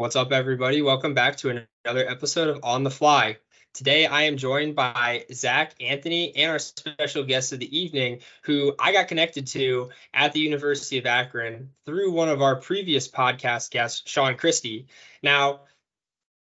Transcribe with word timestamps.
What's 0.00 0.16
up, 0.16 0.32
everybody? 0.32 0.80
Welcome 0.80 1.12
back 1.12 1.36
to 1.36 1.50
another 1.84 2.08
episode 2.08 2.48
of 2.48 2.60
On 2.62 2.84
the 2.84 2.90
Fly. 2.90 3.36
Today, 3.74 4.06
I 4.06 4.22
am 4.22 4.38
joined 4.38 4.74
by 4.74 5.26
Zach 5.30 5.74
Anthony 5.78 6.34
and 6.36 6.50
our 6.50 6.58
special 6.58 7.22
guest 7.22 7.52
of 7.52 7.58
the 7.58 7.78
evening, 7.78 8.20
who 8.44 8.74
I 8.78 8.94
got 8.94 9.08
connected 9.08 9.46
to 9.48 9.90
at 10.14 10.32
the 10.32 10.40
University 10.40 10.96
of 10.96 11.04
Akron 11.04 11.68
through 11.84 12.12
one 12.12 12.30
of 12.30 12.40
our 12.40 12.56
previous 12.56 13.08
podcast 13.08 13.72
guests, 13.72 14.10
Sean 14.10 14.38
Christie. 14.38 14.86
Now, 15.22 15.60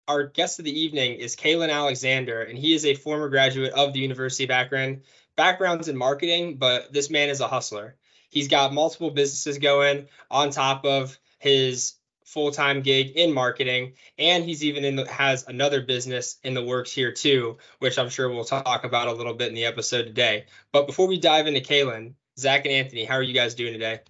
our 0.07 0.25
guest 0.25 0.59
of 0.59 0.67
the 0.67 0.79
evening 0.79 1.15
is 1.15 1.35
Kaylon 1.35 1.73
Alexander, 1.73 2.43
and 2.43 2.59
he 2.59 2.75
is 2.75 2.85
a 2.85 2.93
former 2.93 3.31
graduate 3.31 3.73
of 3.73 3.95
the 3.95 4.01
University 4.01 4.45
of 4.45 4.51
Akron. 4.51 5.01
Backgrounds 5.35 5.89
in 5.89 5.97
marketing, 5.97 6.59
but 6.59 6.93
this 6.93 7.09
man 7.09 7.31
is 7.31 7.41
a 7.41 7.49
hustler. 7.49 7.97
He's 8.29 8.49
got 8.49 8.75
multiple 8.75 9.11
businesses 9.11 9.57
going 9.57 10.09
on 10.31 10.51
top 10.51 10.85
of 10.85 11.19
his 11.39 11.95
full-time 12.27 12.83
gig 12.83 13.13
in 13.17 13.33
marketing 13.33 13.93
and 14.19 14.45
he's 14.45 14.65
even 14.65 14.85
in 14.85 14.97
the, 14.97 15.07
has 15.07 15.47
another 15.47 15.81
business 15.81 16.39
in 16.43 16.55
the 16.55 16.63
works 16.63 16.91
here 16.91 17.13
too 17.13 17.57
which 17.79 17.99
i'm 17.99 18.09
sure 18.09 18.29
we'll 18.29 18.45
talk 18.45 18.83
about 18.83 19.07
a 19.07 19.13
little 19.13 19.33
bit 19.33 19.49
in 19.49 19.55
the 19.55 19.65
episode 19.65 20.03
today. 20.03 20.45
But 20.73 20.87
before 20.87 21.07
we 21.07 21.19
dive 21.19 21.47
into 21.47 21.61
Kaylon 21.61 22.15
zach 22.37 22.65
and 22.65 22.75
anthony 22.75 23.05
how 23.05 23.15
are 23.15 23.23
you 23.23 23.33
guys 23.33 23.55
doing 23.55 23.73
today? 23.73 24.01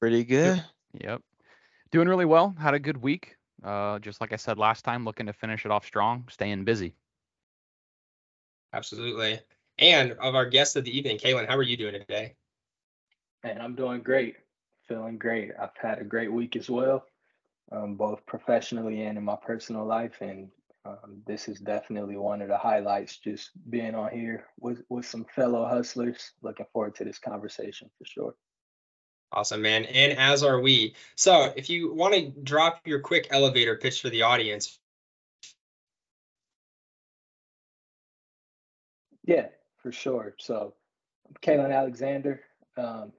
Pretty 0.00 0.22
good. 0.22 0.62
yep. 1.00 1.22
Doing 1.90 2.08
really 2.08 2.26
well. 2.26 2.54
Had 2.58 2.74
a 2.74 2.78
good 2.78 2.98
week. 2.98 3.36
Uh, 3.64 3.98
just 3.98 4.20
like 4.20 4.32
i 4.32 4.36
said 4.36 4.58
last 4.58 4.84
time 4.84 5.04
looking 5.04 5.26
to 5.26 5.32
finish 5.32 5.64
it 5.64 5.70
off 5.70 5.86
strong 5.86 6.28
staying 6.30 6.64
busy. 6.64 6.94
Absolutely. 8.74 9.40
And 9.78 10.12
of 10.12 10.34
our 10.34 10.46
guests 10.46 10.76
of 10.76 10.84
the 10.84 10.96
evening 10.96 11.16
Kaylon 11.16 11.48
how 11.48 11.56
are 11.56 11.62
you 11.62 11.78
doing 11.78 11.94
today? 11.94 12.34
And 13.42 13.62
i'm 13.62 13.74
doing 13.74 14.02
great 14.02 14.36
feeling 14.88 15.18
great. 15.18 15.52
I've 15.60 15.76
had 15.80 15.98
a 15.98 16.04
great 16.04 16.32
week 16.32 16.56
as 16.56 16.68
well, 16.68 17.04
um, 17.70 17.94
both 17.94 18.24
professionally 18.26 19.02
and 19.02 19.18
in 19.18 19.24
my 19.24 19.36
personal 19.36 19.84
life. 19.84 20.20
And 20.20 20.48
um, 20.84 21.22
this 21.26 21.48
is 21.48 21.60
definitely 21.60 22.16
one 22.16 22.40
of 22.40 22.48
the 22.48 22.56
highlights, 22.56 23.18
just 23.18 23.50
being 23.68 23.94
on 23.94 24.10
here 24.10 24.46
with, 24.58 24.82
with 24.88 25.06
some 25.06 25.26
fellow 25.34 25.66
hustlers. 25.66 26.32
Looking 26.42 26.66
forward 26.72 26.94
to 26.96 27.04
this 27.04 27.18
conversation 27.18 27.90
for 27.98 28.04
sure. 28.04 28.34
Awesome, 29.30 29.60
man. 29.60 29.84
And 29.84 30.18
as 30.18 30.42
are 30.42 30.60
we. 30.60 30.94
So 31.16 31.52
if 31.54 31.68
you 31.68 31.92
want 31.92 32.14
to 32.14 32.32
drop 32.42 32.86
your 32.86 33.00
quick 33.00 33.28
elevator 33.30 33.76
pitch 33.76 34.00
for 34.00 34.08
the 34.08 34.22
audience. 34.22 34.78
Yeah, 39.26 39.48
for 39.82 39.92
sure. 39.92 40.34
So 40.38 40.72
Kaylon 41.42 41.76
Alexander. 41.76 42.40
Um, 42.78 43.12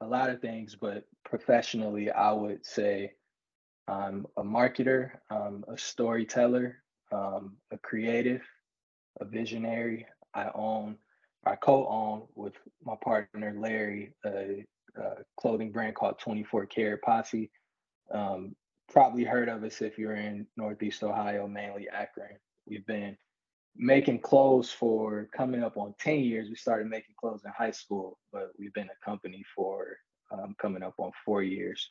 a 0.00 0.06
lot 0.06 0.30
of 0.30 0.40
things, 0.40 0.76
but 0.78 1.04
professionally, 1.24 2.10
I 2.10 2.32
would 2.32 2.64
say 2.64 3.12
I'm 3.88 4.26
a 4.36 4.42
marketer, 4.42 5.10
um, 5.30 5.64
a 5.68 5.78
storyteller, 5.78 6.82
um, 7.12 7.56
a 7.70 7.78
creative, 7.78 8.42
a 9.20 9.24
visionary. 9.24 10.06
I 10.34 10.50
own, 10.54 10.96
I 11.44 11.56
co-own 11.56 12.26
with 12.34 12.54
my 12.84 12.94
partner 13.02 13.54
Larry 13.56 14.12
a, 14.24 14.64
a 14.96 15.14
clothing 15.38 15.72
brand 15.72 15.94
called 15.94 16.18
24 16.18 16.66
Karat 16.66 17.02
Posse. 17.02 17.50
Um, 18.12 18.54
probably 18.92 19.24
heard 19.24 19.48
of 19.48 19.64
us 19.64 19.80
if 19.80 19.98
you're 19.98 20.16
in 20.16 20.46
Northeast 20.56 21.02
Ohio, 21.02 21.46
mainly 21.46 21.88
Akron. 21.88 22.38
We've 22.66 22.86
been 22.86 23.16
making 23.78 24.20
clothes 24.20 24.70
for 24.70 25.28
coming 25.36 25.62
up 25.62 25.76
on 25.76 25.94
10 26.00 26.20
years. 26.20 26.48
We 26.48 26.56
started 26.56 26.88
making 26.88 27.14
clothes 27.18 27.42
in 27.44 27.52
high 27.56 27.70
school, 27.70 28.18
but 28.32 28.50
we've 28.58 28.72
been 28.72 28.88
a 28.88 29.04
company 29.04 29.44
for 29.54 29.96
um, 30.32 30.54
coming 30.60 30.82
up 30.82 30.94
on 30.98 31.10
four 31.24 31.42
years. 31.42 31.90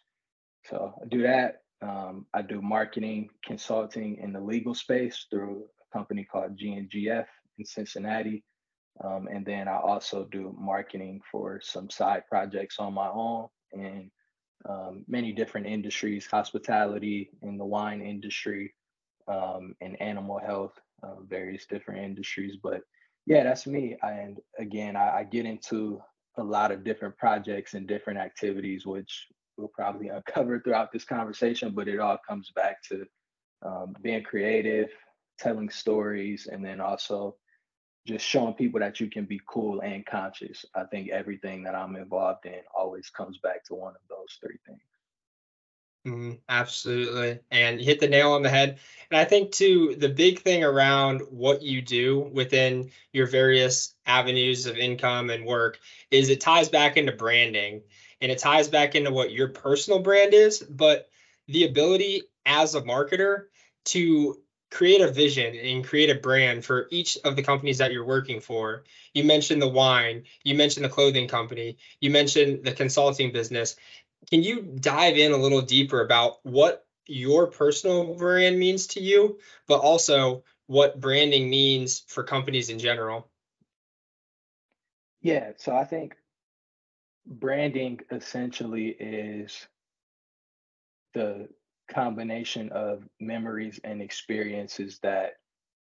So 0.65 0.93
I 1.01 1.07
do 1.07 1.21
that. 1.23 1.61
Um, 1.81 2.25
I 2.33 2.41
do 2.41 2.61
marketing 2.61 3.29
consulting 3.45 4.17
in 4.17 4.33
the 4.33 4.39
legal 4.39 4.73
space 4.73 5.27
through 5.29 5.65
a 5.65 5.97
company 5.97 6.23
called 6.23 6.57
GNGF 6.57 7.25
in 7.57 7.65
Cincinnati. 7.65 8.43
Um, 9.03 9.27
and 9.31 9.45
then 9.45 9.67
I 9.67 9.77
also 9.77 10.27
do 10.31 10.55
marketing 10.57 11.21
for 11.29 11.59
some 11.61 11.89
side 11.89 12.23
projects 12.29 12.79
on 12.79 12.93
my 12.93 13.09
own 13.09 13.47
in 13.73 14.09
um, 14.67 15.03
many 15.07 15.33
different 15.33 15.67
industries, 15.67 16.25
hospitality, 16.25 17.29
in 17.43 17.57
the 17.57 17.65
wine 17.65 18.01
industry, 18.01 18.73
um, 19.27 19.75
and 19.81 20.01
animal 20.01 20.39
health, 20.39 20.73
uh, 21.05 21.21
various 21.27 21.65
different 21.65 22.03
industries. 22.03 22.57
But 22.61 22.81
yeah, 23.25 23.43
that's 23.43 23.67
me. 23.67 23.97
And 24.01 24.39
again, 24.59 24.95
I, 24.95 25.19
I, 25.19 25.23
get 25.23 25.45
into 25.45 26.01
a 26.37 26.43
lot 26.43 26.71
of 26.71 26.83
different 26.83 27.17
projects 27.17 27.73
and 27.73 27.87
different 27.87 28.19
activities, 28.19 28.85
which 28.85 29.27
we'll 29.57 29.67
probably 29.69 30.07
uncover 30.09 30.59
throughout 30.59 30.91
this 30.91 31.05
conversation. 31.05 31.71
But 31.71 31.87
it 31.87 31.99
all 31.99 32.17
comes 32.27 32.51
back 32.55 32.81
to 32.89 33.05
um, 33.65 33.95
being 34.01 34.23
creative, 34.23 34.89
telling 35.39 35.69
stories, 35.69 36.47
and 36.51 36.63
then 36.63 36.79
also 36.79 37.35
just 38.07 38.25
showing 38.25 38.53
people 38.53 38.79
that 38.79 38.99
you 38.99 39.09
can 39.09 39.25
be 39.25 39.41
cool 39.49 39.81
and 39.81 40.05
conscious. 40.05 40.63
I 40.75 40.83
think 40.85 41.09
everything 41.09 41.63
that 41.63 41.73
I'm 41.73 41.95
involved 41.95 42.45
in 42.45 42.61
always 42.77 43.09
comes 43.09 43.39
back 43.39 43.63
to 43.65 43.75
one 43.75 43.93
of 43.93 44.01
those 44.09 44.37
three 44.39 44.59
things. 44.67 44.79
Mm, 46.05 46.39
absolutely. 46.49 47.39
And 47.49 47.81
hit 47.81 47.99
the 47.99 48.07
nail 48.07 48.33
on 48.33 48.43
the 48.43 48.49
head. 48.49 48.79
And 49.09 49.19
I 49.19 49.25
think, 49.25 49.51
too, 49.51 49.95
the 49.97 50.09
big 50.09 50.39
thing 50.39 50.63
around 50.63 51.21
what 51.31 51.63
you 51.63 51.81
do 51.81 52.19
within 52.31 52.91
your 53.11 53.25
various 53.27 53.95
avenues 54.05 54.67
of 54.67 54.77
income 54.77 55.29
and 55.31 55.45
work 55.45 55.79
is 56.11 56.29
it 56.29 56.41
ties 56.41 56.69
back 56.69 56.97
into 56.97 57.11
branding 57.11 57.81
and 58.21 58.31
it 58.31 58.37
ties 58.37 58.67
back 58.67 58.93
into 58.95 59.11
what 59.11 59.31
your 59.31 59.49
personal 59.49 59.99
brand 59.99 60.33
is. 60.33 60.59
But 60.59 61.09
the 61.47 61.65
ability 61.65 62.23
as 62.45 62.75
a 62.75 62.81
marketer 62.81 63.45
to 63.85 64.41
create 64.71 65.01
a 65.01 65.11
vision 65.11 65.55
and 65.55 65.85
create 65.85 66.09
a 66.09 66.15
brand 66.19 66.65
for 66.65 66.87
each 66.91 67.17
of 67.23 67.35
the 67.35 67.43
companies 67.43 67.77
that 67.77 67.93
you're 67.93 68.05
working 68.05 68.41
for. 68.41 68.83
You 69.13 69.23
mentioned 69.23 69.61
the 69.61 69.69
wine, 69.69 70.23
you 70.43 70.55
mentioned 70.55 70.83
the 70.85 70.89
clothing 70.89 71.27
company, 71.27 71.77
you 72.01 72.09
mentioned 72.09 72.65
the 72.65 72.73
consulting 72.73 73.31
business 73.31 73.75
can 74.29 74.43
you 74.43 74.61
dive 74.61 75.17
in 75.17 75.31
a 75.31 75.37
little 75.37 75.61
deeper 75.61 76.01
about 76.01 76.37
what 76.43 76.85
your 77.07 77.47
personal 77.47 78.15
brand 78.15 78.57
means 78.57 78.87
to 78.87 78.99
you, 78.99 79.39
but 79.67 79.79
also 79.79 80.43
what 80.67 80.99
branding 80.99 81.49
means 81.49 82.03
for 82.07 82.23
companies 82.23 82.69
in 82.69 82.79
general? 82.79 83.29
Yeah, 85.21 85.51
so 85.57 85.75
I 85.75 85.85
think 85.85 86.15
branding 87.25 87.99
essentially 88.11 88.89
is 88.89 89.67
the 91.13 91.47
combination 91.87 92.69
of 92.71 93.03
memories 93.19 93.79
and 93.83 94.01
experiences 94.01 94.99
that 95.03 95.37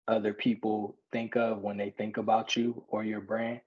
other 0.07 0.33
people 0.33 0.97
think 1.11 1.35
of 1.35 1.61
when 1.61 1.77
they 1.77 1.91
think 1.91 2.17
about 2.17 2.55
you 2.55 2.83
or 2.88 3.03
your 3.03 3.21
brand. 3.21 3.61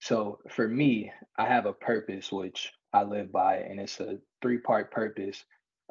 So 0.00 0.38
for 0.50 0.66
me, 0.66 1.12
I 1.36 1.46
have 1.46 1.66
a 1.66 1.72
purpose, 1.72 2.30
which 2.30 2.72
I 2.92 3.02
live 3.02 3.32
by, 3.32 3.58
and 3.58 3.80
it's 3.80 4.00
a 4.00 4.18
three 4.42 4.58
part 4.58 4.90
purpose. 4.90 5.44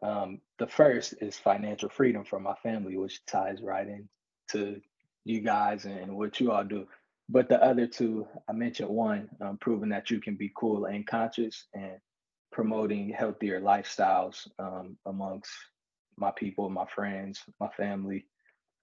Um, 0.04 0.42
the 0.60 0.68
first 0.68 1.16
is 1.22 1.38
financial 1.38 1.90
freedom 1.90 2.24
for 2.24 2.40
my 2.40 2.56
family, 2.64 2.98
which 2.98 3.26
ties 3.26 3.62
right 3.62 3.88
in 3.88 4.08
to 4.52 4.80
you 5.26 5.42
guys 5.42 5.86
and 5.86 6.16
what 6.16 6.40
you 6.40 6.52
all 6.52 6.64
do. 6.64 6.88
But 7.30 7.50
the 7.50 7.62
other 7.62 7.88
two, 7.88 8.28
I 8.48 8.54
mentioned 8.54 8.90
one, 8.90 9.30
um, 9.42 9.58
proving 9.58 9.90
that 9.90 10.10
you 10.10 10.22
can 10.22 10.36
be 10.36 10.52
cool 10.56 10.86
and 10.86 11.06
conscious 11.06 11.66
and 11.74 11.98
promoting 12.52 13.10
healthier 13.10 13.60
lifestyles 13.60 14.48
um, 14.60 14.98
amongst 15.06 15.52
my 16.16 16.32
people, 16.32 16.70
my 16.70 16.86
friends, 16.86 17.44
my 17.60 17.68
family. 17.76 18.26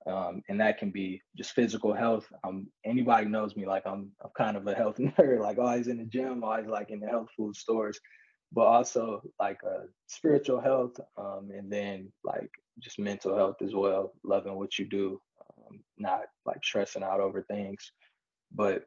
Um, 0.06 0.42
and 0.48 0.60
that 0.60 0.78
can 0.78 0.90
be 0.90 1.22
just 1.36 1.52
physical 1.52 1.94
health. 1.94 2.26
Um, 2.46 2.66
anybody 2.84 3.26
knows 3.26 3.56
me, 3.56 3.64
like 3.66 3.86
I'm, 3.86 4.10
I'm 4.22 4.30
kind 4.36 4.56
of 4.56 4.66
a 4.66 4.74
health 4.74 4.96
nerd, 4.98 5.40
like 5.40 5.58
always 5.58 5.88
in 5.88 5.98
the 5.98 6.04
gym, 6.04 6.44
always 6.44 6.66
like 6.66 6.90
in 6.90 7.00
the 7.00 7.08
health 7.08 7.28
food 7.36 7.56
stores, 7.56 7.98
but 8.52 8.62
also 8.62 9.22
like 9.40 9.58
uh, 9.66 9.84
spiritual 10.06 10.60
health, 10.60 10.92
um, 11.16 11.48
and 11.56 11.72
then 11.72 12.12
like 12.22 12.50
just 12.80 12.98
mental 12.98 13.36
health 13.36 13.56
as 13.62 13.74
well. 13.74 14.12
Loving 14.22 14.56
what 14.56 14.78
you 14.78 14.86
do, 14.86 15.20
um, 15.40 15.80
not 15.96 16.22
like 16.44 16.62
stressing 16.62 17.02
out 17.02 17.20
over 17.20 17.42
things. 17.42 17.90
But 18.54 18.84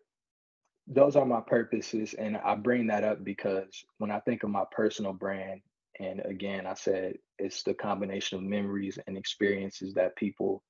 those 0.86 1.16
are 1.16 1.25
my 1.25 1.42
purposes, 1.42 2.14
and 2.14 2.38
I 2.38 2.56
bring 2.56 2.88
that 2.88 3.04
up 3.04 3.24
because 3.24 3.84
when 3.98 4.12
I 4.12 4.19
think 4.19 4.44
of 4.44 4.52
my 4.52 4.64
personal 4.72 5.14
brand, 5.14 5.62
and 6.00 6.22
again, 6.25 6.68
I 6.68 6.75
said 6.75 7.16
it's 7.40 7.64
the 7.64 7.74
combination 7.74 8.38
of 8.38 8.44
memories 8.44 9.00
and 9.08 9.18
experiences 9.18 9.96
that 9.96 10.16
people 10.16 10.64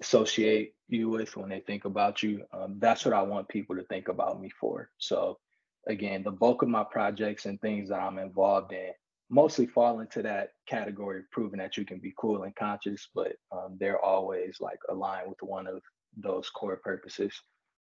associate 0.00 0.74
you 0.88 1.08
with 1.08 1.36
when 1.36 1.48
they 1.48 1.60
think 1.60 1.84
about 1.84 2.22
you. 2.22 2.44
Um, 2.52 2.76
that's 2.78 3.04
what 3.04 3.14
I 3.14 3.22
want 3.22 3.48
people 3.48 3.76
to 3.76 3.84
think 3.84 4.08
about 4.08 4.40
me 4.40 4.50
for. 4.60 4.90
So, 4.98 5.38
again, 5.86 6.22
the 6.22 6.30
bulk 6.30 6.62
of 6.62 6.68
my 6.68 6.84
projects 6.84 7.46
and 7.46 7.60
things 7.60 7.88
that 7.88 8.00
I'm 8.00 8.18
involved 8.18 8.72
in 8.72 8.90
mostly 9.30 9.66
fall 9.66 10.00
into 10.00 10.22
that 10.22 10.50
category 10.66 11.20
of 11.20 11.30
proving 11.30 11.60
that 11.60 11.76
you 11.76 11.84
can 11.84 11.98
be 11.98 12.12
cool 12.18 12.42
and 12.42 12.56
conscious, 12.56 13.08
but 13.14 13.32
um, 13.52 13.76
they're 13.78 14.04
always 14.04 14.56
like 14.60 14.80
aligned 14.88 15.28
with 15.28 15.38
one 15.42 15.66
of 15.66 15.80
those 16.16 16.50
core 16.50 16.80
purposes. 16.82 17.32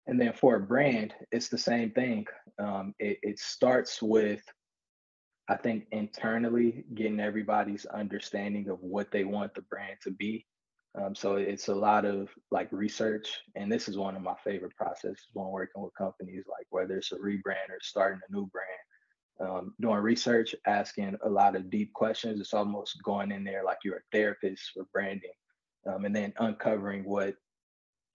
And 0.05 0.19
then 0.19 0.33
for 0.33 0.55
a 0.55 0.59
brand, 0.59 1.13
it's 1.31 1.49
the 1.49 1.57
same 1.57 1.91
thing. 1.91 2.27
Um, 2.59 2.93
it, 2.99 3.17
it 3.23 3.39
starts 3.39 4.01
with 4.01 4.43
I 5.49 5.57
think 5.57 5.87
internally 5.91 6.85
getting 6.93 7.19
everybody's 7.19 7.85
understanding 7.85 8.69
of 8.69 8.79
what 8.79 9.11
they 9.11 9.25
want 9.25 9.53
the 9.53 9.61
brand 9.61 9.97
to 10.03 10.11
be. 10.11 10.45
Um, 10.95 11.15
so 11.15 11.35
it's 11.35 11.69
a 11.69 11.75
lot 11.75 12.05
of 12.05 12.29
like 12.51 12.71
research, 12.71 13.41
and 13.55 13.71
this 13.71 13.87
is 13.87 13.97
one 13.97 14.15
of 14.15 14.21
my 14.21 14.35
favorite 14.43 14.75
processes 14.75 15.25
when 15.33 15.47
working 15.47 15.81
with 15.81 15.95
companies, 15.95 16.43
like 16.47 16.67
whether 16.69 16.97
it's 16.97 17.11
a 17.11 17.15
rebrand 17.15 17.69
or 17.69 17.79
starting 17.81 18.21
a 18.27 18.31
new 18.31 18.47
brand. 18.47 18.67
Um, 19.39 19.73
doing 19.81 19.97
research, 19.97 20.53
asking 20.67 21.17
a 21.23 21.29
lot 21.29 21.55
of 21.55 21.71
deep 21.71 21.91
questions. 21.93 22.39
It's 22.39 22.53
almost 22.53 23.01
going 23.03 23.31
in 23.31 23.43
there 23.43 23.63
like 23.63 23.79
you're 23.83 23.97
a 23.97 24.01
therapist 24.11 24.71
for 24.73 24.85
branding, 24.93 25.33
um, 25.87 26.05
and 26.05 26.15
then 26.15 26.33
uncovering 26.37 27.03
what 27.03 27.35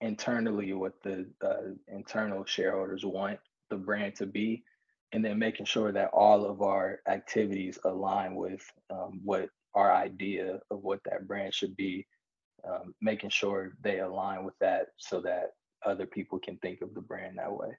internally 0.01 0.71
what 0.71 0.93
the 1.03 1.29
uh, 1.45 1.73
internal 1.89 2.45
shareholders 2.45 3.05
want 3.05 3.39
the 3.69 3.75
brand 3.75 4.15
to 4.15 4.25
be, 4.25 4.63
and 5.11 5.23
then 5.23 5.37
making 5.37 5.65
sure 5.65 5.91
that 5.91 6.11
all 6.13 6.45
of 6.45 6.61
our 6.61 6.99
activities 7.09 7.77
align 7.83 8.35
with 8.35 8.61
um, 8.89 9.19
what 9.23 9.49
our 9.75 9.93
idea 9.93 10.59
of 10.71 10.81
what 10.81 11.01
that 11.03 11.27
brand 11.27 11.53
should 11.53 11.75
be, 11.75 12.07
um, 12.67 12.93
making 13.01 13.29
sure 13.29 13.73
they 13.81 13.99
align 13.99 14.43
with 14.43 14.57
that 14.59 14.87
so 14.97 15.21
that 15.21 15.51
other 15.85 16.05
people 16.05 16.39
can 16.39 16.57
think 16.57 16.81
of 16.81 16.93
the 16.93 17.01
brand 17.01 17.37
that 17.37 17.51
way. 17.51 17.69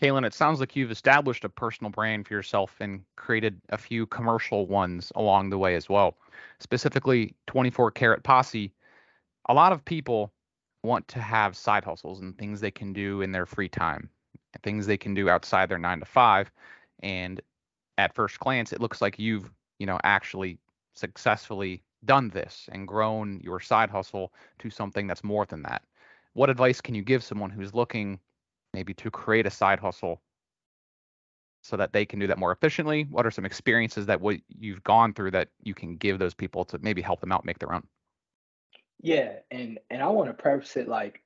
Kaylon, 0.00 0.26
it 0.26 0.34
sounds 0.34 0.58
like 0.58 0.74
you've 0.74 0.90
established 0.90 1.44
a 1.44 1.48
personal 1.48 1.90
brand 1.90 2.26
for 2.26 2.34
yourself 2.34 2.74
and 2.80 3.02
created 3.16 3.60
a 3.68 3.78
few 3.78 4.06
commercial 4.06 4.66
ones 4.66 5.12
along 5.14 5.50
the 5.50 5.58
way 5.58 5.76
as 5.76 5.88
well. 5.88 6.16
Specifically, 6.60 7.34
24 7.46 7.90
Karat 7.90 8.22
Posse. 8.22 8.72
A 9.48 9.54
lot 9.54 9.72
of 9.72 9.84
people 9.84 10.32
want 10.82 11.06
to 11.08 11.20
have 11.20 11.56
side 11.56 11.84
hustles 11.84 12.20
and 12.20 12.36
things 12.36 12.60
they 12.60 12.70
can 12.70 12.92
do 12.92 13.20
in 13.20 13.32
their 13.32 13.46
free 13.46 13.68
time 13.68 14.08
things 14.62 14.86
they 14.86 14.96
can 14.96 15.14
do 15.14 15.28
outside 15.28 15.68
their 15.68 15.78
nine 15.78 16.00
to 16.00 16.04
five. 16.04 16.50
And 17.02 17.40
at 17.98 18.14
first 18.14 18.38
glance, 18.38 18.72
it 18.72 18.80
looks 18.80 19.00
like 19.00 19.18
you've, 19.18 19.50
you 19.78 19.86
know, 19.86 19.98
actually 20.04 20.58
successfully 20.94 21.82
done 22.04 22.28
this 22.30 22.68
and 22.72 22.88
grown 22.88 23.40
your 23.40 23.60
side 23.60 23.90
hustle 23.90 24.32
to 24.58 24.70
something 24.70 25.06
that's 25.06 25.24
more 25.24 25.46
than 25.46 25.62
that. 25.62 25.82
What 26.34 26.50
advice 26.50 26.80
can 26.80 26.94
you 26.94 27.02
give 27.02 27.22
someone 27.22 27.50
who's 27.50 27.74
looking 27.74 28.20
maybe 28.72 28.94
to 28.94 29.10
create 29.10 29.46
a 29.46 29.50
side 29.50 29.80
hustle 29.80 30.22
so 31.62 31.76
that 31.76 31.92
they 31.92 32.04
can 32.04 32.18
do 32.18 32.26
that 32.26 32.38
more 32.38 32.52
efficiently? 32.52 33.04
What 33.10 33.26
are 33.26 33.30
some 33.30 33.44
experiences 33.44 34.06
that 34.06 34.20
what 34.20 34.36
you've 34.48 34.82
gone 34.84 35.14
through 35.14 35.32
that 35.32 35.48
you 35.62 35.74
can 35.74 35.96
give 35.96 36.18
those 36.18 36.34
people 36.34 36.64
to 36.66 36.78
maybe 36.78 37.02
help 37.02 37.20
them 37.20 37.32
out 37.32 37.44
make 37.44 37.58
their 37.58 37.72
own? 37.72 37.86
Yeah, 39.00 39.40
and 39.50 39.78
and 39.90 40.02
I 40.02 40.08
want 40.08 40.28
to 40.28 40.34
preface 40.34 40.76
it 40.76 40.88
like 40.88 41.21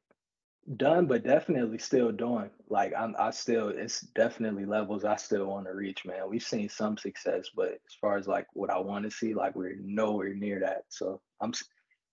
done, 0.76 1.06
but 1.06 1.24
definitely 1.24 1.78
still 1.78 2.10
doing. 2.10 2.50
Like 2.68 2.92
I'm, 2.98 3.14
I 3.18 3.30
still, 3.30 3.68
it's 3.68 4.00
definitely 4.00 4.64
levels 4.64 5.04
I 5.04 5.16
still 5.16 5.46
want 5.46 5.66
to 5.66 5.74
reach, 5.74 6.04
man. 6.04 6.28
We've 6.28 6.42
seen 6.42 6.68
some 6.68 6.96
success, 6.96 7.50
but 7.54 7.68
as 7.68 7.94
far 8.00 8.16
as 8.16 8.26
like 8.26 8.46
what 8.54 8.70
I 8.70 8.78
want 8.78 9.04
to 9.04 9.10
see, 9.10 9.34
like 9.34 9.54
we're 9.54 9.76
nowhere 9.80 10.34
near 10.34 10.60
that. 10.60 10.84
So 10.88 11.20
I'm, 11.40 11.52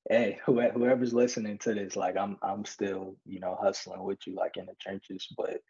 hey, 0.10 0.40
whoever's 0.46 1.14
listening 1.14 1.58
to 1.60 1.74
this, 1.74 1.96
like 1.96 2.16
I'm, 2.18 2.38
I'm 2.44 2.66
still, 2.66 3.16
you 3.26 3.40
know, 3.40 3.58
hustling 3.60 4.04
with 4.04 4.20
you, 4.28 4.36
like 4.36 4.58
in 4.58 4.68
the 4.68 4.76
trenches. 4.80 5.28
But 5.36 5.62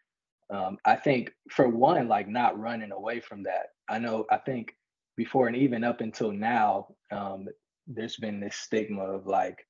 um, 0.50 0.76
I 0.84 0.96
think 0.96 1.32
for 1.50 1.68
one, 1.68 2.08
like 2.08 2.28
not 2.28 2.58
running 2.58 2.92
away 2.92 3.20
from 3.20 3.44
that. 3.44 3.68
I 3.88 3.98
know, 3.98 4.26
I 4.30 4.36
think 4.38 4.74
before 5.16 5.46
and 5.46 5.56
even 5.56 5.84
up 5.84 6.00
until 6.00 6.32
now, 6.32 6.88
um, 7.10 7.48
there's 7.86 8.16
been 8.16 8.40
this 8.40 8.56
stigma 8.56 9.02
of 9.02 9.26
like 9.26 9.66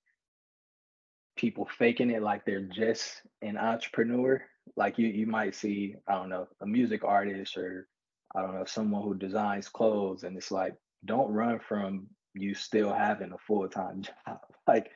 people 1.36 1.68
faking 1.78 2.10
it 2.10 2.22
like 2.22 2.44
they're 2.44 2.60
just 2.62 3.22
an 3.42 3.56
entrepreneur. 3.56 4.42
Like 4.76 4.98
you 4.98 5.08
you 5.08 5.26
might 5.26 5.54
see, 5.54 5.96
I 6.08 6.14
don't 6.14 6.28
know, 6.28 6.48
a 6.60 6.66
music 6.66 7.04
artist 7.04 7.56
or 7.56 7.88
I 8.34 8.42
don't 8.42 8.54
know, 8.54 8.64
someone 8.64 9.02
who 9.02 9.14
designs 9.14 9.68
clothes 9.68 10.24
and 10.24 10.36
it's 10.36 10.50
like, 10.50 10.74
don't 11.04 11.32
run 11.32 11.60
from 11.60 12.08
you 12.34 12.54
still 12.54 12.92
having 12.92 13.32
a 13.32 13.38
full-time 13.46 14.02
job. 14.26 14.40
Like 14.66 14.90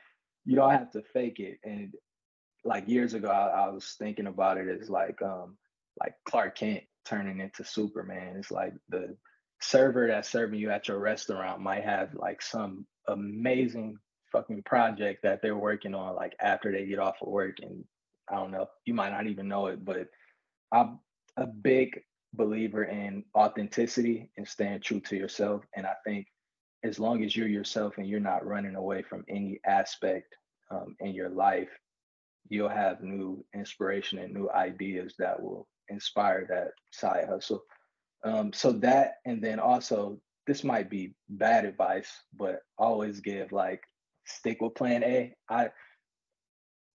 you 0.45 0.55
don't 0.55 0.71
have 0.71 0.91
to 0.91 1.03
fake 1.13 1.39
it. 1.39 1.59
And 1.63 1.93
like 2.65 2.87
years 2.87 3.13
ago, 3.13 3.29
I, 3.29 3.65
I 3.65 3.69
was 3.69 3.95
thinking 3.97 4.27
about 4.27 4.57
it 4.57 4.81
as 4.81 4.89
like 4.89 5.21
um 5.21 5.57
like 5.99 6.13
Clark 6.25 6.57
Kent 6.57 6.83
turning 7.05 7.39
into 7.39 7.63
Superman. 7.63 8.35
It's 8.37 8.51
like 8.51 8.73
the 8.89 9.15
server 9.61 10.07
that's 10.07 10.29
serving 10.29 10.59
you 10.59 10.71
at 10.71 10.87
your 10.87 10.99
restaurant 10.99 11.61
might 11.61 11.83
have 11.83 12.13
like 12.13 12.41
some 12.41 12.85
amazing 13.07 13.97
fucking 14.31 14.63
project 14.63 15.23
that 15.23 15.41
they're 15.41 15.57
working 15.57 15.95
on 15.95 16.15
like 16.15 16.35
after 16.41 16.71
they 16.71 16.85
get 16.85 16.99
off 16.99 17.21
of 17.21 17.29
work 17.29 17.57
and 17.61 17.83
I 18.29 18.35
don't 18.35 18.51
know, 18.51 18.67
you 18.85 18.93
might 18.93 19.11
not 19.11 19.27
even 19.27 19.47
know 19.47 19.67
it, 19.67 19.83
but 19.83 20.07
I'm 20.71 20.99
a 21.37 21.47
big 21.47 21.99
believer 22.33 22.83
in 22.83 23.23
authenticity 23.35 24.29
and 24.37 24.47
staying 24.47 24.81
true 24.81 24.99
to 25.01 25.15
yourself. 25.15 25.63
And 25.75 25.85
I 25.85 25.93
think 26.05 26.27
as 26.83 26.99
long 26.99 27.23
as 27.23 27.35
you're 27.35 27.47
yourself 27.47 27.97
and 27.97 28.07
you're 28.07 28.19
not 28.19 28.45
running 28.45 28.75
away 28.75 29.01
from 29.01 29.25
any 29.27 29.59
aspect 29.65 30.35
um, 30.71 30.95
in 30.99 31.13
your 31.13 31.29
life, 31.29 31.69
you'll 32.49 32.69
have 32.69 33.01
new 33.01 33.43
inspiration 33.53 34.19
and 34.19 34.33
new 34.33 34.49
ideas 34.51 35.15
that 35.19 35.41
will 35.41 35.67
inspire 35.89 36.45
that 36.49 36.71
side 36.91 37.25
hustle. 37.27 37.63
Um, 38.23 38.53
so 38.53 38.71
that, 38.73 39.15
and 39.25 39.43
then 39.43 39.59
also, 39.59 40.19
this 40.45 40.63
might 40.63 40.89
be 40.89 41.13
bad 41.29 41.65
advice, 41.65 42.11
but 42.35 42.61
always 42.77 43.19
give 43.19 43.51
like 43.51 43.81
stick 44.29 44.61
with 44.61 44.75
plan 44.75 45.03
A. 45.03 45.33
I 45.49 45.69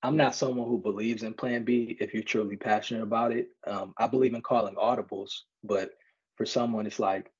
I'm 0.04 0.18
not 0.18 0.34
someone 0.34 0.68
who 0.68 0.78
believes 0.78 1.22
in 1.22 1.32
plan 1.32 1.64
B 1.64 1.96
if 1.98 2.12
you're 2.12 2.22
truly 2.22 2.56
passionate 2.56 3.02
about 3.02 3.32
it. 3.32 3.48
Um, 3.66 3.94
I 3.96 4.06
believe 4.06 4.34
in 4.34 4.42
calling 4.42 4.74
audibles, 4.74 5.30
but 5.62 5.92
for 6.36 6.44
someone, 6.44 6.86
it's 6.86 6.98
like 6.98 7.30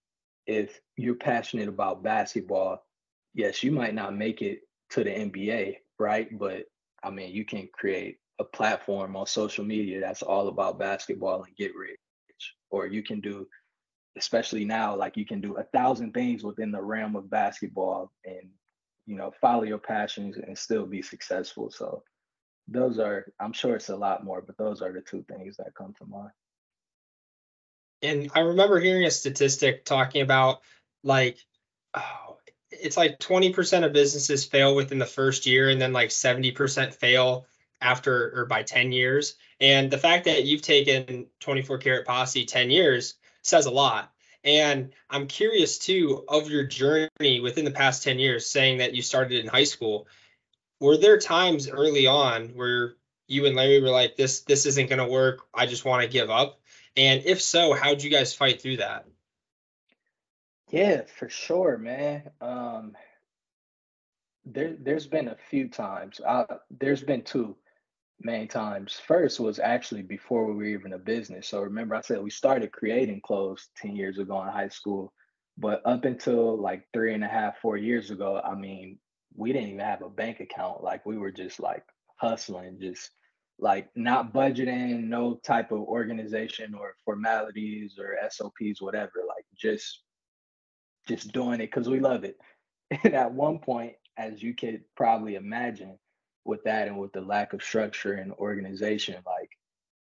if 0.46 0.80
you're 0.96 1.16
passionate 1.16 1.68
about 1.68 2.02
basketball, 2.02 2.82
yes, 3.34 3.62
you 3.62 3.70
might 3.70 3.94
not 3.94 4.16
make 4.16 4.40
it 4.40 4.60
to 4.90 5.04
the 5.04 5.10
NBA, 5.10 5.76
right? 5.98 6.38
But 6.38 6.64
I 7.02 7.10
mean, 7.10 7.32
you 7.34 7.44
can 7.44 7.68
create 7.72 8.16
a 8.38 8.44
platform 8.44 9.14
on 9.14 9.26
social 9.26 9.64
media 9.64 10.00
that's 10.00 10.22
all 10.22 10.48
about 10.48 10.78
basketball 10.78 11.44
and 11.44 11.56
get 11.56 11.76
rich. 11.76 11.98
Or 12.70 12.86
you 12.86 13.02
can 13.02 13.20
do, 13.20 13.46
especially 14.16 14.64
now, 14.64 14.96
like 14.96 15.18
you 15.18 15.26
can 15.26 15.42
do 15.42 15.58
a 15.58 15.64
thousand 15.64 16.12
things 16.12 16.42
within 16.42 16.72
the 16.72 16.82
realm 16.82 17.14
of 17.14 17.28
basketball 17.28 18.10
and 18.24 18.48
you 19.06 19.16
know 19.16 19.32
follow 19.40 19.62
your 19.62 19.78
passions 19.78 20.36
and 20.36 20.56
still 20.56 20.86
be 20.86 21.02
successful. 21.02 21.70
So 21.70 22.02
those 22.68 22.98
are 22.98 23.26
i'm 23.40 23.52
sure 23.52 23.76
it's 23.76 23.90
a 23.90 23.96
lot 23.96 24.24
more 24.24 24.40
but 24.40 24.56
those 24.56 24.80
are 24.80 24.92
the 24.92 25.00
two 25.00 25.22
things 25.24 25.56
that 25.58 25.74
come 25.76 25.94
to 25.98 26.06
mind. 26.06 26.30
And 28.02 28.30
i 28.34 28.40
remember 28.40 28.80
hearing 28.80 29.04
a 29.04 29.10
statistic 29.10 29.84
talking 29.84 30.22
about 30.22 30.60
like 31.02 31.38
oh, 31.94 32.38
it's 32.70 32.96
like 32.96 33.18
20% 33.20 33.84
of 33.84 33.92
businesses 33.92 34.44
fail 34.44 34.74
within 34.74 34.98
the 34.98 35.06
first 35.06 35.46
year 35.46 35.68
and 35.68 35.80
then 35.80 35.92
like 35.92 36.08
70% 36.08 36.94
fail 36.94 37.46
after 37.80 38.40
or 38.40 38.46
by 38.46 38.62
10 38.62 38.90
years. 38.90 39.36
And 39.60 39.90
the 39.90 39.98
fact 39.98 40.24
that 40.24 40.44
you've 40.44 40.62
taken 40.62 41.26
24 41.40 41.78
karat 41.78 42.06
posse 42.06 42.46
10 42.46 42.70
years 42.70 43.14
says 43.42 43.66
a 43.66 43.70
lot 43.70 44.10
and 44.44 44.92
I'm 45.08 45.26
curious 45.26 45.78
too 45.78 46.24
of 46.28 46.50
your 46.50 46.64
journey 46.64 47.40
within 47.40 47.64
the 47.64 47.70
past 47.70 48.02
10 48.02 48.18
years, 48.18 48.46
saying 48.46 48.78
that 48.78 48.94
you 48.94 49.02
started 49.02 49.40
in 49.40 49.48
high 49.48 49.64
school. 49.64 50.06
Were 50.80 50.96
there 50.96 51.18
times 51.18 51.68
early 51.68 52.06
on 52.06 52.48
where 52.48 52.94
you 53.26 53.46
and 53.46 53.56
Larry 53.56 53.80
were 53.80 53.90
like, 53.90 54.16
this 54.16 54.40
this 54.40 54.66
isn't 54.66 54.90
gonna 54.90 55.08
work, 55.08 55.40
I 55.54 55.66
just 55.66 55.84
want 55.84 56.02
to 56.02 56.08
give 56.08 56.30
up? 56.30 56.60
And 56.96 57.22
if 57.24 57.40
so, 57.40 57.72
how'd 57.72 58.02
you 58.02 58.10
guys 58.10 58.34
fight 58.34 58.60
through 58.60 58.78
that? 58.78 59.06
Yeah, 60.70 61.02
for 61.18 61.28
sure, 61.28 61.78
man. 61.78 62.30
Um 62.40 62.96
there 64.44 64.76
there's 64.78 65.06
been 65.06 65.28
a 65.28 65.36
few 65.48 65.68
times. 65.68 66.20
Uh, 66.20 66.58
there's 66.70 67.02
been 67.02 67.22
two 67.22 67.56
main 68.20 68.48
times. 68.48 69.00
First 69.06 69.40
was 69.40 69.58
actually 69.58 70.02
before 70.02 70.46
we 70.46 70.54
were 70.54 70.64
even 70.64 70.92
a 70.92 70.98
business. 70.98 71.48
So 71.48 71.60
remember, 71.60 71.94
I 71.94 72.00
said 72.00 72.22
we 72.22 72.30
started 72.30 72.72
creating 72.72 73.20
clothes 73.24 73.68
10 73.76 73.96
years 73.96 74.18
ago 74.18 74.40
in 74.42 74.48
high 74.48 74.68
school, 74.68 75.12
but 75.58 75.82
up 75.84 76.04
until 76.04 76.60
like 76.60 76.86
three 76.92 77.14
and 77.14 77.24
a 77.24 77.28
half, 77.28 77.58
four 77.60 77.76
years 77.76 78.10
ago, 78.10 78.40
I 78.44 78.54
mean, 78.54 78.98
we 79.36 79.52
didn't 79.52 79.68
even 79.68 79.80
have 79.80 80.02
a 80.02 80.08
bank 80.08 80.40
account. 80.40 80.82
Like 80.82 81.04
we 81.04 81.18
were 81.18 81.32
just 81.32 81.60
like 81.60 81.84
hustling, 82.16 82.78
just 82.80 83.10
like 83.58 83.88
not 83.94 84.32
budgeting, 84.32 85.04
no 85.04 85.40
type 85.44 85.70
of 85.72 85.80
organization 85.80 86.74
or 86.74 86.94
formalities 87.04 87.98
or 87.98 88.16
SOPs, 88.28 88.80
whatever, 88.80 89.22
like 89.28 89.44
just 89.56 90.00
just 91.06 91.32
doing 91.32 91.60
it 91.60 91.70
because 91.70 91.88
we 91.88 92.00
love 92.00 92.24
it. 92.24 92.38
And 93.04 93.14
at 93.14 93.32
one 93.32 93.58
point, 93.58 93.94
as 94.16 94.42
you 94.42 94.54
could 94.54 94.82
probably 94.96 95.34
imagine, 95.34 95.98
with 96.44 96.62
that 96.64 96.88
and 96.88 96.98
with 96.98 97.12
the 97.12 97.20
lack 97.20 97.52
of 97.52 97.62
structure 97.62 98.14
and 98.14 98.32
organization, 98.32 99.16
like, 99.26 99.50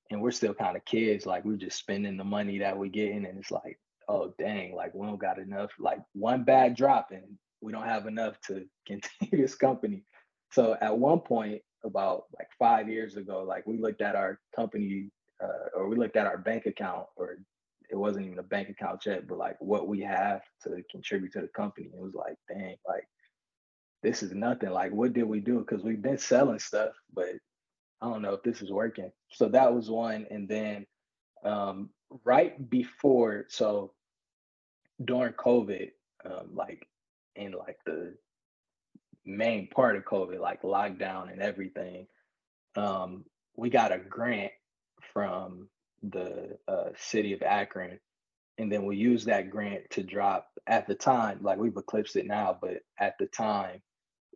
and 0.09 0.21
we're 0.21 0.31
still 0.31 0.53
kind 0.53 0.77
of 0.77 0.85
kids, 0.85 1.25
like 1.25 1.43
we're 1.43 1.57
just 1.57 1.77
spending 1.77 2.17
the 2.17 2.23
money 2.23 2.59
that 2.59 2.77
we're 2.77 2.87
getting, 2.87 3.25
and 3.25 3.37
it's 3.37 3.51
like, 3.51 3.79
oh 4.07 4.33
dang, 4.39 4.75
like 4.75 4.93
we 4.93 5.05
don't 5.05 5.19
got 5.19 5.39
enough, 5.39 5.71
like 5.79 5.99
one 6.13 6.43
bad 6.43 6.75
drop, 6.75 7.11
and 7.11 7.23
we 7.61 7.71
don't 7.71 7.87
have 7.87 8.07
enough 8.07 8.39
to 8.47 8.65
continue 8.87 9.45
this 9.45 9.55
company. 9.55 10.03
So 10.51 10.77
at 10.81 10.97
one 10.97 11.19
point, 11.19 11.61
about 11.83 12.25
like 12.37 12.47
five 12.57 12.89
years 12.89 13.17
ago, 13.17 13.43
like 13.47 13.65
we 13.67 13.77
looked 13.77 14.01
at 14.01 14.15
our 14.15 14.39
company, 14.55 15.09
uh, 15.43 15.69
or 15.75 15.87
we 15.87 15.95
looked 15.95 16.15
at 16.15 16.25
our 16.25 16.37
bank 16.37 16.65
account, 16.65 17.05
or 17.15 17.37
it 17.89 17.95
wasn't 17.95 18.25
even 18.25 18.39
a 18.39 18.43
bank 18.43 18.69
account 18.69 19.05
yet, 19.05 19.27
but 19.27 19.37
like 19.37 19.55
what 19.59 19.87
we 19.87 20.01
have 20.01 20.41
to 20.63 20.83
contribute 20.91 21.31
to 21.33 21.41
the 21.41 21.47
company. 21.49 21.89
It 21.93 21.99
was 21.99 22.13
like, 22.13 22.35
dang, 22.49 22.75
like 22.87 23.07
this 24.03 24.23
is 24.23 24.33
nothing. 24.33 24.69
Like, 24.69 24.91
what 24.91 25.13
did 25.13 25.23
we 25.23 25.39
do? 25.39 25.59
Because 25.59 25.83
we've 25.83 26.01
been 26.01 26.17
selling 26.17 26.59
stuff, 26.59 26.93
but 27.13 27.29
I 28.01 28.09
don't 28.09 28.21
know 28.21 28.33
if 28.33 28.43
this 28.43 28.61
is 28.61 28.71
working. 28.71 29.11
So 29.31 29.49
that 29.49 29.73
was 29.73 29.89
one. 29.89 30.27
And 30.29 30.47
then 30.47 30.85
um, 31.43 31.89
right 32.23 32.69
before, 32.69 33.45
so 33.49 33.93
during 35.03 35.33
COVID, 35.33 35.91
um, 36.25 36.49
like 36.53 36.87
in 37.35 37.53
like 37.53 37.77
the 37.85 38.15
main 39.25 39.67
part 39.67 39.95
of 39.95 40.05
COVID, 40.05 40.39
like 40.39 40.61
lockdown 40.61 41.31
and 41.31 41.41
everything, 41.41 42.07
um, 42.75 43.25
we 43.55 43.69
got 43.69 43.91
a 43.91 43.97
grant 43.97 44.51
from 45.13 45.69
the 46.03 46.57
uh, 46.67 46.89
city 46.97 47.33
of 47.33 47.41
Akron. 47.41 47.99
And 48.59 48.71
then 48.71 48.85
we 48.85 48.95
used 48.95 49.27
that 49.27 49.49
grant 49.49 49.89
to 49.91 50.03
drop 50.03 50.47
at 50.67 50.87
the 50.87 50.95
time, 50.95 51.39
like 51.41 51.57
we've 51.57 51.77
eclipsed 51.77 52.15
it 52.15 52.25
now, 52.25 52.57
but 52.59 52.81
at 52.99 53.15
the 53.19 53.27
time 53.27 53.81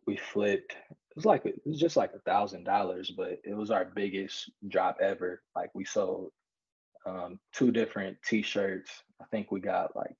we 0.06 0.16
flipped 0.16 0.74
it 1.12 1.16
was 1.16 1.26
like 1.26 1.44
it 1.44 1.60
was 1.66 1.78
just 1.78 1.98
like 1.98 2.12
a 2.14 2.20
thousand 2.20 2.64
dollars, 2.64 3.10
but 3.14 3.38
it 3.44 3.54
was 3.54 3.70
our 3.70 3.84
biggest 3.84 4.50
drop 4.66 4.96
ever. 5.02 5.42
Like 5.54 5.70
we 5.74 5.84
sold 5.84 6.30
um, 7.04 7.38
two 7.52 7.70
different 7.70 8.16
t-shirts. 8.26 8.90
I 9.20 9.26
think 9.30 9.52
we 9.52 9.60
got 9.60 9.94
like 9.94 10.16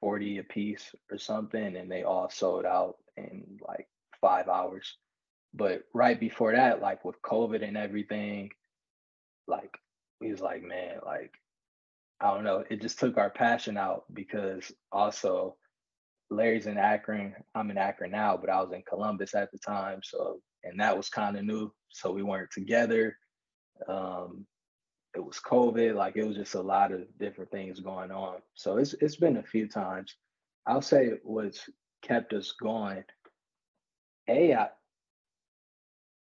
40 0.00 0.38
a 0.38 0.44
piece 0.44 0.94
or 1.10 1.16
something, 1.16 1.74
and 1.74 1.90
they 1.90 2.02
all 2.02 2.28
sold 2.28 2.66
out 2.66 2.96
in 3.16 3.58
like 3.66 3.88
five 4.20 4.48
hours. 4.48 4.98
But 5.54 5.84
right 5.94 6.20
before 6.20 6.52
that, 6.52 6.82
like 6.82 7.02
with 7.02 7.22
COVID 7.22 7.66
and 7.66 7.78
everything, 7.78 8.50
like 9.48 9.74
we 10.20 10.30
was 10.30 10.42
like, 10.42 10.62
man, 10.62 10.98
like 11.02 11.32
I 12.20 12.34
don't 12.34 12.44
know, 12.44 12.62
it 12.68 12.82
just 12.82 12.98
took 12.98 13.16
our 13.16 13.30
passion 13.30 13.78
out 13.78 14.04
because 14.12 14.70
also 14.92 15.56
Larry's 16.30 16.66
in 16.66 16.78
Akron. 16.78 17.34
I'm 17.54 17.70
in 17.70 17.78
Akron 17.78 18.12
now, 18.12 18.36
but 18.36 18.50
I 18.50 18.60
was 18.62 18.72
in 18.72 18.82
Columbus 18.88 19.34
at 19.34 19.50
the 19.50 19.58
time. 19.58 20.00
So, 20.02 20.40
and 20.64 20.78
that 20.80 20.96
was 20.96 21.08
kind 21.08 21.36
of 21.36 21.44
new. 21.44 21.72
So 21.88 22.12
we 22.12 22.22
weren't 22.22 22.50
together. 22.52 23.16
Um, 23.88 24.46
it 25.14 25.24
was 25.24 25.40
COVID. 25.40 25.94
Like 25.94 26.16
it 26.16 26.26
was 26.26 26.36
just 26.36 26.54
a 26.54 26.60
lot 26.60 26.92
of 26.92 27.02
different 27.18 27.50
things 27.50 27.80
going 27.80 28.12
on. 28.12 28.36
So 28.54 28.76
it's 28.76 28.94
it's 28.94 29.16
been 29.16 29.38
a 29.38 29.42
few 29.42 29.68
times. 29.68 30.14
I'll 30.66 30.82
say 30.82 31.12
what's 31.24 31.68
kept 32.02 32.32
us 32.32 32.52
going. 32.52 33.04
A, 34.28 34.54
I, 34.54 34.68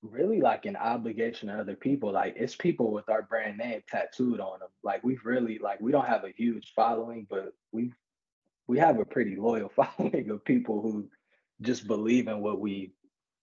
really 0.03 0.39
like 0.39 0.65
an 0.65 0.75
obligation 0.75 1.49
to 1.49 1.55
other 1.55 1.75
people. 1.75 2.11
Like 2.11 2.35
it's 2.37 2.55
people 2.55 2.91
with 2.91 3.09
our 3.09 3.23
brand 3.23 3.57
name 3.57 3.81
tattooed 3.89 4.39
on 4.39 4.59
them. 4.59 4.69
Like 4.83 5.03
we've 5.03 5.25
really 5.25 5.59
like 5.59 5.81
we 5.81 5.91
don't 5.91 6.07
have 6.07 6.23
a 6.23 6.33
huge 6.35 6.73
following, 6.75 7.25
but 7.29 7.53
we've 7.71 7.95
we 8.67 8.79
have 8.79 8.99
a 8.99 9.05
pretty 9.05 9.35
loyal 9.35 9.69
following 9.75 10.29
of 10.29 10.45
people 10.45 10.81
who 10.81 11.09
just 11.61 11.87
believe 11.87 12.27
in 12.27 12.41
what 12.41 12.59
we 12.59 12.93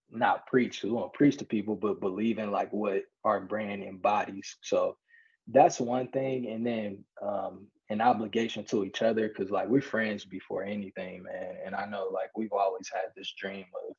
not 0.09 0.45
preach. 0.47 0.83
We 0.83 0.91
don't 0.91 1.13
preach 1.13 1.37
to 1.37 1.45
people, 1.45 1.75
but 1.75 1.99
believe 1.99 2.37
in 2.37 2.51
like 2.51 2.71
what 2.71 3.03
our 3.23 3.41
brand 3.41 3.83
embodies. 3.83 4.55
So 4.61 4.97
that's 5.47 5.79
one 5.79 6.07
thing. 6.09 6.47
And 6.47 6.65
then 6.65 7.03
um, 7.21 7.67
an 7.89 7.99
obligation 8.01 8.63
to 8.65 8.85
each 8.85 9.01
other 9.01 9.27
because 9.27 9.51
like 9.51 9.67
we're 9.67 9.81
friends 9.81 10.25
before 10.25 10.63
anything, 10.63 11.23
man. 11.23 11.55
And 11.65 11.75
I 11.75 11.85
know 11.85 12.09
like 12.13 12.29
we've 12.35 12.53
always 12.53 12.89
had 12.93 13.11
this 13.15 13.33
dream 13.39 13.65
of 13.87 13.95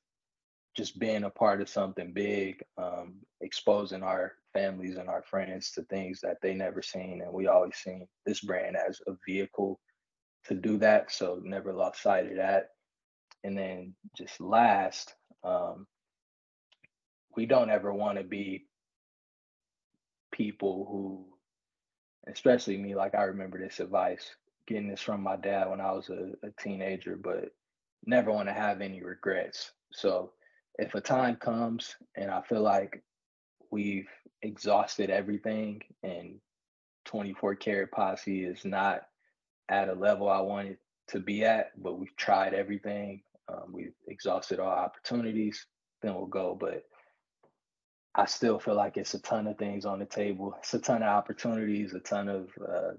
just 0.76 0.99
being 0.99 1.25
a 1.25 1.31
part 1.31 1.61
of 1.61 1.69
something 1.69 2.12
big, 2.12 2.62
um, 2.78 3.14
exposing 3.40 4.02
our 4.02 4.33
families 4.52 4.97
and 4.97 5.09
our 5.09 5.23
friends 5.23 5.73
to 5.73 5.83
things 5.83 6.21
that 6.21 6.38
they 6.43 6.54
never 6.54 6.83
seen. 6.83 7.23
And 7.23 7.33
we 7.33 7.47
always 7.47 7.76
seen 7.76 8.07
this 8.25 8.40
brand 8.40 8.76
as 8.76 9.00
a 9.07 9.12
vehicle 9.26 9.81
to 10.46 10.54
do 10.54 10.78
that. 10.78 11.10
So 11.12 11.40
never 11.42 11.72
lost 11.72 12.02
sight 12.02 12.30
of 12.30 12.36
that. 12.36 12.70
And 13.42 13.56
then 13.56 13.94
just 14.16 14.40
last, 14.40 15.14
um, 15.42 15.86
we 17.36 17.46
don't 17.46 17.70
ever 17.70 17.92
want 17.92 18.18
to 18.18 18.24
be 18.24 18.66
people 20.32 20.86
who, 20.90 21.26
especially 22.32 22.76
me, 22.76 22.94
like 22.94 23.14
I 23.14 23.24
remember 23.24 23.58
this 23.58 23.80
advice, 23.80 24.34
getting 24.66 24.88
this 24.88 25.00
from 25.00 25.22
my 25.22 25.36
dad 25.36 25.68
when 25.68 25.80
I 25.80 25.92
was 25.92 26.08
a, 26.08 26.32
a 26.46 26.50
teenager, 26.62 27.16
but 27.16 27.50
never 28.06 28.30
want 28.30 28.48
to 28.48 28.54
have 28.54 28.80
any 28.80 29.02
regrets. 29.02 29.72
So 29.92 30.32
if 30.78 30.94
a 30.94 31.00
time 31.00 31.36
comes 31.36 31.96
and 32.16 32.30
I 32.30 32.42
feel 32.42 32.62
like 32.62 33.02
we've 33.70 34.08
exhausted 34.42 35.10
everything 35.10 35.82
and 36.02 36.40
24 37.06 37.56
karat 37.56 37.90
posse 37.92 38.44
is 38.44 38.64
not 38.64 39.02
at 39.68 39.88
a 39.88 39.94
level 39.94 40.28
I 40.28 40.40
wanted 40.40 40.78
to 41.09 41.21
be 41.21 41.44
at, 41.44 41.71
but 41.80 41.99
we've 41.99 42.16
tried 42.16 42.54
everything. 42.54 43.23
Um, 43.49 43.73
we've 43.73 43.94
exhausted 44.09 44.59
all 44.59 44.68
opportunities. 44.68 45.66
Then 46.02 46.14
we'll 46.14 46.26
go. 46.26 46.56
But 46.59 46.85
I 48.14 48.26
still 48.26 48.59
feel 48.59 48.75
like 48.75 48.97
it's 48.97 49.14
a 49.14 49.21
ton 49.21 49.47
of 49.47 49.59
things 49.59 49.85
on 49.85 49.99
the 49.99 50.06
table. 50.06 50.54
It's 50.59 50.75
a 50.75 50.78
ton 50.78 51.02
of 51.02 51.09
opportunities, 51.09 51.94
a 51.94 52.00
ton 52.00 52.28
of 52.28 52.49
uh, 52.66 52.92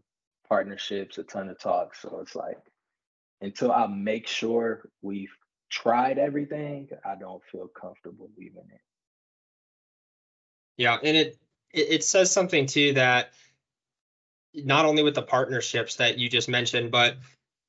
partnerships, 0.48 1.18
a 1.18 1.24
ton 1.24 1.50
of 1.50 1.60
talks. 1.60 2.02
So 2.02 2.20
it's 2.22 2.36
like 2.36 2.60
until 3.42 3.72
I 3.72 3.88
make 3.88 4.28
sure 4.28 4.90
we've 5.02 5.36
tried 5.70 6.18
everything, 6.18 6.90
I 7.04 7.16
don't 7.16 7.44
feel 7.52 7.68
comfortable 7.68 8.30
leaving 8.38 8.70
it. 8.72 8.82
Yeah, 10.78 10.98
and 11.02 11.16
it 11.16 11.38
it, 11.74 11.88
it 11.90 12.04
says 12.04 12.32
something 12.32 12.66
too 12.66 12.94
that 12.94 13.32
not 14.64 14.86
only 14.86 15.04
with 15.04 15.16
the 15.16 15.22
partnerships 15.22 15.96
that 15.96 16.18
you 16.18 16.30
just 16.30 16.50
mentioned, 16.50 16.92
but 16.92 17.18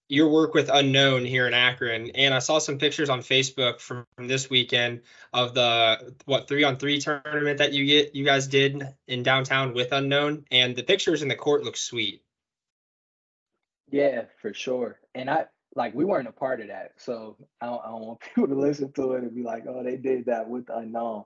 your 0.08 0.28
work 0.28 0.54
with 0.54 0.70
Unknown 0.72 1.24
here 1.24 1.46
in 1.46 1.54
Akron. 1.54 2.10
And 2.14 2.32
I 2.32 2.38
saw 2.38 2.58
some 2.58 2.78
pictures 2.78 3.10
on 3.10 3.20
Facebook 3.20 3.80
from, 3.80 4.04
from 4.16 4.28
this 4.28 4.48
weekend 4.48 5.02
of 5.32 5.54
the 5.54 6.14
what 6.26 6.48
three 6.48 6.64
on 6.64 6.76
three 6.76 7.00
tournament 7.00 7.58
that 7.58 7.72
you 7.72 7.84
get 7.86 8.14
you 8.14 8.24
guys 8.24 8.46
did 8.46 8.86
in 9.08 9.22
downtown 9.22 9.74
with 9.74 9.92
Unknown, 9.92 10.44
and 10.50 10.76
the 10.76 10.82
pictures 10.82 11.22
in 11.22 11.28
the 11.28 11.34
court 11.34 11.64
look 11.64 11.76
sweet. 11.76 12.22
Yeah, 13.90 14.22
for 14.40 14.52
sure. 14.52 15.00
And 15.14 15.30
I 15.30 15.46
like 15.74 15.94
we 15.94 16.04
weren't 16.04 16.28
a 16.28 16.32
part 16.32 16.60
of 16.60 16.68
that, 16.68 16.92
so 16.96 17.36
I 17.60 17.66
don't, 17.66 17.82
I 17.84 17.88
don't 17.88 18.02
want 18.02 18.20
people 18.34 18.48
to 18.48 18.54
listen 18.54 18.92
to 18.92 19.12
it 19.12 19.22
and 19.22 19.34
be 19.34 19.42
like, 19.42 19.64
"Oh, 19.68 19.82
they 19.82 19.96
did 19.96 20.26
that 20.26 20.48
with 20.48 20.66
Unknown." 20.68 21.24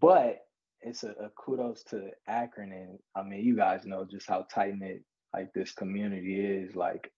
But 0.00 0.44
it's 0.82 1.04
a, 1.04 1.10
a, 1.10 1.30
kudos 1.36 1.82
to 1.84 2.10
Akron, 2.26 2.72
and 2.72 2.98
I 3.14 3.22
mean, 3.22 3.44
you 3.44 3.56
guys 3.56 3.84
know 3.84 4.04
just 4.04 4.28
how 4.28 4.46
tight 4.52 4.78
knit 4.78 5.02
like 5.34 5.52
this 5.52 5.72
community 5.72 6.40
is. 6.40 6.74
Like 6.74 7.12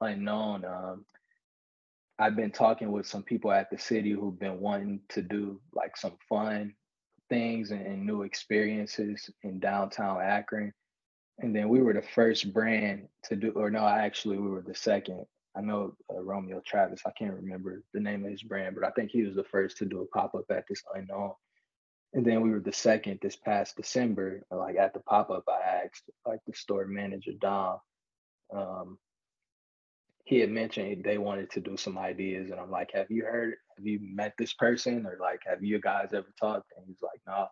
unknown. 0.00 0.64
Um, 0.64 1.04
I've 2.18 2.36
been 2.36 2.50
talking 2.50 2.92
with 2.92 3.06
some 3.06 3.22
people 3.22 3.52
at 3.52 3.70
the 3.70 3.78
city 3.78 4.12
who've 4.12 4.38
been 4.38 4.60
wanting 4.60 5.00
to 5.10 5.22
do 5.22 5.60
like 5.74 5.96
some 5.96 6.16
fun 6.28 6.74
things 7.28 7.70
and, 7.70 7.84
and 7.86 8.06
new 8.06 8.22
experiences 8.22 9.28
in 9.42 9.60
downtown 9.60 10.20
Akron. 10.22 10.72
And 11.38 11.54
then 11.54 11.68
we 11.68 11.82
were 11.82 11.92
the 11.92 12.02
first 12.02 12.52
brand 12.54 13.08
to 13.24 13.36
do, 13.36 13.50
or 13.50 13.70
no, 13.70 13.86
actually 13.86 14.38
we 14.38 14.48
were 14.48 14.64
the 14.66 14.74
second. 14.74 15.26
I 15.54 15.60
know 15.60 15.94
uh, 16.10 16.20
Romeo 16.22 16.62
Travis. 16.66 17.02
I 17.06 17.10
can't 17.18 17.34
remember 17.34 17.82
the 17.92 18.00
name 18.00 18.24
of 18.24 18.30
his 18.30 18.42
brand, 18.42 18.74
but 18.74 18.86
I 18.86 18.90
think 18.90 19.10
he 19.10 19.22
was 19.22 19.34
the 19.34 19.44
first 19.44 19.76
to 19.78 19.84
do 19.84 20.00
a 20.00 20.06
pop 20.06 20.34
up 20.34 20.44
at 20.50 20.64
this 20.68 20.82
unknown. 20.94 21.32
And 22.14 22.24
then 22.24 22.40
we 22.40 22.50
were 22.50 22.60
the 22.60 22.72
second 22.72 23.18
this 23.20 23.36
past 23.36 23.76
December, 23.76 24.42
like 24.50 24.76
at 24.76 24.94
the 24.94 25.00
pop 25.00 25.30
up. 25.30 25.44
I 25.48 25.84
asked 25.84 26.08
like 26.26 26.40
the 26.46 26.54
store 26.54 26.86
manager 26.86 27.32
Dom. 27.38 27.78
Um, 28.54 28.98
he 30.24 30.38
had 30.40 30.50
mentioned 30.50 31.04
they 31.04 31.18
wanted 31.18 31.50
to 31.52 31.60
do 31.60 31.76
some 31.76 31.98
ideas, 31.98 32.50
and 32.50 32.58
I'm 32.58 32.70
like, 32.70 32.90
"Have 32.92 33.10
you 33.10 33.24
heard? 33.24 33.54
Have 33.76 33.86
you 33.86 34.00
met 34.02 34.34
this 34.38 34.54
person, 34.54 35.06
or 35.06 35.18
like, 35.20 35.40
have 35.46 35.62
you 35.62 35.80
guys 35.80 36.08
ever 36.12 36.32
talked?" 36.40 36.72
And 36.76 36.86
he's 36.86 37.02
like, 37.02 37.20
"No." 37.26 37.48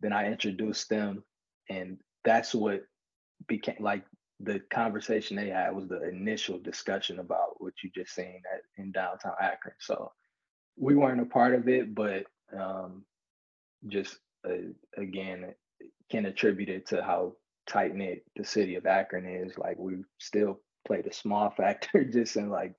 Then 0.00 0.12
I 0.12 0.30
introduced 0.30 0.88
them, 0.88 1.24
and 1.68 1.98
that's 2.24 2.54
what 2.54 2.84
became 3.48 3.76
like 3.80 4.04
the 4.40 4.60
conversation 4.70 5.36
they 5.36 5.48
had 5.48 5.74
was 5.74 5.88
the 5.88 6.08
initial 6.08 6.58
discussion 6.58 7.18
about 7.18 7.60
what 7.60 7.72
you 7.82 7.90
just 7.94 8.14
seen 8.14 8.42
at 8.52 8.60
in 8.76 8.92
downtown 8.92 9.34
Akron. 9.40 9.74
So 9.80 10.12
we 10.76 10.94
weren't 10.94 11.22
a 11.22 11.26
part 11.26 11.54
of 11.54 11.68
it, 11.68 11.94
but 11.94 12.24
um, 12.56 13.04
just 13.86 14.18
uh, 14.48 14.52
again 14.96 15.54
can 16.10 16.26
attribute 16.26 16.68
it 16.68 16.86
to 16.86 17.02
how 17.02 17.32
tight 17.66 17.94
knit 17.94 18.24
the 18.36 18.44
city 18.44 18.76
of 18.76 18.86
Akron 18.86 19.26
is. 19.26 19.56
Like 19.58 19.78
we 19.78 20.04
still 20.18 20.60
played 20.86 21.06
a 21.06 21.12
small 21.12 21.50
factor 21.56 22.04
just 22.04 22.36
in 22.36 22.50
like 22.50 22.74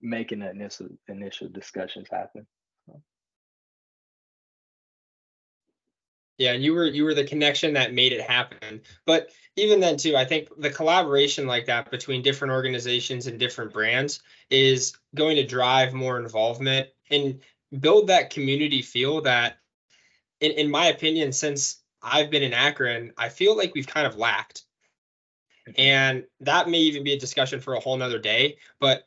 making 0.00 0.40
the 0.40 0.50
initial 0.50 0.88
initial 1.08 1.48
discussions 1.48 2.08
happen. 2.10 2.46
Yeah, 6.38 6.54
and 6.54 6.64
you 6.64 6.74
were 6.74 6.86
you 6.86 7.04
were 7.04 7.14
the 7.14 7.24
connection 7.24 7.74
that 7.74 7.94
made 7.94 8.12
it 8.12 8.20
happen. 8.20 8.80
But 9.06 9.30
even 9.56 9.78
then 9.78 9.96
too, 9.96 10.16
I 10.16 10.24
think 10.24 10.48
the 10.58 10.70
collaboration 10.70 11.46
like 11.46 11.66
that 11.66 11.90
between 11.90 12.22
different 12.22 12.52
organizations 12.52 13.28
and 13.28 13.38
different 13.38 13.72
brands 13.72 14.20
is 14.50 14.94
going 15.14 15.36
to 15.36 15.46
drive 15.46 15.92
more 15.92 16.18
involvement 16.18 16.88
and 17.10 17.40
build 17.78 18.08
that 18.08 18.30
community 18.30 18.82
feel 18.82 19.20
that 19.22 19.58
in, 20.42 20.52
in 20.52 20.70
my 20.70 20.86
opinion, 20.86 21.32
since 21.32 21.80
I've 22.02 22.30
been 22.30 22.42
in 22.42 22.52
Akron, 22.52 23.12
I 23.16 23.28
feel 23.28 23.56
like 23.56 23.74
we've 23.74 23.86
kind 23.86 24.06
of 24.06 24.16
lacked. 24.16 24.64
Mm-hmm. 25.68 25.80
And 25.80 26.24
that 26.40 26.68
may 26.68 26.78
even 26.78 27.04
be 27.04 27.12
a 27.12 27.18
discussion 27.18 27.60
for 27.60 27.74
a 27.74 27.80
whole 27.80 27.96
nother 27.96 28.18
day. 28.18 28.58
But 28.80 29.04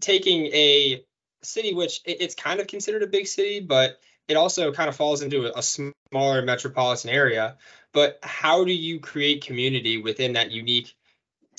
taking 0.00 0.46
a 0.46 1.04
city, 1.42 1.74
which 1.74 2.00
it's 2.04 2.34
kind 2.34 2.58
of 2.58 2.66
considered 2.66 3.02
a 3.02 3.06
big 3.06 3.26
city, 3.26 3.60
but 3.60 4.00
it 4.28 4.36
also 4.36 4.72
kind 4.72 4.88
of 4.88 4.96
falls 4.96 5.22
into 5.22 5.46
a, 5.46 5.58
a 5.58 5.62
smaller 5.62 6.42
metropolitan 6.42 7.10
area. 7.10 7.56
But 7.92 8.18
how 8.22 8.64
do 8.64 8.72
you 8.72 8.98
create 8.98 9.44
community 9.44 9.98
within 9.98 10.32
that 10.32 10.50
unique 10.50 10.94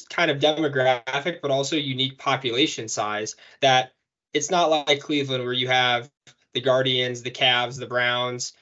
kind 0.10 0.32
of 0.32 0.40
demographic, 0.40 1.42
but 1.42 1.52
also 1.52 1.76
unique 1.76 2.18
population 2.18 2.88
size 2.88 3.36
that 3.62 3.92
it's 4.34 4.52
not 4.52 4.70
like 4.70 5.00
Cleveland 5.00 5.44
where 5.44 5.54
you 5.54 5.68
have 5.68 6.10
the 6.54 6.62
Guardians, 6.62 7.22
the 7.22 7.32
Cavs, 7.32 7.80
the 7.80 7.88
Browns, 7.88 8.54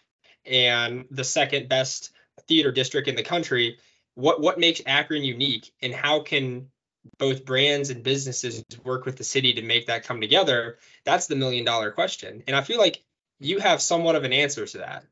and 0.45 1.05
the 1.11 1.23
second 1.23 1.69
best 1.69 2.11
theater 2.47 2.71
district 2.71 3.07
in 3.07 3.15
the 3.15 3.23
country. 3.23 3.77
What 4.15 4.41
what 4.41 4.59
makes 4.59 4.81
Akron 4.85 5.23
unique, 5.23 5.71
and 5.81 5.93
how 5.93 6.21
can 6.21 6.69
both 7.17 7.45
brands 7.45 7.89
and 7.89 8.03
businesses 8.03 8.63
work 8.83 9.05
with 9.05 9.17
the 9.17 9.23
city 9.23 9.53
to 9.53 9.61
make 9.61 9.87
that 9.87 10.05
come 10.05 10.21
together? 10.21 10.77
That's 11.03 11.27
the 11.27 11.35
million 11.35 11.65
dollar 11.65 11.91
question, 11.91 12.43
and 12.47 12.55
I 12.55 12.61
feel 12.61 12.79
like 12.79 13.03
you 13.39 13.59
have 13.59 13.81
somewhat 13.81 14.15
of 14.15 14.23
an 14.23 14.33
answer 14.33 14.65
to 14.65 14.77
that. 14.79 15.03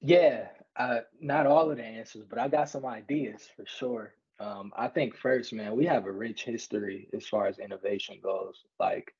Yeah, 0.00 0.48
uh, 0.76 1.00
not 1.20 1.46
all 1.46 1.70
of 1.70 1.76
the 1.76 1.84
answers, 1.84 2.24
but 2.28 2.38
I 2.38 2.48
got 2.48 2.70
some 2.70 2.86
ideas 2.86 3.46
for 3.56 3.64
sure. 3.66 4.14
Um, 4.38 4.72
I 4.76 4.88
think 4.88 5.16
first, 5.16 5.52
man, 5.52 5.76
we 5.76 5.86
have 5.86 6.06
a 6.06 6.12
rich 6.12 6.44
history 6.44 7.08
as 7.14 7.26
far 7.26 7.46
as 7.46 7.58
innovation 7.58 8.18
goes. 8.22 8.62
Like, 8.78 9.14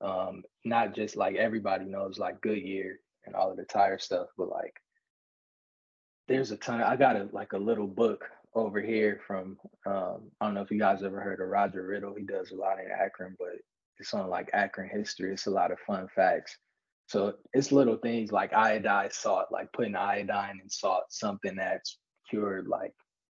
um, 0.00 0.42
not 0.64 0.94
just 0.94 1.16
like 1.16 1.36
everybody 1.36 1.84
knows 1.84 2.18
like 2.18 2.40
Goodyear 2.40 2.98
and 3.26 3.34
all 3.34 3.50
of 3.50 3.56
the 3.56 3.64
tire 3.64 3.98
stuff, 3.98 4.28
but 4.36 4.48
like 4.48 4.74
there's 6.28 6.50
a 6.50 6.56
ton. 6.56 6.80
Of, 6.80 6.88
I 6.88 6.96
got 6.96 7.16
a 7.16 7.28
like 7.32 7.52
a 7.52 7.58
little 7.58 7.86
book 7.86 8.24
over 8.54 8.80
here 8.80 9.20
from 9.26 9.58
um, 9.86 10.30
I 10.40 10.46
don't 10.46 10.54
know 10.54 10.62
if 10.62 10.70
you 10.70 10.78
guys 10.78 11.02
ever 11.02 11.20
heard 11.20 11.40
of 11.40 11.48
Roger 11.48 11.86
Riddle. 11.86 12.14
He 12.14 12.24
does 12.24 12.50
a 12.50 12.56
lot 12.56 12.80
in 12.80 12.90
Akron, 12.90 13.36
but 13.38 13.56
it's 13.98 14.14
on 14.14 14.28
like 14.28 14.50
Akron 14.52 14.88
history. 14.88 15.32
It's 15.32 15.46
a 15.46 15.50
lot 15.50 15.70
of 15.70 15.78
fun 15.80 16.08
facts. 16.14 16.56
So 17.08 17.34
it's 17.52 17.70
little 17.70 17.96
things 17.96 18.32
like 18.32 18.52
iodine 18.52 19.10
salt, 19.12 19.46
like 19.52 19.72
putting 19.72 19.94
iodine 19.94 20.60
in 20.62 20.68
salt, 20.68 21.04
something 21.10 21.54
that's 21.54 21.98
cured 22.28 22.66
like 22.66 22.92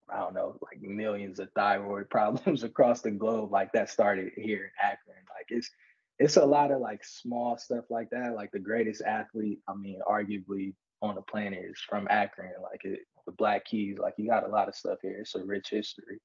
I 0.09 0.19
don't 0.19 0.35
know, 0.35 0.57
like 0.63 0.81
millions 0.81 1.41
of 1.41 1.49
thyroid 1.57 2.09
problems 2.11 2.63
across 2.63 3.01
the 3.01 3.11
globe. 3.11 3.51
Like 3.51 3.73
that 3.73 3.91
started 3.91 4.33
here 4.37 4.65
in 4.65 4.71
Akron. 4.81 5.25
Like 5.35 5.47
it's 5.49 5.71
it's 6.19 6.37
a 6.37 6.45
lot 6.45 6.71
of 6.71 6.81
like 6.81 7.05
small 7.05 7.59
stuff 7.59 7.85
like 7.91 8.11
that. 8.11 8.35
Like 8.35 8.51
the 8.53 8.59
greatest 8.59 9.03
athlete, 9.03 9.61
I 9.69 9.75
mean, 9.75 10.01
arguably 10.09 10.75
on 11.03 11.15
the 11.15 11.23
planet 11.23 11.65
is 11.65 11.81
from 11.89 12.07
Akron. 12.11 12.53
Like 12.63 12.85
it, 12.85 13.01
the 13.27 13.33
Black 13.33 13.65
Keys, 13.67 13.99
like 13.99 14.15
you 14.17 14.29
got 14.29 14.47
a 14.47 14.53
lot 14.53 14.69
of 14.69 14.75
stuff 14.75 14.99
here. 15.03 15.19
It's 15.21 15.35
a 15.35 15.45
rich 15.45 15.69
history. 15.71 16.21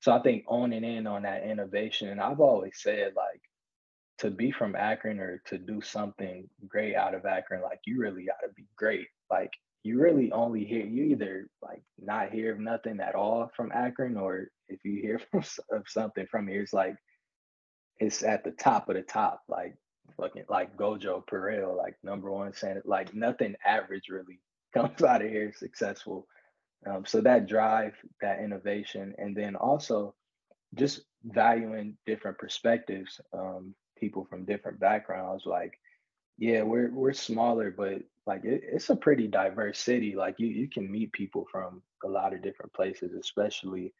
So 0.00 0.12
I 0.12 0.20
think 0.20 0.44
owning 0.48 0.84
in 0.84 1.06
on 1.06 1.22
that 1.22 1.44
innovation, 1.44 2.08
and 2.08 2.20
I've 2.20 2.40
always 2.40 2.74
said 2.76 3.12
like 3.16 3.40
to 4.18 4.30
be 4.30 4.50
from 4.50 4.76
Akron 4.76 5.20
or 5.20 5.40
to 5.46 5.58
do 5.58 5.80
something 5.80 6.48
great 6.68 6.94
out 6.94 7.14
of 7.14 7.24
Akron, 7.24 7.62
like 7.62 7.80
you 7.86 7.98
really 7.98 8.24
got 8.24 8.46
to 8.46 8.52
be 8.54 8.66
great. 8.76 9.06
Like 9.30 9.52
you 9.84 10.00
really 10.00 10.30
only 10.32 10.64
hear 10.64 10.84
you 10.84 11.04
either 11.04 11.48
like 11.62 11.82
not 11.98 12.32
hear 12.32 12.52
of 12.52 12.60
nothing 12.60 13.00
at 13.00 13.14
all 13.14 13.50
from 13.56 13.72
Akron, 13.72 14.16
or 14.16 14.48
if 14.68 14.84
you 14.84 15.00
hear 15.00 15.20
from, 15.30 15.42
of 15.70 15.88
something 15.88 16.26
from 16.30 16.48
here, 16.48 16.62
it's 16.62 16.72
like 16.72 16.96
it's 18.02 18.24
at 18.24 18.42
the 18.42 18.50
top 18.50 18.88
of 18.88 18.96
the 18.96 19.02
top, 19.02 19.42
like 19.48 19.76
fucking 20.16 20.44
like 20.48 20.76
Gojo 20.76 21.24
Purell, 21.24 21.76
like 21.76 21.94
number 22.02 22.30
one 22.30 22.52
saying 22.52 22.80
like 22.84 23.14
nothing 23.14 23.54
average 23.64 24.08
really 24.08 24.40
comes 24.74 25.02
out 25.02 25.22
of 25.22 25.30
here 25.30 25.52
successful. 25.56 26.26
Um, 26.84 27.04
so 27.06 27.20
that 27.20 27.46
drive, 27.46 27.94
that 28.20 28.40
innovation, 28.40 29.14
and 29.18 29.36
then 29.36 29.54
also 29.54 30.14
just 30.74 31.02
valuing 31.24 31.96
different 32.06 32.38
perspectives, 32.38 33.20
um, 33.32 33.72
people 33.96 34.26
from 34.28 34.44
different 34.44 34.80
backgrounds, 34.80 35.46
like 35.46 35.78
yeah, 36.38 36.62
we're 36.62 36.90
we're 36.90 37.12
smaller, 37.12 37.70
but 37.70 38.02
like 38.26 38.44
it, 38.44 38.62
it's 38.64 38.90
a 38.90 38.96
pretty 38.96 39.28
diverse 39.28 39.78
city. 39.78 40.16
Like 40.16 40.40
you 40.40 40.48
you 40.48 40.68
can 40.68 40.90
meet 40.90 41.12
people 41.12 41.46
from 41.52 41.82
a 42.04 42.08
lot 42.08 42.34
of 42.34 42.42
different 42.42 42.72
places, 42.72 43.12
especially 43.12 43.94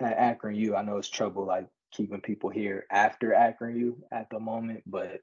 at 0.00 0.18
Akron 0.18 0.54
U. 0.54 0.76
I 0.76 0.82
know 0.82 0.98
it's 0.98 1.08
trouble 1.08 1.46
like 1.46 1.66
keeping 1.92 2.20
people 2.20 2.50
here 2.50 2.86
after 2.90 3.34
Akron 3.34 3.76
U 3.76 4.02
at 4.12 4.28
the 4.30 4.40
moment, 4.40 4.82
but 4.86 5.20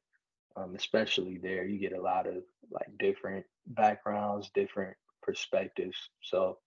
um, 0.56 0.76
especially 0.76 1.38
there, 1.38 1.66
you 1.66 1.80
get 1.80 1.98
a 1.98 2.02
lot 2.02 2.28
of 2.28 2.44
like 2.72 2.88
different 2.98 3.46
backgrounds, 3.68 4.50
different 4.54 4.96
perspectives. 5.22 5.98
So 6.22 6.58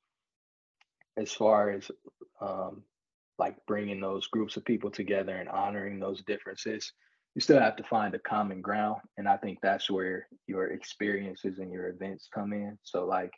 as 1.16 1.32
far 1.32 1.70
as 1.70 1.90
um, 2.40 2.82
like 3.38 3.56
bringing 3.66 4.00
those 4.00 4.26
groups 4.28 4.56
of 4.56 4.64
people 4.64 4.90
together 4.90 5.36
and 5.36 5.48
honoring 5.48 6.00
those 6.00 6.22
differences, 6.22 6.92
you 7.34 7.40
still 7.40 7.60
have 7.60 7.76
to 7.76 7.84
find 7.84 8.14
a 8.14 8.18
common 8.18 8.60
ground 8.60 9.00
and 9.16 9.28
i 9.28 9.36
think 9.36 9.58
that's 9.62 9.90
where 9.90 10.26
your 10.46 10.66
experiences 10.66 11.58
and 11.58 11.72
your 11.72 11.88
events 11.88 12.28
come 12.32 12.52
in 12.52 12.78
so 12.82 13.06
like 13.06 13.32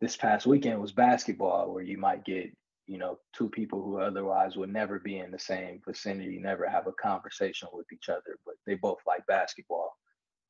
this 0.00 0.16
past 0.16 0.46
weekend 0.46 0.80
was 0.80 0.92
basketball 0.92 1.72
where 1.72 1.82
you 1.82 1.98
might 1.98 2.24
get 2.24 2.50
you 2.86 2.98
know 2.98 3.18
two 3.34 3.48
people 3.48 3.82
who 3.82 3.98
otherwise 3.98 4.56
would 4.56 4.72
never 4.72 4.98
be 4.98 5.18
in 5.18 5.30
the 5.30 5.38
same 5.38 5.80
vicinity 5.86 6.38
never 6.38 6.68
have 6.68 6.86
a 6.86 6.92
conversation 6.92 7.68
with 7.72 7.86
each 7.92 8.08
other 8.08 8.38
but 8.44 8.54
they 8.66 8.74
both 8.74 8.98
like 9.06 9.26
basketball. 9.26 9.92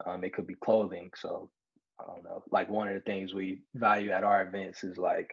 Um, 0.04 0.24
it 0.24 0.34
could 0.34 0.46
be 0.46 0.56
clothing 0.56 1.10
so 1.16 1.50
i 2.00 2.04
don't 2.06 2.24
know. 2.24 2.42
Like 2.50 2.68
one 2.68 2.88
of 2.88 2.94
the 2.94 3.00
things 3.00 3.32
we 3.32 3.62
value 3.74 4.10
at 4.10 4.24
our 4.24 4.42
events 4.42 4.82
is 4.84 4.98
like 4.98 5.30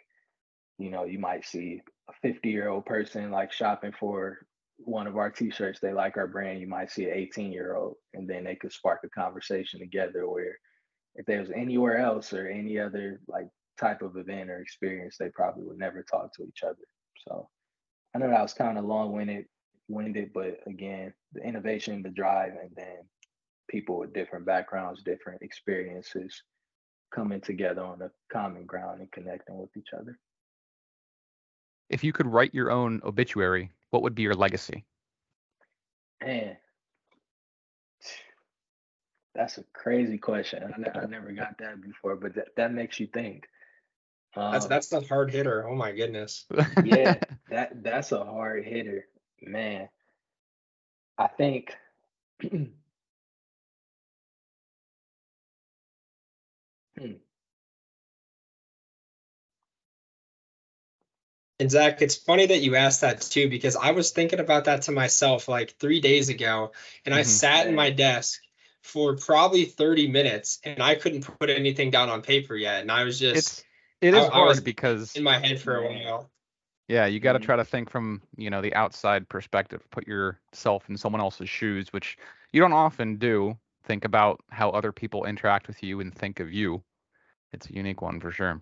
you 0.78 0.90
know 0.90 1.06
you 1.06 1.20
might 1.20 1.46
see 1.46 1.82
a 2.10 2.14
50 2.22 2.50
year 2.50 2.70
old 2.70 2.86
person 2.86 3.32
like 3.32 3.52
shopping 3.52 3.94
for 4.00 4.46
one 4.78 5.08
of 5.08 5.18
our 5.18 5.30
t-shirts 5.30 5.80
they 5.80 5.94
like 5.94 6.18
our 6.18 6.28
brand. 6.28 6.60
You 6.60 6.68
might 6.68 6.92
see 6.92 7.06
an 7.06 7.14
18 7.16 7.52
year 7.52 7.76
old 7.76 7.96
and 8.14 8.30
then 8.30 8.44
they 8.44 8.56
could 8.56 8.72
spark 8.72 9.02
a 9.04 9.10
conversation 9.10 9.80
together 9.80 10.28
where 10.28 10.58
if 11.16 11.26
there 11.26 11.40
was 11.40 11.52
anywhere 11.52 11.98
else 11.98 12.34
or 12.34 12.48
any 12.48 12.80
other 12.80 13.20
like 13.28 13.48
type 13.80 14.02
of 14.02 14.18
event 14.18 14.50
or 14.50 14.60
experience 14.60 15.18
they 15.18 15.30
probably 15.30 15.64
would 15.64 15.78
never 15.78 16.04
talk 16.04 16.34
to 16.34 16.44
each 16.44 16.64
other 16.64 16.76
so 17.28 17.48
i 18.16 18.20
know 18.20 18.30
that 18.30 18.42
was 18.42 18.54
kind 18.54 18.78
of 18.78 18.86
long-winded 18.86 19.46
winded 19.88 20.32
but 20.34 20.60
again 20.68 21.14
the 21.34 21.42
innovation 21.42 22.02
the 22.02 22.10
drive 22.10 22.54
and 22.62 22.72
then 22.76 22.98
people 23.70 23.98
with 23.98 24.14
different 24.14 24.46
backgrounds 24.46 25.04
different 25.04 25.42
experiences 25.42 26.44
coming 27.14 27.42
together 27.42 27.84
on 27.84 28.02
a 28.02 28.12
common 28.32 28.66
ground 28.66 29.00
and 29.00 29.12
connecting 29.12 29.58
with 29.58 29.70
each 29.78 29.90
other 29.98 30.18
if 31.90 32.04
you 32.04 32.14
could 32.14 32.28
write 32.28 32.54
your 32.54 32.72
own 32.72 33.02
obituary 33.04 33.72
what 33.92 34.02
would 34.04 34.16
be 34.16 34.24
your 34.24 34.34
legacy? 34.34 34.86
Man, 36.24 36.58
that's 39.36 39.58
a 39.58 39.64
crazy 39.74 40.18
question. 40.18 40.64
I, 40.64 41.00
I 41.00 41.06
never 41.06 41.32
got 41.32 41.58
that 41.60 41.82
before, 41.82 42.16
but 42.16 42.34
that, 42.36 42.48
that 42.58 42.74
makes 42.74 43.00
you 43.00 43.08
think. 43.08 43.48
Um, 44.36 44.52
that's 44.52 44.68
that's 44.68 44.92
a 44.94 45.02
hard 45.02 45.32
hitter. 45.32 45.68
Oh 45.68 45.76
my 45.76 45.92
goodness. 45.92 46.46
yeah, 46.84 47.16
that 47.50 47.84
that's 47.84 48.12
a 48.12 48.24
hard 48.24 48.66
hitter, 48.66 49.08
man. 49.42 49.90
I 51.18 51.28
think. 51.28 51.76
hmm. 52.50 52.64
And 61.60 61.70
Zach, 61.70 62.02
it's 62.02 62.16
funny 62.16 62.48
that 62.48 62.62
you 62.62 62.76
asked 62.76 63.02
that 63.02 63.22
too, 63.22 63.48
because 63.48 63.76
I 63.76 63.92
was 63.92 64.10
thinking 64.10 64.40
about 64.40 64.66
that 64.66 64.84
to 64.84 64.92
myself 64.92 65.48
like 65.48 65.76
three 65.78 66.00
days 66.00 66.30
ago, 66.30 66.72
and 67.06 67.14
mm-hmm. 67.14 67.20
I 67.20 67.24
sat 67.24 67.68
in 67.68 67.76
my 67.76 67.92
desk 67.92 68.42
for 68.82 69.16
probably 69.16 69.66
30 69.66 70.08
minutes 70.08 70.60
and 70.64 70.82
I 70.82 70.96
couldn't 70.96 71.22
put 71.40 71.52
anything 71.52 71.92
down 71.92 72.10
on 72.10 72.24
paper 72.24 72.56
yet. 72.56 72.82
And 72.82 72.92
I 72.92 73.04
was 73.04 73.20
just 73.20 73.38
it's 73.38 73.64
it 74.02 74.14
is 74.14 74.26
I, 74.26 74.30
hard 74.30 74.58
I 74.58 74.60
because 74.62 75.16
in 75.16 75.24
my 75.24 75.38
head 75.38 75.60
for 75.62 75.78
a 75.78 75.88
while. 75.88 76.30
Yeah, 76.88 77.06
you 77.06 77.20
got 77.20 77.34
to 77.34 77.40
mm-hmm. 77.40 77.46
try 77.46 77.56
to 77.56 77.64
think 77.64 77.90
from, 77.90 78.22
you 78.36 78.50
know, 78.50 78.62
the 78.62 78.74
outside 78.74 79.30
perspective, 79.30 79.82
put 79.92 80.08
yourself 80.08 80.90
in 80.90 80.98
someone 80.98 81.22
else's 81.22 81.50
shoes, 81.50 81.94
which 81.94 82.18
you 82.52 82.60
don't 82.60 82.74
often 82.74 83.16
do. 83.16 83.58
Think 83.86 84.04
about 84.04 84.42
how 84.50 84.72
other 84.72 84.92
people 84.92 85.26
interact 85.26 85.68
with 85.68 85.82
you 85.82 86.02
and 86.02 86.14
think 86.14 86.40
of 86.40 86.52
you. 86.52 86.84
It's 87.54 87.70
a 87.70 87.74
unique 87.74 88.02
one 88.02 88.20
for 88.20 88.32
sure. 88.32 88.62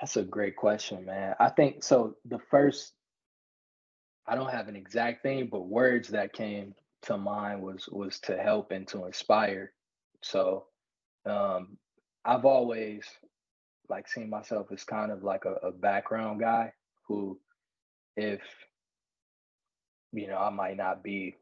That's 0.00 0.16
a 0.16 0.22
great 0.22 0.56
question, 0.56 1.04
man. 1.04 1.34
I 1.40 1.48
think 1.48 1.82
so. 1.82 2.16
The 2.24 2.38
first, 2.50 2.92
I 4.26 4.34
don't 4.34 4.50
have 4.50 4.68
an 4.68 4.76
exact 4.76 5.22
thing, 5.22 5.48
but 5.50 5.68
words 5.68 6.08
that 6.08 6.32
came 6.32 6.74
to 7.02 7.16
mind 7.16 7.62
was 7.62 7.88
was 7.88 8.18
to 8.20 8.36
help 8.36 8.72
and 8.72 8.86
to 8.88 9.06
inspire. 9.06 9.72
So, 10.22 10.66
um, 11.24 11.78
I've 12.24 12.44
always 12.44 13.04
like 13.88 14.08
seeing 14.08 14.30
myself 14.30 14.68
as 14.72 14.84
kind 14.84 15.12
of 15.12 15.22
like 15.22 15.44
a, 15.44 15.66
a 15.66 15.72
background 15.72 16.40
guy 16.40 16.72
who, 17.08 17.38
if 18.16 18.40
you 20.12 20.28
know, 20.28 20.38
I 20.38 20.50
might 20.50 20.76
not 20.76 21.02
be 21.02 21.36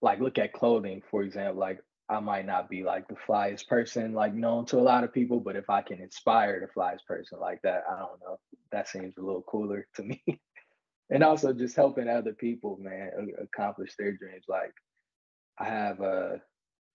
like 0.00 0.20
look 0.20 0.38
at 0.38 0.52
clothing 0.52 1.02
for 1.10 1.22
example. 1.22 1.60
Like 1.60 1.80
I 2.08 2.20
might 2.20 2.46
not 2.46 2.70
be 2.70 2.82
like 2.82 3.06
the 3.08 3.16
flyest 3.26 3.68
person, 3.68 4.14
like 4.14 4.34
known 4.34 4.64
to 4.66 4.78
a 4.78 4.80
lot 4.80 5.04
of 5.04 5.12
people, 5.12 5.40
but 5.40 5.56
if 5.56 5.68
I 5.68 5.82
can 5.82 6.00
inspire 6.00 6.60
the 6.60 6.80
flyest 6.80 7.04
person 7.06 7.38
like 7.38 7.60
that, 7.62 7.84
I 7.90 7.98
don't 7.98 8.20
know. 8.20 8.38
That 8.72 8.88
seems 8.88 9.16
a 9.16 9.22
little 9.22 9.42
cooler 9.42 9.86
to 9.96 10.02
me. 10.02 10.22
and 11.10 11.22
also 11.22 11.52
just 11.52 11.76
helping 11.76 12.08
other 12.08 12.32
people, 12.32 12.78
man, 12.80 13.10
accomplish 13.42 13.94
their 13.98 14.12
dreams. 14.12 14.44
Like 14.48 14.72
I 15.58 15.64
have 15.64 16.00
a 16.00 16.40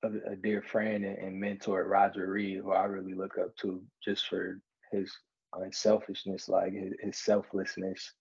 a, 0.04 0.32
a 0.32 0.36
dear 0.36 0.62
friend 0.62 1.06
and, 1.06 1.18
and, 1.18 1.40
mentor, 1.40 1.88
Roger 1.88 2.30
Reed, 2.30 2.62
who 2.64 2.72
I 2.72 2.86
really 2.86 3.14
look 3.14 3.38
up 3.38 3.56
to 3.58 3.82
just 4.04 4.28
for 4.28 4.60
his 4.92 5.12
unselfishness, 5.54 6.50
like 6.50 6.74
his, 6.74 6.94
his 7.02 7.18
selflessness. 7.18 8.14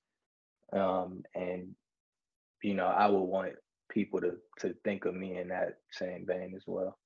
Um, 0.73 1.23
and 1.35 1.75
you 2.63 2.75
know, 2.75 2.87
I 2.87 3.07
would 3.07 3.19
want 3.19 3.53
people 3.91 4.21
to 4.21 4.37
to 4.61 4.75
think 4.85 5.05
of 5.05 5.15
me 5.15 5.39
in 5.39 5.49
that 5.49 5.79
same 5.91 6.25
vein 6.27 6.55
as 6.57 6.63
well. 6.67 6.99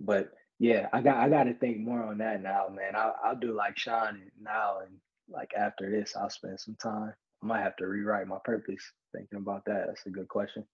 But 0.00 0.30
yeah, 0.58 0.88
I 0.92 1.02
got 1.02 1.18
I 1.18 1.28
got 1.28 1.44
to 1.44 1.54
think 1.54 1.78
more 1.78 2.02
on 2.02 2.18
that 2.18 2.42
now, 2.42 2.68
man. 2.68 2.96
I'll 2.96 3.14
I'll 3.22 3.36
do 3.36 3.54
like 3.54 3.78
Sean 3.78 4.22
now, 4.40 4.78
and 4.80 4.96
like 5.28 5.52
after 5.56 5.90
this, 5.90 6.16
I'll 6.16 6.30
spend 6.30 6.58
some 6.60 6.76
time. 6.82 7.12
I 7.42 7.46
might 7.46 7.62
have 7.62 7.76
to 7.76 7.86
rewrite 7.86 8.26
my 8.26 8.38
purpose. 8.44 8.82
Thinking 9.14 9.38
about 9.38 9.64
that, 9.66 9.86
that's 9.86 10.06
a 10.06 10.10
good 10.10 10.28
question. 10.28 10.64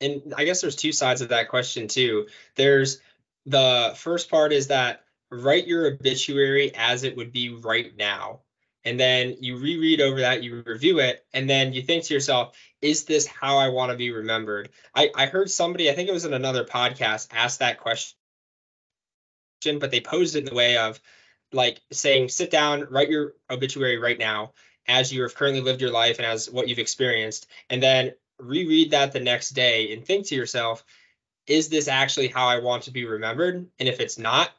And 0.00 0.34
I 0.36 0.44
guess 0.44 0.60
there's 0.60 0.76
two 0.76 0.92
sides 0.92 1.20
of 1.20 1.30
that 1.30 1.48
question 1.48 1.88
too. 1.88 2.26
There's 2.54 3.00
the 3.46 3.94
first 3.96 4.30
part 4.30 4.52
is 4.52 4.68
that 4.68 5.04
write 5.30 5.66
your 5.66 5.86
obituary 5.86 6.72
as 6.74 7.04
it 7.04 7.16
would 7.16 7.32
be 7.32 7.50
right 7.50 7.96
now 7.96 8.40
and 8.88 8.98
then 8.98 9.36
you 9.40 9.58
reread 9.58 10.00
over 10.00 10.20
that, 10.20 10.42
you 10.42 10.62
review 10.64 11.00
it, 11.00 11.22
and 11.34 11.48
then 11.48 11.74
you 11.74 11.82
think 11.82 12.04
to 12.04 12.14
yourself, 12.14 12.56
is 12.80 13.04
this 13.04 13.26
how 13.26 13.58
I 13.58 13.68
want 13.68 13.92
to 13.92 13.98
be 13.98 14.10
remembered? 14.10 14.70
I, 14.94 15.10
I 15.14 15.26
heard 15.26 15.50
somebody, 15.50 15.90
I 15.90 15.94
think 15.94 16.08
it 16.08 16.12
was 16.12 16.24
in 16.24 16.32
another 16.32 16.64
podcast, 16.64 17.28
ask 17.32 17.58
that 17.58 17.80
question, 17.80 18.14
but 19.78 19.90
they 19.90 20.00
posed 20.00 20.36
it 20.36 20.40
in 20.40 20.44
the 20.46 20.54
way 20.54 20.78
of 20.78 20.98
like 21.52 21.80
saying, 21.92 22.28
sit 22.30 22.50
down, 22.50 22.86
write 22.90 23.10
your 23.10 23.34
obituary 23.50 23.98
right 23.98 24.18
now 24.18 24.52
as 24.86 25.12
you 25.12 25.20
have 25.22 25.34
currently 25.34 25.60
lived 25.60 25.82
your 25.82 25.90
life 25.90 26.18
and 26.18 26.26
as 26.26 26.50
what 26.50 26.68
you've 26.68 26.78
experienced, 26.78 27.46
and 27.68 27.82
then 27.82 28.12
reread 28.38 28.90
that 28.92 29.12
the 29.12 29.20
next 29.20 29.50
day 29.50 29.92
and 29.92 30.04
think 30.04 30.26
to 30.26 30.34
yourself, 30.34 30.84
is 31.46 31.68
this 31.68 31.88
actually 31.88 32.28
how 32.28 32.46
I 32.46 32.58
want 32.58 32.84
to 32.84 32.90
be 32.90 33.04
remembered? 33.04 33.66
And 33.78 33.88
if 33.88 34.00
it's 34.00 34.18
not, 34.18 34.50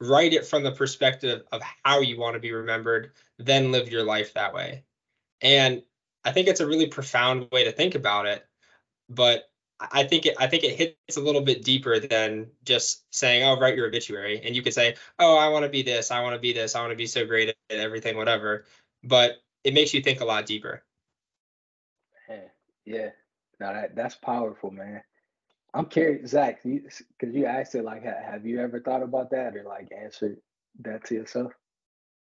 write 0.00 0.32
it 0.32 0.46
from 0.46 0.62
the 0.62 0.72
perspective 0.72 1.42
of 1.52 1.62
how 1.84 2.00
you 2.00 2.18
want 2.18 2.34
to 2.34 2.40
be 2.40 2.52
remembered, 2.52 3.12
then 3.38 3.72
live 3.72 3.90
your 3.90 4.04
life 4.04 4.34
that 4.34 4.54
way. 4.54 4.84
And 5.40 5.82
I 6.24 6.32
think 6.32 6.48
it's 6.48 6.60
a 6.60 6.66
really 6.66 6.86
profound 6.86 7.48
way 7.50 7.64
to 7.64 7.72
think 7.72 7.94
about 7.94 8.26
it, 8.26 8.46
but 9.08 9.50
I 9.80 10.04
think 10.04 10.26
it 10.26 10.36
I 10.38 10.46
think 10.46 10.64
it 10.64 10.76
hits 10.76 11.16
a 11.16 11.20
little 11.20 11.40
bit 11.40 11.64
deeper 11.64 11.98
than 11.98 12.50
just 12.64 13.02
saying, 13.14 13.42
"Oh, 13.42 13.58
write 13.58 13.76
your 13.76 13.86
obituary." 13.86 14.40
And 14.44 14.54
you 14.54 14.62
could 14.62 14.74
say, 14.74 14.96
"Oh, 15.18 15.36
I 15.38 15.48
want 15.48 15.62
to 15.64 15.70
be 15.70 15.82
this. 15.82 16.10
I 16.10 16.22
want 16.22 16.34
to 16.34 16.38
be 16.38 16.52
this. 16.52 16.74
I 16.74 16.80
want 16.80 16.90
to 16.92 16.96
be 16.96 17.06
so 17.06 17.24
great 17.24 17.48
at 17.48 17.56
everything, 17.70 18.16
whatever." 18.16 18.66
But 19.02 19.42
it 19.64 19.72
makes 19.72 19.94
you 19.94 20.02
think 20.02 20.20
a 20.20 20.26
lot 20.26 20.44
deeper. 20.46 20.84
Yeah, 22.84 23.10
no, 23.60 23.72
that 23.72 23.94
that's 23.94 24.14
powerful, 24.16 24.70
man. 24.70 25.02
I'm 25.72 25.86
curious, 25.86 26.30
Zach, 26.30 26.62
because 26.64 27.00
you, 27.34 27.40
you 27.40 27.46
asked 27.46 27.74
it 27.74 27.84
like, 27.84 28.02
have 28.02 28.44
you 28.44 28.60
ever 28.60 28.80
thought 28.80 29.02
about 29.02 29.30
that 29.30 29.56
or 29.56 29.62
like 29.62 29.92
answered 29.96 30.38
that 30.80 31.04
to 31.04 31.14
yourself? 31.14 31.52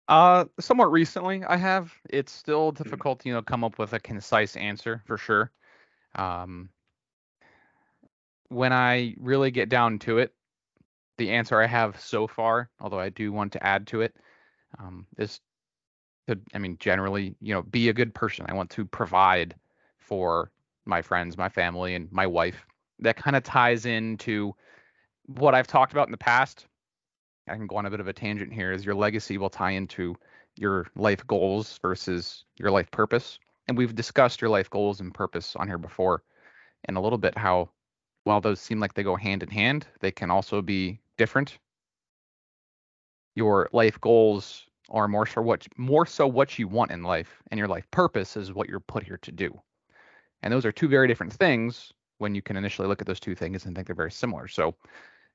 Uh, 0.08 0.46
somewhat 0.60 0.92
recently, 0.92 1.44
I 1.44 1.58
have. 1.58 1.94
It's 2.10 2.32
still 2.32 2.72
mm-hmm. 2.72 2.84
difficult, 2.84 3.26
you 3.26 3.34
know, 3.34 3.42
come 3.42 3.64
up 3.64 3.80
with 3.80 3.94
a 3.94 4.00
concise 4.00 4.56
answer 4.56 5.02
for 5.06 5.18
sure. 5.18 5.52
Um, 6.16 6.70
when 8.50 8.74
I 8.74 9.16
really 9.18 9.50
get 9.50 9.70
down 9.70 10.00
to 10.00 10.18
it, 10.18 10.34
the 11.18 11.32
answer 11.32 11.62
I 11.62 11.68
have 11.68 12.00
so 12.00 12.28
far, 12.28 12.70
although 12.80 13.00
I 13.00 13.10
do 13.10 13.32
want 13.32 13.54
to 13.54 13.66
add 13.66 13.88
to 13.88 14.02
it, 14.02 14.16
um, 14.78 15.08
is 15.18 15.40
to, 16.28 16.38
I 16.54 16.58
mean, 16.58 16.78
generally, 16.80 17.36
you 17.40 17.54
know, 17.54 17.62
be 17.62 17.90
a 17.90 17.94
good 17.94 18.14
person. 18.14 18.46
I 18.50 18.54
want 18.54 18.70
to 18.72 18.86
provide 18.86 19.56
for 20.02 20.52
my 20.86 21.02
friends, 21.02 21.38
my 21.38 21.50
family, 21.50 21.96
and 21.96 22.12
my 22.12 22.28
wife 22.28 22.66
that 23.02 23.18
kind 23.18 23.36
of 23.36 23.44
ties 23.44 23.86
into 23.86 24.56
what 25.26 25.54
I've 25.54 25.68
talked 25.68 25.92
about 25.92 26.08
in 26.08 26.12
the 26.12 26.18
past. 26.18 26.68
I 27.50 27.56
can 27.56 27.68
go 27.68 27.76
on 27.76 27.86
a 27.86 27.90
bit 27.90 28.00
of 28.00 28.08
a 28.08 28.14
tangent 28.14 28.54
here 28.54 28.72
is 28.72 28.86
your 28.86 28.96
legacy 28.96 29.38
will 29.38 29.50
tie 29.50 29.72
into 29.72 30.16
your 30.56 30.88
life 30.96 31.26
goals 31.28 31.80
versus 31.82 32.46
your 32.58 32.72
life 32.72 32.90
purpose. 32.92 33.40
And 33.68 33.78
we've 33.78 33.96
discussed 33.96 34.42
your 34.42 34.50
life 34.50 34.70
goals 34.70 35.00
and 35.00 35.14
purpose 35.14 35.56
on 35.56 35.68
here 35.68 35.78
before 35.78 36.24
and 36.86 36.98
a 36.98 37.02
little 37.02 37.18
bit 37.18 37.38
how 37.38 37.70
while 38.24 38.42
those 38.42 38.60
seem 38.60 38.80
like 38.80 38.94
they 38.94 39.04
go 39.04 39.16
hand 39.16 39.42
in 39.42 39.50
hand, 39.50 39.88
they 40.00 40.12
can 40.12 40.30
also 40.30 40.62
be 40.62 41.00
different. 41.18 41.58
Your 43.36 43.70
life 43.74 44.00
goals 44.00 44.66
are 44.90 45.08
more 45.08 45.26
for 45.26 45.42
what 45.42 45.66
more 45.78 46.06
so 46.06 46.28
what 46.28 46.60
you 46.60 46.68
want 46.68 46.92
in 46.92 47.02
life 47.02 47.42
and 47.50 47.58
your 47.58 47.68
life 47.68 47.90
purpose 47.92 48.36
is 48.36 48.54
what 48.54 48.70
you're 48.70 48.80
put 48.80 49.04
here 49.04 49.18
to 49.22 49.32
do. 49.32 49.60
And 50.44 50.54
those 50.54 50.66
are 50.66 50.72
two 50.72 50.88
very 50.88 51.08
different 51.08 51.34
things 51.34 51.92
when 52.18 52.36
you 52.36 52.42
can 52.42 52.56
initially 52.56 52.88
look 52.88 53.02
at 53.02 53.08
those 53.08 53.20
two 53.20 53.36
things 53.36 53.66
and 53.66 53.76
think 53.76 53.88
they're 53.88 53.96
very 53.96 54.12
similar. 54.12 54.48
So 54.48 54.76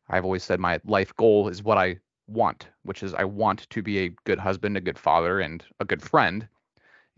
I've 0.09 0.25
always 0.25 0.45
said 0.45 0.61
my 0.61 0.81
life 0.85 1.15
goal 1.17 1.49
is 1.49 1.63
what 1.63 1.79
I 1.79 1.99
want, 2.29 2.69
which 2.83 3.03
is 3.03 3.15
I 3.15 3.25
want 3.25 3.69
to 3.71 3.83
be 3.83 3.99
a 3.99 4.15
good 4.25 4.39
husband, 4.39 4.77
a 4.77 4.81
good 4.81 4.99
father, 4.99 5.41
and 5.41 5.65
a 5.81 5.85
good 5.85 6.03
friend. 6.03 6.47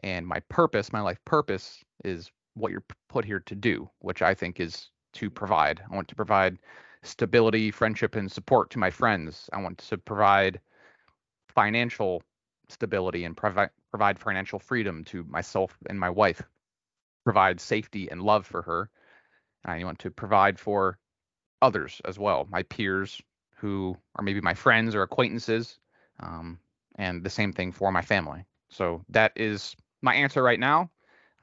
And 0.03 0.27
my 0.27 0.41
purpose, 0.49 0.93
my 0.93 1.01
life 1.01 1.19
purpose, 1.25 1.83
is 2.05 2.31
what 2.55 2.73
you're 2.73 2.85
put 3.09 3.25
here 3.25 3.41
to 3.41 3.55
do, 3.55 3.89
which 4.01 4.23
I 4.23 4.35
think 4.35 4.61
is 4.61 4.91
to 5.15 5.31
provide. 5.31 5.83
I 5.91 5.95
want 5.95 6.09
to 6.09 6.15
provide 6.15 6.59
stability, 7.03 7.71
friendship, 7.71 8.17
and 8.17 8.31
support 8.31 8.71
to 8.71 8.79
my 8.79 8.91
friends. 8.91 9.49
I 9.53 9.61
want 9.61 9.79
to 9.79 9.99
provide 9.99 10.61
financial 11.49 12.23
stability 12.69 13.25
and 13.25 13.37
provide 13.37 13.71
provide 13.91 14.19
financial 14.19 14.59
freedom 14.59 15.03
to 15.05 15.25
myself 15.25 15.77
and 15.89 15.99
my 15.99 16.11
wife. 16.11 16.43
Provide 17.29 17.61
safety 17.61 18.11
and 18.11 18.23
love 18.23 18.47
for 18.47 18.63
her, 18.63 18.89
I 19.63 19.85
want 19.85 19.99
to 19.99 20.11
provide 20.11 20.59
for 20.59 20.99
others 21.61 22.01
as 22.07 22.19
well, 22.19 22.49
my 22.49 22.63
peers 22.63 23.21
who 23.55 23.99
are 24.17 24.25
maybe 24.25 24.41
my 24.41 24.55
friends 24.55 24.95
or 24.95 25.03
acquaintances, 25.03 25.79
um, 26.21 26.59
and 26.95 27.23
the 27.23 27.29
same 27.29 27.53
thing 27.53 27.71
for 27.71 27.93
my 27.93 28.01
family. 28.01 28.47
So 28.71 29.05
that 29.11 29.33
is 29.37 29.77
my 30.01 30.15
answer 30.15 30.43
right 30.43 30.59
now. 30.59 30.91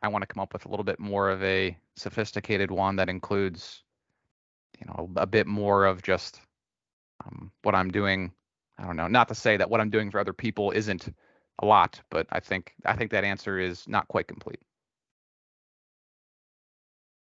I 0.01 0.07
want 0.07 0.23
to 0.23 0.27
come 0.27 0.41
up 0.41 0.53
with 0.53 0.65
a 0.65 0.69
little 0.69 0.83
bit 0.83 0.99
more 0.99 1.29
of 1.29 1.43
a 1.43 1.77
sophisticated 1.95 2.71
one 2.71 2.95
that 2.95 3.07
includes, 3.07 3.83
you 4.79 4.87
know, 4.87 5.11
a 5.17 5.27
bit 5.27 5.45
more 5.45 5.85
of 5.85 6.01
just 6.01 6.41
um, 7.23 7.51
what 7.61 7.75
I'm 7.75 7.91
doing. 7.91 8.31
I 8.79 8.87
don't 8.87 8.97
know. 8.97 9.07
Not 9.07 9.27
to 9.27 9.35
say 9.35 9.55
that 9.57 9.69
what 9.69 9.81
I'm 9.81 9.91
doing 9.91 10.09
for 10.09 10.19
other 10.19 10.33
people 10.33 10.71
isn't 10.71 11.13
a 11.59 11.65
lot, 11.67 12.01
but 12.09 12.25
I 12.31 12.39
think 12.39 12.73
I 12.85 12.95
think 12.95 13.11
that 13.11 13.23
answer 13.23 13.59
is 13.59 13.87
not 13.87 14.07
quite 14.07 14.27
complete. 14.27 14.61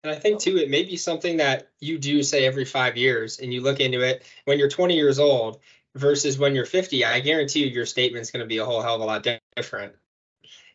And 0.07 0.15
I 0.15 0.21
think 0.21 0.39
too, 0.39 0.57
it 0.57 0.71
may 0.71 0.85
be 0.85 0.97
something 0.97 1.39
that 1.39 1.69
you 1.81 1.99
do 1.99 2.23
say 2.23 2.47
every 2.47 2.65
five 2.65 2.97
years 2.97 3.41
and 3.41 3.53
you 3.53 3.61
look 3.61 3.81
into 3.81 4.03
it 4.03 4.25
when 4.45 4.57
you're 4.57 4.69
20 4.69 4.95
years 4.95 5.19
old 5.19 5.59
versus 5.97 6.39
when 6.39 6.55
you're 6.55 6.65
50. 6.65 7.05
I 7.05 7.19
guarantee 7.19 7.65
you 7.65 7.67
your 7.67 7.87
statement's 7.87 8.31
going 8.31 8.45
to 8.45 8.47
be 8.47 8.59
a 8.59 8.65
whole 8.65 8.81
hell 8.81 8.95
of 8.95 9.01
a 9.01 9.05
lot 9.05 9.27
different. 9.57 9.95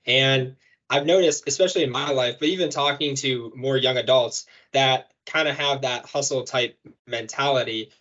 And 0.06 0.58
I've 0.90 1.06
noticed, 1.06 1.48
especially 1.48 1.84
in 1.84 1.92
my 1.92 2.12
life, 2.12 2.40
but 2.42 2.50
even 2.50 2.70
talking 2.70 3.16
to 3.16 3.54
more 3.56 3.78
young 3.78 3.96
adults 3.96 4.48
that 4.74 5.10
kind 5.26 5.48
of 5.48 5.56
have 5.56 5.84
that 5.84 6.08
hustle 6.08 6.44
type 6.44 6.78
mentality, 7.08 7.94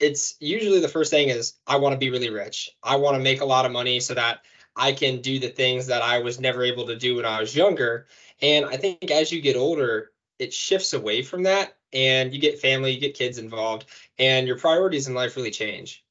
it's 0.00 0.34
usually 0.40 0.80
the 0.80 0.88
first 0.88 1.12
thing 1.12 1.28
is 1.28 1.54
I 1.68 1.76
want 1.76 1.92
to 1.92 1.98
be 2.00 2.10
really 2.10 2.30
rich. 2.30 2.70
I 2.82 2.96
want 2.96 3.16
to 3.16 3.22
make 3.22 3.40
a 3.40 3.46
lot 3.46 3.66
of 3.66 3.70
money 3.70 4.00
so 4.00 4.14
that 4.14 4.40
I 4.74 4.90
can 4.94 5.20
do 5.20 5.38
the 5.38 5.48
things 5.48 5.86
that 5.86 6.02
I 6.02 6.18
was 6.18 6.40
never 6.40 6.64
able 6.64 6.88
to 6.88 6.96
do 6.96 7.14
when 7.14 7.24
I 7.24 7.38
was 7.38 7.54
younger. 7.54 8.08
And 8.42 8.66
I 8.66 8.76
think 8.76 9.12
as 9.12 9.30
you 9.30 9.40
get 9.40 9.54
older, 9.54 10.10
it 10.38 10.52
shifts 10.52 10.92
away 10.92 11.22
from 11.22 11.44
that 11.44 11.76
and 11.92 12.32
you 12.32 12.40
get 12.40 12.60
family, 12.60 12.92
you 12.92 13.00
get 13.00 13.14
kids 13.14 13.38
involved, 13.38 13.86
and 14.18 14.46
your 14.46 14.58
priorities 14.58 15.08
in 15.08 15.14
life 15.14 15.36
really 15.36 15.50
change. 15.50 16.04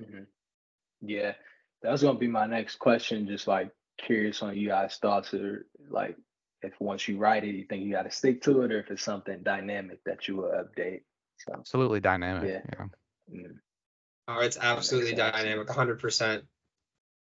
Mm-hmm. 0.00 0.22
Yeah, 1.02 1.32
that's 1.82 2.02
gonna 2.02 2.18
be 2.18 2.28
my 2.28 2.46
next 2.46 2.76
question. 2.76 3.26
Just 3.26 3.46
like 3.46 3.70
curious 3.98 4.42
on 4.42 4.56
you 4.56 4.68
guys' 4.68 4.96
thoughts, 4.96 5.34
or 5.34 5.66
like 5.90 6.16
if 6.62 6.72
once 6.80 7.08
you 7.08 7.18
write 7.18 7.44
it, 7.44 7.54
you 7.54 7.64
think 7.64 7.84
you 7.84 7.92
got 7.92 8.04
to 8.04 8.10
stick 8.10 8.42
to 8.42 8.62
it, 8.62 8.72
or 8.72 8.80
if 8.80 8.90
it's 8.90 9.02
something 9.02 9.42
dynamic 9.42 10.02
that 10.04 10.28
you 10.28 10.36
will 10.36 10.50
update. 10.50 11.02
So, 11.38 11.54
absolutely 11.54 12.00
dynamic. 12.00 12.48
Yeah. 12.48 12.60
yeah. 12.78 13.36
Mm-hmm. 13.36 13.52
Oh, 14.28 14.38
it's 14.40 14.56
absolutely 14.56 15.14
dynamic, 15.14 15.66
100%. 15.66 16.42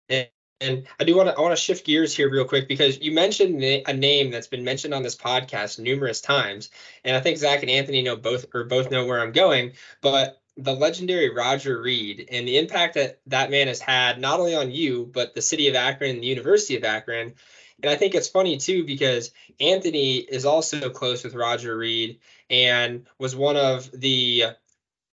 And, 0.09 0.29
and 0.61 0.87
I 0.99 1.05
do 1.05 1.17
want 1.17 1.29
to 1.29 1.37
I 1.37 1.41
want 1.41 1.57
to 1.57 1.63
shift 1.63 1.87
gears 1.87 2.17
here 2.17 2.31
real 2.31 2.45
quick 2.45 2.69
because 2.69 3.01
you 3.01 3.13
mentioned 3.13 3.63
a 3.63 3.93
name 3.93 4.31
that's 4.31 4.47
been 4.47 4.65
mentioned 4.65 4.95
on 4.95 5.03
this 5.03 5.17
podcast 5.17 5.79
numerous 5.79 6.21
times, 6.21 6.71
and 7.05 7.17
I 7.17 7.21
think 7.21 7.39
Zach 7.39 7.63
and 7.63 7.71
Anthony 7.71 8.03
know 8.03 8.17
both 8.17 8.47
or 8.55 8.65
both 8.65 8.91
know 8.91 9.07
where 9.07 9.21
I'm 9.21 9.33
going. 9.33 9.73
But 10.01 10.41
the 10.57 10.75
legendary 10.75 11.31
Roger 11.31 11.81
Reed 11.81 12.29
and 12.33 12.47
the 12.47 12.59
impact 12.59 12.95
that 12.95 13.21
that 13.27 13.51
man 13.51 13.69
has 13.69 13.81
had 13.81 14.21
not 14.21 14.41
only 14.41 14.57
on 14.57 14.73
you 14.73 15.09
but 15.13 15.35
the 15.35 15.43
city 15.43 15.69
of 15.69 15.77
Akron 15.77 16.11
and 16.11 16.23
the 16.23 16.27
University 16.27 16.77
of 16.77 16.85
Akron. 16.85 17.35
And 17.81 17.91
I 17.91 17.95
think 17.95 18.17
it's 18.17 18.29
funny 18.29 18.57
too 18.57 18.85
because 18.85 19.31
Anthony 19.61 20.17
is 20.17 20.45
also 20.45 20.91
close 20.91 21.23
with 21.23 21.35
Roger 21.37 21.77
Reed 21.77 22.19
and 22.51 23.07
was 23.19 23.37
one 23.37 23.57
of 23.57 23.89
the 23.93 24.47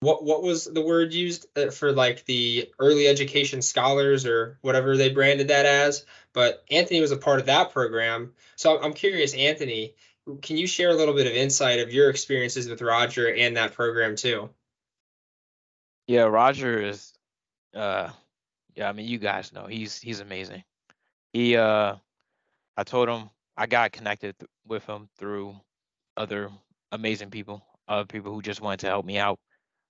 what 0.03 0.25
what 0.25 0.43
was 0.43 0.65
the 0.65 0.83
word 0.83 1.13
used 1.13 1.47
uh, 1.57 1.71
for 1.71 1.93
like 1.93 2.25
the 2.27 2.71
early 2.79 3.07
education 3.07 3.63
scholars 3.63 4.27
or 4.27 4.59
whatever 4.61 4.97
they 4.97 5.11
branded 5.11 5.49
that 5.49 5.67
as? 5.67 6.05
But 6.33 6.65
anthony 6.71 7.01
was 7.01 7.13
a 7.13 7.17
part 7.17 7.41
of 7.41 7.47
that 7.47 7.73
program. 7.73 8.33
So 8.57 8.81
i'm 8.81 8.93
curious 8.93 9.35
anthony 9.35 9.95
can 10.41 10.57
you 10.57 10.67
share 10.67 10.91
a 10.91 10.95
little 10.95 11.15
bit 11.15 11.27
of 11.27 11.33
insight 11.33 11.81
of 11.81 11.93
your 11.93 12.09
experiences 12.09 12.69
with 12.69 12.81
roger 12.81 13.33
and 13.33 13.57
that 13.57 13.75
program 13.75 14.17
too? 14.17 14.51
Yeah, 16.07 16.23
Roger 16.23 16.81
is 16.81 17.13
uh 17.75 18.11
yeah, 18.75 18.89
I 18.89 18.93
mean 18.93 19.07
you 19.07 19.19
guys 19.19 19.53
know 19.53 19.67
he's 19.67 19.99
he's 19.99 20.21
amazing. 20.21 20.63
He 21.33 21.57
uh 21.57 21.97
I 22.77 22.85
told 22.85 23.09
him 23.09 23.31
I 23.57 23.67
got 23.67 23.93
connected 23.93 24.39
th- 24.39 24.51
with 24.67 24.85
him 24.87 25.09
through 25.19 25.57
other 26.17 26.51
amazing 26.91 27.31
people, 27.31 27.65
other 27.89 28.07
people 28.07 28.33
who 28.33 28.43
just 28.43 28.61
wanted 28.61 28.81
to 28.81 28.87
help 28.87 29.05
me 29.05 29.19
out, 29.19 29.39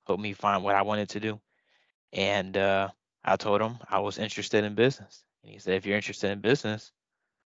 help 0.06 0.20
me 0.20 0.32
find 0.32 0.64
what 0.64 0.74
I 0.74 0.82
wanted 0.82 1.10
to 1.10 1.20
do. 1.20 1.40
And 2.12 2.56
uh 2.56 2.88
I 3.24 3.36
told 3.36 3.60
him 3.60 3.78
I 3.88 4.00
was 4.00 4.18
interested 4.18 4.64
in 4.64 4.74
business. 4.74 5.24
And 5.42 5.52
he 5.52 5.58
said 5.58 5.74
if 5.74 5.86
you're 5.86 5.96
interested 5.96 6.30
in 6.30 6.40
business, 6.40 6.92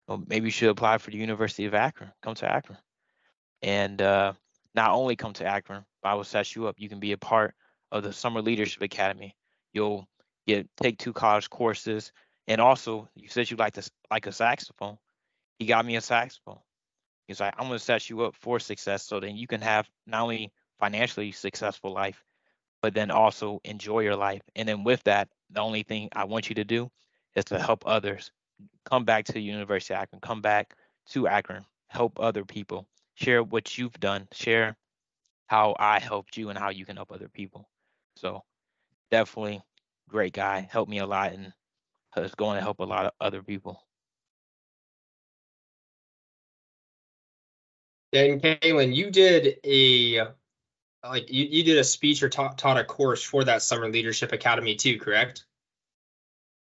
well 0.06 0.22
maybe 0.26 0.46
you 0.46 0.50
should 0.50 0.70
apply 0.70 0.98
for 0.98 1.10
the 1.10 1.18
University 1.18 1.64
of 1.64 1.74
Akron. 1.74 2.12
Come 2.22 2.34
to 2.36 2.50
Akron. 2.50 2.78
And 3.62 4.00
uh 4.02 4.32
not 4.74 4.92
only 4.92 5.16
come 5.16 5.32
to 5.34 5.44
Akron, 5.44 5.84
but 6.02 6.10
I 6.10 6.14
will 6.14 6.24
set 6.24 6.54
you 6.54 6.66
up. 6.66 6.76
You 6.78 6.88
can 6.88 7.00
be 7.00 7.12
a 7.12 7.18
part 7.18 7.54
of 7.92 8.02
the 8.02 8.12
Summer 8.12 8.40
Leadership 8.40 8.82
Academy. 8.82 9.34
You'll 9.72 10.08
get 10.46 10.68
take 10.76 10.98
two 10.98 11.12
college 11.12 11.50
courses, 11.50 12.12
and 12.46 12.60
also 12.60 13.08
you 13.14 13.28
said 13.28 13.50
you 13.50 13.56
like 13.56 13.74
to 13.74 13.90
like 14.10 14.26
a 14.26 14.32
saxophone. 14.32 14.98
He 15.58 15.66
got 15.66 15.84
me 15.84 15.96
a 15.96 16.00
saxophone. 16.00 16.60
He's 17.26 17.40
like, 17.40 17.54
I'm 17.58 17.66
gonna 17.66 17.78
set 17.78 18.10
you 18.10 18.22
up 18.22 18.34
for 18.34 18.58
success, 18.58 19.04
so 19.04 19.20
then 19.20 19.36
you 19.36 19.46
can 19.46 19.60
have 19.60 19.88
not 20.06 20.22
only 20.22 20.52
financially 20.78 21.32
successful 21.32 21.92
life, 21.92 22.24
but 22.82 22.94
then 22.94 23.10
also 23.10 23.60
enjoy 23.64 24.00
your 24.00 24.16
life. 24.16 24.42
And 24.56 24.68
then 24.68 24.84
with 24.84 25.02
that, 25.04 25.28
the 25.50 25.60
only 25.60 25.82
thing 25.82 26.08
I 26.12 26.24
want 26.24 26.48
you 26.48 26.54
to 26.56 26.64
do 26.64 26.90
is 27.34 27.44
to 27.46 27.58
help 27.58 27.84
others. 27.86 28.30
Come 28.84 29.04
back 29.04 29.24
to 29.26 29.40
University 29.40 29.94
of 29.94 30.00
Akron. 30.00 30.20
Come 30.20 30.40
back 30.40 30.74
to 31.10 31.28
Akron. 31.28 31.64
Help 31.88 32.18
other 32.20 32.44
people. 32.44 32.86
Share 33.14 33.42
what 33.42 33.76
you've 33.76 33.98
done. 34.00 34.28
Share 34.32 34.76
how 35.46 35.74
I 35.78 35.98
helped 35.98 36.36
you 36.36 36.50
and 36.50 36.58
how 36.58 36.70
you 36.70 36.84
can 36.86 36.96
help 36.96 37.12
other 37.12 37.28
people. 37.28 37.68
So 38.16 38.42
definitely 39.10 39.62
great 40.08 40.32
guy. 40.32 40.68
Helped 40.70 40.90
me 40.90 40.98
a 40.98 41.06
lot 41.06 41.32
and 41.32 41.52
is 42.16 42.34
going 42.34 42.56
to 42.56 42.62
help 42.62 42.80
a 42.80 42.84
lot 42.84 43.06
of 43.06 43.12
other 43.20 43.42
people. 43.42 43.82
and 48.12 48.42
Kaylon 48.42 48.94
you 48.94 49.10
did 49.10 49.58
a 49.64 50.26
like 51.04 51.30
you, 51.32 51.44
you 51.44 51.64
did 51.64 51.78
a 51.78 51.84
speech 51.84 52.22
or 52.22 52.28
taught, 52.28 52.58
taught 52.58 52.78
a 52.78 52.84
course 52.84 53.22
for 53.22 53.44
that 53.44 53.62
summer 53.62 53.88
leadership 53.88 54.32
academy 54.32 54.74
too 54.74 54.98
correct 54.98 55.44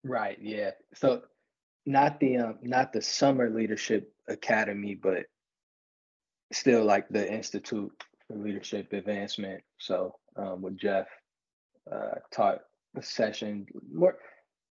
Right, 0.04 0.38
yeah. 0.42 0.72
So 0.96 1.22
not 1.86 2.20
the 2.20 2.38
um 2.38 2.60
not 2.62 2.94
the 2.94 3.02
summer 3.02 3.50
leadership 3.50 4.12
academy, 4.28 4.96
but 4.96 5.26
still 6.52 6.84
like 6.84 7.08
the 7.10 7.32
Institute 7.32 7.92
for 8.28 8.38
Leadership 8.38 8.92
Advancement. 8.92 9.64
So 9.80 10.16
um 10.36 10.62
with 10.62 10.78
Jeff 10.78 11.08
uh 11.92 12.16
taught 12.34 12.60
a 12.98 13.02
session 13.02 13.66
more 13.92 14.18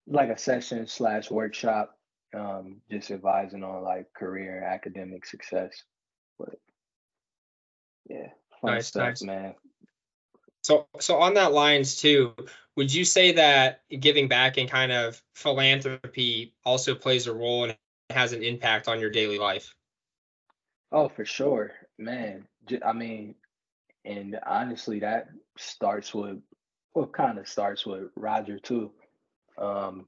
like 0.07 0.31
a 0.31 0.39
session 0.39 0.87
slash 0.87 1.31
workshop, 1.31 1.95
um, 2.35 2.81
just 2.91 3.11
advising 3.11 3.63
on 3.63 3.85
like 3.85 4.07
career 4.15 4.57
and 4.57 4.65
academic 4.65 5.27
success. 5.27 5.83
But 6.39 6.59
yeah, 8.09 8.29
fun 8.61 8.75
Nice, 8.75 8.87
stuff, 8.87 9.09
nice. 9.09 9.23
man. 9.23 9.55
So, 10.63 10.87
so 11.01 11.17
on 11.17 11.35
that 11.35 11.53
lines 11.53 11.97
too, 11.97 12.35
would 12.77 12.93
you 12.93 13.05
say 13.05 13.33
that 13.33 13.81
giving 14.01 14.29
back 14.29 14.57
and 14.59 14.71
kind 14.71 14.93
of 14.93 15.23
philanthropy 15.35 16.55
also 16.65 16.95
plays 16.95 17.27
a 17.27 17.35
role 17.35 17.65
and 17.65 17.77
has 18.11 18.33
an 18.33 18.43
impact 18.43 18.89
on 18.89 19.01
your 19.01 19.11
daily 19.11 19.39
life? 19.39 19.75
Oh, 20.91 21.09
for 21.09 21.25
sure, 21.25 21.73
man. 21.99 22.47
I 22.85 22.93
mean, 22.93 23.35
and 24.05 24.39
honestly, 24.47 25.01
that 25.01 25.29
starts 25.57 26.15
with, 26.15 26.39
well, 26.95 27.07
kind 27.07 27.39
of 27.39 27.49
starts 27.49 27.85
with 27.85 28.11
Roger 28.17 28.59
too. 28.59 28.91
Um, 29.59 30.07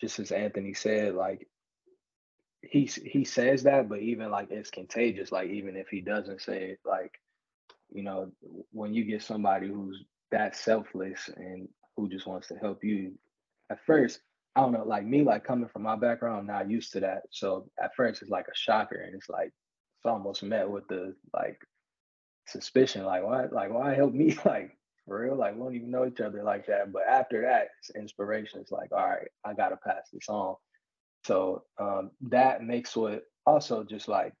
just 0.00 0.18
as 0.18 0.30
Anthony 0.30 0.74
said, 0.74 1.14
like 1.14 1.48
he 2.62 2.84
he 2.86 3.24
says 3.24 3.64
that, 3.64 3.88
but 3.88 4.00
even 4.00 4.30
like 4.30 4.50
it's 4.50 4.70
contagious. 4.70 5.32
Like 5.32 5.50
even 5.50 5.76
if 5.76 5.88
he 5.88 6.00
doesn't 6.00 6.42
say 6.42 6.70
it, 6.70 6.80
like 6.84 7.18
you 7.94 8.02
know, 8.02 8.30
when 8.72 8.92
you 8.92 9.04
get 9.04 9.22
somebody 9.22 9.68
who's 9.68 10.04
that 10.32 10.56
selfless 10.56 11.30
and 11.36 11.68
who 11.96 12.08
just 12.08 12.26
wants 12.26 12.48
to 12.48 12.56
help 12.56 12.82
you, 12.82 13.12
at 13.70 13.78
first, 13.86 14.20
I 14.56 14.60
don't 14.60 14.72
know, 14.72 14.84
like 14.84 15.06
me, 15.06 15.22
like 15.22 15.44
coming 15.44 15.68
from 15.68 15.82
my 15.82 15.96
background, 15.96 16.40
I'm 16.40 16.46
not 16.46 16.70
used 16.70 16.92
to 16.92 17.00
that. 17.00 17.22
So 17.30 17.70
at 17.82 17.94
first, 17.96 18.20
it's 18.20 18.30
like 18.30 18.46
a 18.48 18.56
shocker, 18.56 18.96
and 18.96 19.14
it's 19.14 19.30
like 19.30 19.46
it's 19.48 20.06
almost 20.06 20.42
met 20.42 20.68
with 20.68 20.86
the 20.88 21.14
like 21.32 21.58
suspicion, 22.46 23.04
like 23.04 23.24
why, 23.24 23.46
like 23.46 23.72
why 23.72 23.94
help 23.94 24.12
me, 24.12 24.36
like 24.44 24.76
for 25.06 25.20
real, 25.20 25.36
like 25.36 25.54
we 25.54 25.60
don't 25.60 25.74
even 25.74 25.90
know 25.90 26.06
each 26.06 26.20
other 26.20 26.42
like 26.42 26.66
that. 26.66 26.92
But 26.92 27.02
after 27.08 27.42
that, 27.42 27.68
it's 27.78 27.90
inspiration. 27.96 28.60
It's 28.60 28.72
like, 28.72 28.90
all 28.92 29.08
right, 29.08 29.28
I 29.44 29.54
gotta 29.54 29.78
pass 29.84 30.10
this 30.12 30.28
on. 30.28 30.56
So 31.24 31.62
um, 31.78 32.10
that 32.22 32.62
makes 32.62 32.96
what 32.96 33.22
also 33.46 33.84
just 33.84 34.08
like 34.08 34.34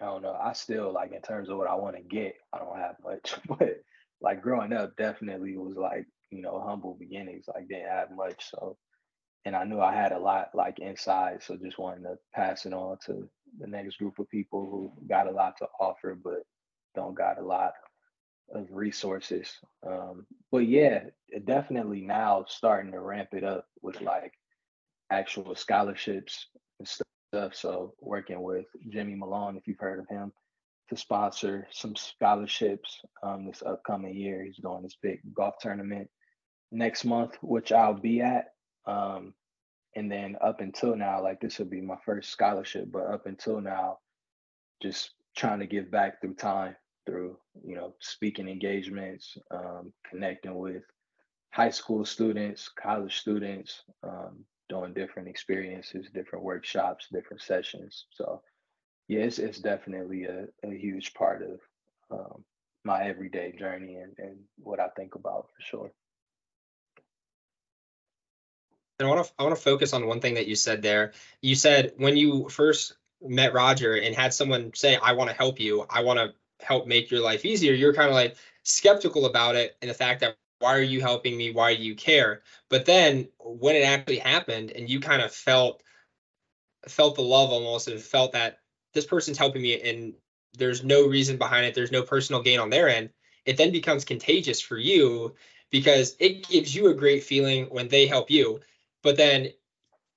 I 0.00 0.06
don't 0.06 0.22
know. 0.22 0.32
I 0.40 0.52
still 0.54 0.92
like 0.92 1.12
in 1.12 1.22
terms 1.22 1.48
of 1.48 1.58
what 1.58 1.68
I 1.68 1.74
want 1.74 1.96
to 1.96 2.02
get, 2.02 2.34
I 2.52 2.58
don't 2.58 2.78
have 2.78 2.96
much. 3.04 3.34
But 3.48 3.82
like 4.20 4.42
growing 4.42 4.72
up, 4.72 4.96
definitely 4.96 5.56
was 5.56 5.76
like 5.76 6.06
you 6.30 6.42
know 6.42 6.60
humble 6.66 6.96
beginnings. 6.98 7.46
Like 7.48 7.68
didn't 7.68 7.88
have 7.90 8.10
much, 8.12 8.50
so 8.50 8.76
and 9.44 9.56
I 9.56 9.64
knew 9.64 9.80
I 9.80 9.94
had 9.94 10.12
a 10.12 10.18
lot 10.18 10.50
like 10.54 10.78
inside, 10.80 11.42
so 11.42 11.56
just 11.56 11.78
wanted 11.78 12.02
to 12.04 12.18
pass 12.34 12.66
it 12.66 12.72
on 12.74 12.98
to 13.06 13.28
the 13.58 13.66
next 13.66 13.96
group 13.98 14.18
of 14.18 14.28
people 14.30 14.66
who 14.70 14.92
got 15.08 15.28
a 15.28 15.32
lot 15.32 15.56
to 15.58 15.68
offer, 15.80 16.16
but 16.22 16.42
don't 16.94 17.14
got 17.16 17.38
a 17.38 17.44
lot 17.46 17.72
of 18.54 18.66
resources. 18.70 19.50
Um, 19.86 20.26
but 20.52 20.66
yeah, 20.68 21.04
definitely 21.44 22.02
now 22.02 22.44
starting 22.48 22.92
to 22.92 23.00
ramp 23.00 23.30
it 23.32 23.44
up 23.44 23.66
with 23.82 24.00
like 24.02 24.32
actual 25.10 25.54
scholarships 25.56 26.48
and 26.78 26.88
stuff. 26.88 27.06
So 27.52 27.94
working 28.00 28.42
with 28.42 28.66
Jimmy 28.88 29.14
Malone, 29.14 29.56
if 29.56 29.66
you've 29.68 29.78
heard 29.78 30.00
of 30.00 30.08
him, 30.08 30.32
to 30.88 30.96
sponsor 30.96 31.68
some 31.70 31.94
scholarships 31.94 33.00
um, 33.22 33.46
this 33.46 33.62
upcoming 33.64 34.14
year. 34.14 34.44
He's 34.44 34.56
doing 34.56 34.82
this 34.82 34.98
big 35.00 35.20
golf 35.32 35.54
tournament 35.60 36.10
next 36.72 37.04
month, 37.04 37.36
which 37.40 37.70
I'll 37.70 37.94
be 37.94 38.20
at. 38.20 38.46
Um, 38.86 39.34
and 39.94 40.10
then 40.10 40.36
up 40.40 40.60
until 40.60 40.96
now, 40.96 41.22
like 41.22 41.40
this 41.40 41.58
will 41.58 41.66
be 41.66 41.80
my 41.80 41.96
first 42.04 42.30
scholarship, 42.30 42.90
but 42.90 43.06
up 43.06 43.26
until 43.26 43.60
now, 43.60 43.98
just 44.82 45.10
trying 45.36 45.60
to 45.60 45.66
give 45.66 45.90
back 45.90 46.20
through 46.20 46.34
time, 46.34 46.74
through 47.06 47.36
you 47.64 47.76
know 47.76 47.94
speaking 48.00 48.48
engagements, 48.48 49.36
um, 49.50 49.92
connecting 50.08 50.54
with 50.54 50.82
high 51.52 51.70
school 51.70 52.04
students, 52.04 52.68
college 52.68 53.18
students, 53.18 53.82
um, 54.02 54.44
doing 54.70 54.94
different 54.94 55.28
experiences, 55.28 56.06
different 56.14 56.44
workshops, 56.44 57.08
different 57.12 57.42
sessions. 57.42 58.06
So 58.12 58.40
yeah, 59.08 59.20
it's, 59.20 59.38
it's 59.38 59.58
definitely 59.58 60.24
a, 60.24 60.46
a 60.64 60.70
huge 60.72 61.12
part 61.14 61.42
of 61.42 61.60
um, 62.16 62.44
my 62.84 63.02
everyday 63.02 63.52
journey 63.52 63.96
and, 63.96 64.14
and 64.18 64.38
what 64.56 64.80
I 64.80 64.88
think 64.96 65.16
about 65.16 65.48
for 65.48 65.62
sure. 65.62 65.92
And 69.00 69.08
I 69.08 69.10
want 69.10 69.26
to 69.26 69.32
I 69.38 69.42
want 69.42 69.56
to 69.56 69.62
focus 69.62 69.92
on 69.92 70.06
one 70.06 70.20
thing 70.20 70.34
that 70.34 70.46
you 70.46 70.54
said 70.54 70.82
there. 70.82 71.12
You 71.40 71.54
said 71.54 71.94
when 71.96 72.16
you 72.16 72.48
first 72.48 72.94
met 73.22 73.52
Roger 73.52 73.94
and 73.96 74.14
had 74.14 74.32
someone 74.32 74.72
say, 74.74 74.96
"I 74.96 75.12
want 75.12 75.30
to 75.30 75.36
help 75.36 75.58
you. 75.58 75.86
I 75.90 76.02
want 76.02 76.18
to 76.18 76.64
help 76.64 76.86
make 76.86 77.10
your 77.10 77.20
life 77.20 77.44
easier." 77.44 77.72
You're 77.72 77.94
kind 77.94 78.08
of 78.08 78.14
like 78.14 78.36
skeptical 78.62 79.24
about 79.26 79.56
it 79.56 79.76
and 79.80 79.90
the 79.90 79.94
fact 79.94 80.20
that 80.20 80.36
why 80.60 80.76
are 80.76 80.82
you 80.82 81.00
helping 81.00 81.36
me? 81.36 81.50
Why 81.50 81.74
do 81.74 81.82
you 81.82 81.94
care? 81.94 82.42
But 82.68 82.86
then 82.86 83.28
when 83.40 83.74
it 83.74 83.84
actually 83.84 84.18
happened 84.18 84.70
and 84.70 84.88
you 84.88 85.00
kind 85.00 85.22
of 85.22 85.32
felt 85.32 85.82
felt 86.86 87.16
the 87.16 87.22
love 87.22 87.50
almost 87.50 87.88
and 87.88 88.00
felt 88.00 88.32
that 88.32 88.58
this 88.94 89.06
person's 89.06 89.38
helping 89.38 89.62
me 89.62 89.80
and 89.82 90.14
there's 90.56 90.84
no 90.84 91.06
reason 91.06 91.36
behind 91.36 91.66
it, 91.66 91.74
there's 91.74 91.92
no 91.92 92.02
personal 92.02 92.42
gain 92.42 92.58
on 92.58 92.70
their 92.70 92.88
end, 92.88 93.10
it 93.44 93.56
then 93.56 93.72
becomes 93.72 94.04
contagious 94.04 94.60
for 94.60 94.78
you 94.78 95.34
because 95.70 96.16
it 96.18 96.48
gives 96.48 96.74
you 96.74 96.88
a 96.88 96.94
great 96.94 97.22
feeling 97.22 97.66
when 97.66 97.88
they 97.88 98.06
help 98.06 98.30
you. 98.30 98.60
But 99.02 99.16
then 99.16 99.48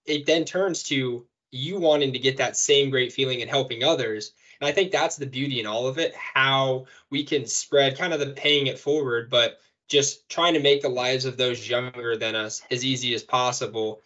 it 0.06 0.25
then 0.25 0.45
turns 0.45 0.84
to 0.84 1.25
you 1.51 1.79
wanting 1.79 2.13
to 2.13 2.19
get 2.19 2.38
that 2.38 2.58
same 2.58 2.89
great 2.89 3.13
feeling 3.13 3.41
and 3.41 3.49
helping 3.49 3.84
others. 3.84 4.34
And 4.60 4.67
I 4.67 4.71
think 4.71 4.91
that's 4.91 5.17
the 5.17 5.25
beauty 5.25 5.60
in 5.60 5.67
all 5.67 5.88
of 5.88 5.99
it, 5.99 6.15
how 6.15 6.88
we 7.10 7.23
can 7.23 7.45
spread 7.45 7.97
kind 7.97 8.13
of 8.13 8.19
the 8.19 8.27
paying 8.27 8.67
it 8.67 8.79
forward, 8.79 9.29
but 9.29 9.60
just 9.93 10.27
trying 10.27 10.56
to 10.56 10.60
make 10.60 10.82
the 10.82 10.89
lives 10.89 11.25
of 11.25 11.38
those 11.38 11.69
younger 11.69 12.17
than 12.17 12.36
us 12.36 12.63
as 12.71 12.84
easy 12.84 13.13
as 13.13 13.21
possible 13.21 14.01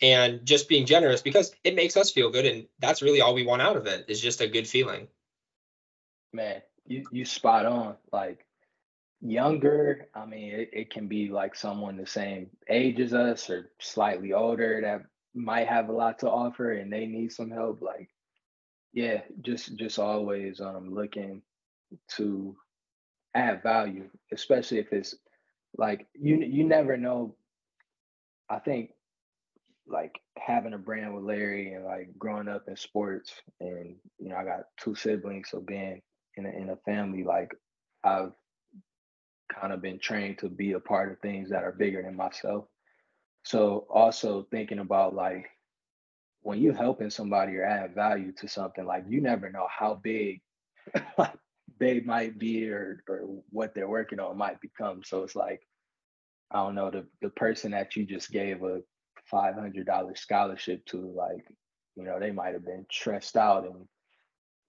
and 0.00 0.46
just 0.46 0.70
being 0.70 0.86
generous 0.86 1.20
because 1.20 1.54
it 1.64 1.74
makes 1.74 1.98
us 1.98 2.10
feel 2.10 2.30
good 2.30 2.46
and 2.46 2.66
that's 2.78 3.02
really 3.02 3.20
all 3.20 3.34
we 3.34 3.46
want 3.46 3.60
out 3.60 3.76
of 3.76 3.86
it 3.86 4.06
is 4.08 4.22
just 4.22 4.40
a 4.40 4.48
good 4.48 4.66
feeling. 4.66 5.06
Man 6.32 6.62
you 6.86 7.04
you 7.12 7.26
spot 7.26 7.66
on. 7.66 7.96
Like 8.10 8.46
younger 9.20 10.06
i 10.14 10.24
mean 10.24 10.54
it, 10.54 10.70
it 10.72 10.90
can 10.90 11.08
be 11.08 11.28
like 11.28 11.56
someone 11.56 11.96
the 11.96 12.06
same 12.06 12.48
age 12.68 13.00
as 13.00 13.12
us 13.12 13.50
or 13.50 13.68
slightly 13.80 14.32
older 14.32 14.80
that 14.80 15.02
might 15.34 15.66
have 15.66 15.88
a 15.88 15.92
lot 15.92 16.20
to 16.20 16.30
offer 16.30 16.70
and 16.70 16.92
they 16.92 17.04
need 17.04 17.32
some 17.32 17.50
help. 17.50 17.82
Like 17.82 18.08
yeah 18.94 19.20
just 19.42 19.76
just 19.76 19.98
always 19.98 20.60
um 20.60 20.94
looking 20.94 21.42
to 22.16 22.56
add 23.38 23.62
value 23.62 24.08
especially 24.32 24.78
if 24.78 24.92
it's 24.92 25.14
like 25.76 26.06
you 26.14 26.36
you 26.36 26.64
never 26.64 26.96
know 26.96 27.34
i 28.50 28.58
think 28.58 28.90
like 29.86 30.18
having 30.38 30.74
a 30.74 30.78
brand 30.78 31.14
with 31.14 31.24
larry 31.24 31.72
and 31.72 31.84
like 31.84 32.08
growing 32.18 32.48
up 32.48 32.64
in 32.68 32.76
sports 32.76 33.32
and 33.60 33.96
you 34.18 34.28
know 34.28 34.36
i 34.36 34.44
got 34.44 34.64
two 34.78 34.94
siblings 34.94 35.48
so 35.50 35.60
being 35.60 36.00
in 36.36 36.46
a, 36.46 36.50
in 36.50 36.70
a 36.70 36.76
family 36.84 37.24
like 37.24 37.54
i've 38.04 38.32
kind 39.48 39.72
of 39.72 39.82
been 39.82 39.98
trained 39.98 40.38
to 40.38 40.48
be 40.48 40.72
a 40.72 40.80
part 40.80 41.10
of 41.10 41.18
things 41.20 41.50
that 41.50 41.64
are 41.64 41.72
bigger 41.72 42.02
than 42.02 42.16
myself. 42.16 42.66
So 43.44 43.86
also 43.90 44.46
thinking 44.50 44.78
about 44.78 45.14
like 45.14 45.46
when 46.42 46.60
you're 46.60 46.74
helping 46.74 47.10
somebody 47.10 47.56
or 47.56 47.64
add 47.64 47.94
value 47.94 48.32
to 48.32 48.48
something, 48.48 48.84
like 48.84 49.04
you 49.08 49.20
never 49.20 49.50
know 49.50 49.66
how 49.70 49.94
big 50.02 50.40
they 51.78 52.00
might 52.00 52.38
be 52.38 52.70
or 52.70 53.02
or 53.08 53.20
what 53.50 53.74
they're 53.74 53.88
working 53.88 54.20
on 54.20 54.36
might 54.36 54.60
become. 54.60 55.02
So 55.04 55.22
it's 55.22 55.36
like, 55.36 55.60
I 56.50 56.58
don't 56.58 56.74
know, 56.74 56.90
the 56.90 57.06
the 57.22 57.30
person 57.30 57.72
that 57.72 57.96
you 57.96 58.04
just 58.04 58.30
gave 58.30 58.62
a 58.62 58.80
five 59.30 59.54
hundred 59.54 59.86
dollar 59.86 60.16
scholarship 60.16 60.84
to, 60.86 60.98
like, 61.14 61.46
you 61.96 62.04
know, 62.04 62.18
they 62.18 62.30
might 62.30 62.54
have 62.54 62.64
been 62.64 62.86
stressed 62.90 63.36
out 63.36 63.64
and 63.64 63.86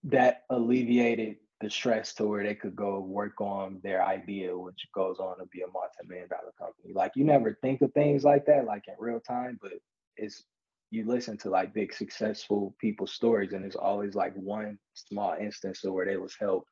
that 0.06 0.44
alleviated 0.50 1.38
the 1.62 1.70
stress 1.70 2.14
to 2.14 2.26
where 2.26 2.44
they 2.44 2.56
could 2.56 2.76
go 2.76 3.00
work 3.00 3.42
on 3.42 3.80
their 3.84 4.06
idea, 4.06 4.58
which 4.58 4.88
goes 4.96 5.20
on 5.20 5.38
to 5.38 5.46
be 5.48 5.62
a 5.62 5.68
multi-million 5.68 6.30
dollar 6.30 6.54
company. 6.58 6.94
Like 6.94 7.12
you 7.16 7.26
never 7.26 7.58
think 7.62 7.82
of 7.82 7.92
things 7.94 8.24
like 8.24 8.46
that, 8.46 8.66
like 8.66 8.84
in 8.88 8.94
real 8.98 9.20
time, 9.20 9.60
but 9.62 9.72
it's 10.16 10.44
you 10.92 11.06
listen 11.06 11.38
to 11.38 11.50
like 11.50 11.74
big 11.74 11.94
successful 11.94 12.76
people's 12.80 13.14
stories, 13.14 13.54
and 13.54 13.66
it's 13.66 13.76
always 13.76 14.16
like 14.16 14.34
one 14.36 14.80
small 14.94 15.36
instance 15.40 15.84
of 15.84 15.94
where 15.94 16.06
they 16.06 16.18
was 16.18 16.36
helped 16.40 16.70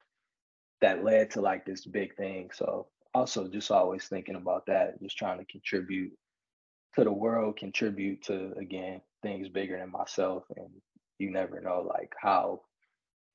that 0.81 1.03
led 1.03 1.31
to 1.31 1.41
like 1.41 1.65
this 1.65 1.85
big 1.85 2.15
thing. 2.15 2.49
So 2.53 2.87
also 3.13 3.47
just 3.47 3.71
always 3.71 4.05
thinking 4.05 4.35
about 4.35 4.67
that, 4.67 5.01
just 5.01 5.17
trying 5.17 5.39
to 5.39 5.45
contribute 5.45 6.13
to 6.95 7.03
the 7.03 7.11
world, 7.11 7.57
contribute 7.57 8.23
to 8.23 8.53
again 8.59 9.01
things 9.23 9.49
bigger 9.49 9.77
than 9.79 9.91
myself, 9.91 10.43
and 10.55 10.69
you 11.19 11.31
never 11.31 11.59
know 11.61 11.81
like 11.87 12.13
how 12.19 12.61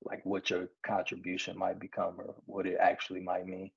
like 0.04 0.24
what 0.24 0.50
your 0.50 0.68
contribution 0.84 1.58
might 1.58 1.78
become 1.80 2.14
or 2.18 2.34
what 2.46 2.66
it 2.66 2.76
actually 2.80 3.20
might 3.20 3.46
mean. 3.46 3.70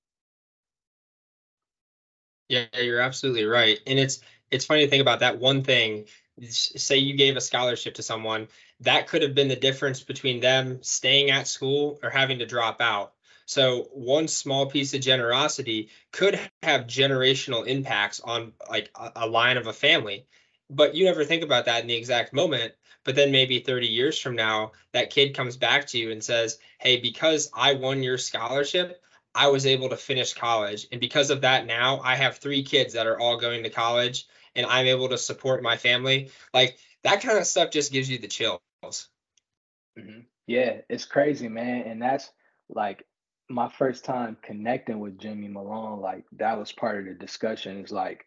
Yeah, 2.50 2.66
you're 2.80 3.00
absolutely 3.00 3.46
right. 3.46 3.80
And 3.88 3.98
it's 3.98 4.20
it's 4.52 4.66
funny 4.66 4.86
to 4.86 4.90
think 4.90 5.02
about 5.02 5.22
that 5.22 5.40
one 5.40 5.64
thing. 5.64 6.06
Say 6.50 6.98
you 6.98 7.16
gave 7.16 7.38
a 7.38 7.42
scholarship 7.42 7.96
to 7.96 8.04
someone, 8.04 8.48
that 8.82 9.08
could 9.08 9.24
have 9.24 9.34
been 9.34 9.48
the 9.48 9.56
difference 9.56 10.02
between 10.04 10.42
them 10.42 10.84
staying 10.84 11.32
at 11.32 11.48
school 11.48 12.00
or 12.04 12.10
having 12.10 12.40
to 12.40 12.46
drop 12.46 12.82
out. 12.82 13.15
So 13.46 13.90
one 13.94 14.28
small 14.28 14.66
piece 14.68 14.94
of 14.94 15.02
generosity 15.02 15.90
could 16.12 16.40
have 16.64 16.88
generational 16.88 17.66
impacts 17.66 18.20
on 18.20 18.54
like 18.70 18.90
a, 18.96 19.28
line 19.28 19.58
of 19.58 19.68
a 19.68 19.74
family. 19.74 20.26
But 20.70 20.96
you 20.96 21.06
never 21.06 21.24
think 21.24 21.44
about 21.44 21.66
that 21.66 21.82
in 21.82 21.88
the 21.88 21.96
exact 21.96 22.34
moment 22.34 22.74
but 23.06 23.16
then 23.16 23.32
maybe 23.32 23.60
30 23.60 23.88
years 23.88 24.20
from 24.20 24.36
now, 24.36 24.74
that 24.92 25.12
kid 25.12 25.36
comes 25.36 25.56
back 25.56 25.88
to 25.88 25.98
you 25.98 26.12
and 26.12 26.22
says, 26.22 26.58
Hey, 26.80 27.00
because 27.00 27.50
I 27.54 27.76
won 27.76 28.04
your 28.04 28.18
scholarship, 28.18 29.02
I 29.34 29.48
was 29.48 29.66
able 29.66 29.90
to 29.90 29.98
finish 29.98 30.34
college. 30.34 30.88
And 30.92 31.00
because 31.00 31.30
of 31.30 31.42
that, 31.42 31.66
now 31.66 32.02
I 32.04 32.16
have 32.16 32.38
three 32.38 32.64
kids 32.64 32.94
that 32.94 33.08
are 33.08 33.20
all 33.20 33.38
going 33.38 33.64
to 33.64 33.70
college 33.70 34.28
and 34.56 34.66
I'm 34.66 34.88
able 34.88 35.10
to 35.10 35.18
support 35.18 35.62
my 35.62 35.78
family. 35.78 36.32
Like 36.54 36.78
that 37.04 37.22
kind 37.22 37.38
of 37.38 37.46
stuff 37.46 37.70
just 37.70 37.92
gives 37.92 38.10
you 38.10 38.18
the 38.18 38.28
chills. 38.28 38.60
Mm-hmm. 38.84 40.22
Yeah, 40.48 40.82
it's 40.90 41.06
crazy, 41.06 41.48
man. 41.48 41.84
And 41.84 42.02
that's 42.02 42.32
like 42.70 43.06
my 43.50 43.70
first 43.70 44.06
time 44.06 44.38
connecting 44.42 45.00
with 45.00 45.20
Jimmy 45.20 45.48
Malone. 45.48 46.02
Like 46.02 46.26
that 46.38 46.58
was 46.58 46.72
part 46.72 47.00
of 47.00 47.06
the 47.06 47.14
discussion. 47.14 47.84
Is 47.84 47.92
like, 47.92 48.26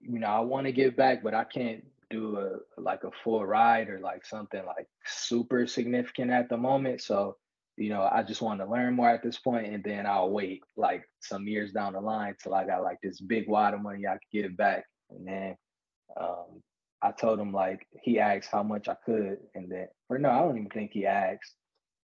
you 0.00 0.18
know, 0.18 0.28
I 0.28 0.40
want 0.40 0.66
to 0.66 0.72
give 0.72 0.96
back, 0.96 1.22
but 1.22 1.34
I 1.34 1.44
can't 1.44 1.84
do 2.10 2.38
a 2.38 2.80
like 2.80 3.04
a 3.04 3.10
full 3.24 3.44
ride 3.44 3.88
or 3.88 3.98
like 4.00 4.24
something 4.26 4.64
like 4.66 4.86
super 5.06 5.66
significant 5.66 6.30
at 6.30 6.48
the 6.48 6.56
moment. 6.56 7.02
So, 7.02 7.36
you 7.76 7.90
know, 7.90 8.08
I 8.10 8.22
just 8.22 8.42
want 8.42 8.60
to 8.60 8.66
learn 8.70 8.94
more 8.94 9.10
at 9.10 9.22
this 9.22 9.38
point 9.38 9.72
and 9.72 9.82
then 9.84 10.06
I'll 10.06 10.30
wait 10.30 10.62
like 10.76 11.04
some 11.20 11.46
years 11.46 11.72
down 11.72 11.94
the 11.94 12.00
line 12.00 12.34
till 12.42 12.54
I 12.54 12.66
got 12.66 12.82
like 12.82 12.98
this 13.02 13.20
big 13.20 13.48
wad 13.48 13.74
of 13.74 13.80
money 13.80 14.06
I 14.06 14.12
could 14.12 14.20
give 14.32 14.56
back. 14.56 14.84
And 15.10 15.26
then 15.26 15.56
um 16.18 16.62
I 17.02 17.10
told 17.12 17.40
him 17.40 17.52
like 17.52 17.86
he 18.02 18.20
asked 18.20 18.50
how 18.52 18.62
much 18.62 18.88
I 18.88 18.96
could 19.04 19.38
and 19.54 19.70
then 19.70 19.88
or 20.08 20.18
no, 20.18 20.30
I 20.30 20.40
don't 20.40 20.58
even 20.58 20.70
think 20.70 20.92
he 20.92 21.06
asked. 21.06 21.54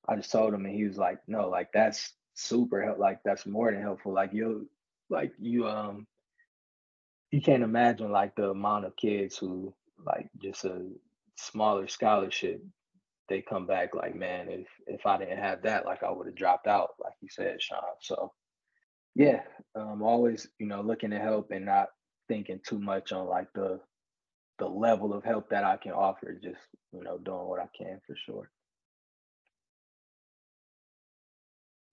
I 0.08 0.16
just 0.16 0.32
told 0.32 0.54
him 0.54 0.66
and 0.66 0.76
he 0.76 0.86
was 0.86 0.98
like, 0.98 1.20
no, 1.28 1.50
like 1.50 1.72
that's 1.74 2.14
super 2.36 2.82
help 2.84 2.98
like 3.00 3.20
that's 3.24 3.46
more 3.46 3.72
than 3.72 3.82
helpful. 3.82 4.14
Like 4.14 4.34
you 4.34 4.70
like 5.10 5.34
you 5.40 5.68
um 5.68 6.08
you 7.32 7.42
can't 7.42 7.64
imagine 7.64 8.12
like 8.12 8.36
the 8.36 8.50
amount 8.50 8.86
of 8.86 8.96
kids 8.96 9.38
who 9.38 9.74
like 10.06 10.30
just 10.42 10.66
a 10.66 10.88
smaller 11.36 11.88
scholarship, 11.88 12.62
they 13.30 13.42
come 13.42 13.66
back 13.66 13.96
like, 13.96 14.16
man, 14.16 14.50
if 14.50 14.68
if 14.88 15.06
I 15.06 15.18
didn't 15.18 15.40
have 15.40 15.64
that, 15.64 15.86
like 15.86 16.04
I 16.04 16.12
would 16.12 16.28
have 16.28 16.36
dropped 16.36 16.68
out, 16.68 16.92
like 17.04 17.14
you 17.22 17.30
said, 17.30 17.62
Sean. 17.62 17.80
So 18.02 18.34
yeah, 19.16 19.42
um, 19.76 20.02
always, 20.04 20.48
you 20.60 20.68
know, 20.68 20.82
looking 20.82 21.12
to 21.12 21.20
help 21.20 21.52
and 21.52 21.66
not 21.66 21.90
thinking 22.28 22.60
too 22.68 22.80
much 22.80 23.12
on 23.12 23.28
like 23.28 23.48
the 23.54 23.80
the 24.60 24.68
level 24.68 25.14
of 25.14 25.24
help 25.24 25.50
that 25.50 25.64
I 25.64 25.78
can 25.78 25.94
offer, 25.94 26.34
just 26.42 26.62
you 26.92 27.04
know, 27.04 27.18
doing 27.18 27.48
what 27.48 27.60
I 27.62 27.70
can 27.78 28.00
for 28.06 28.16
sure. 28.16 28.50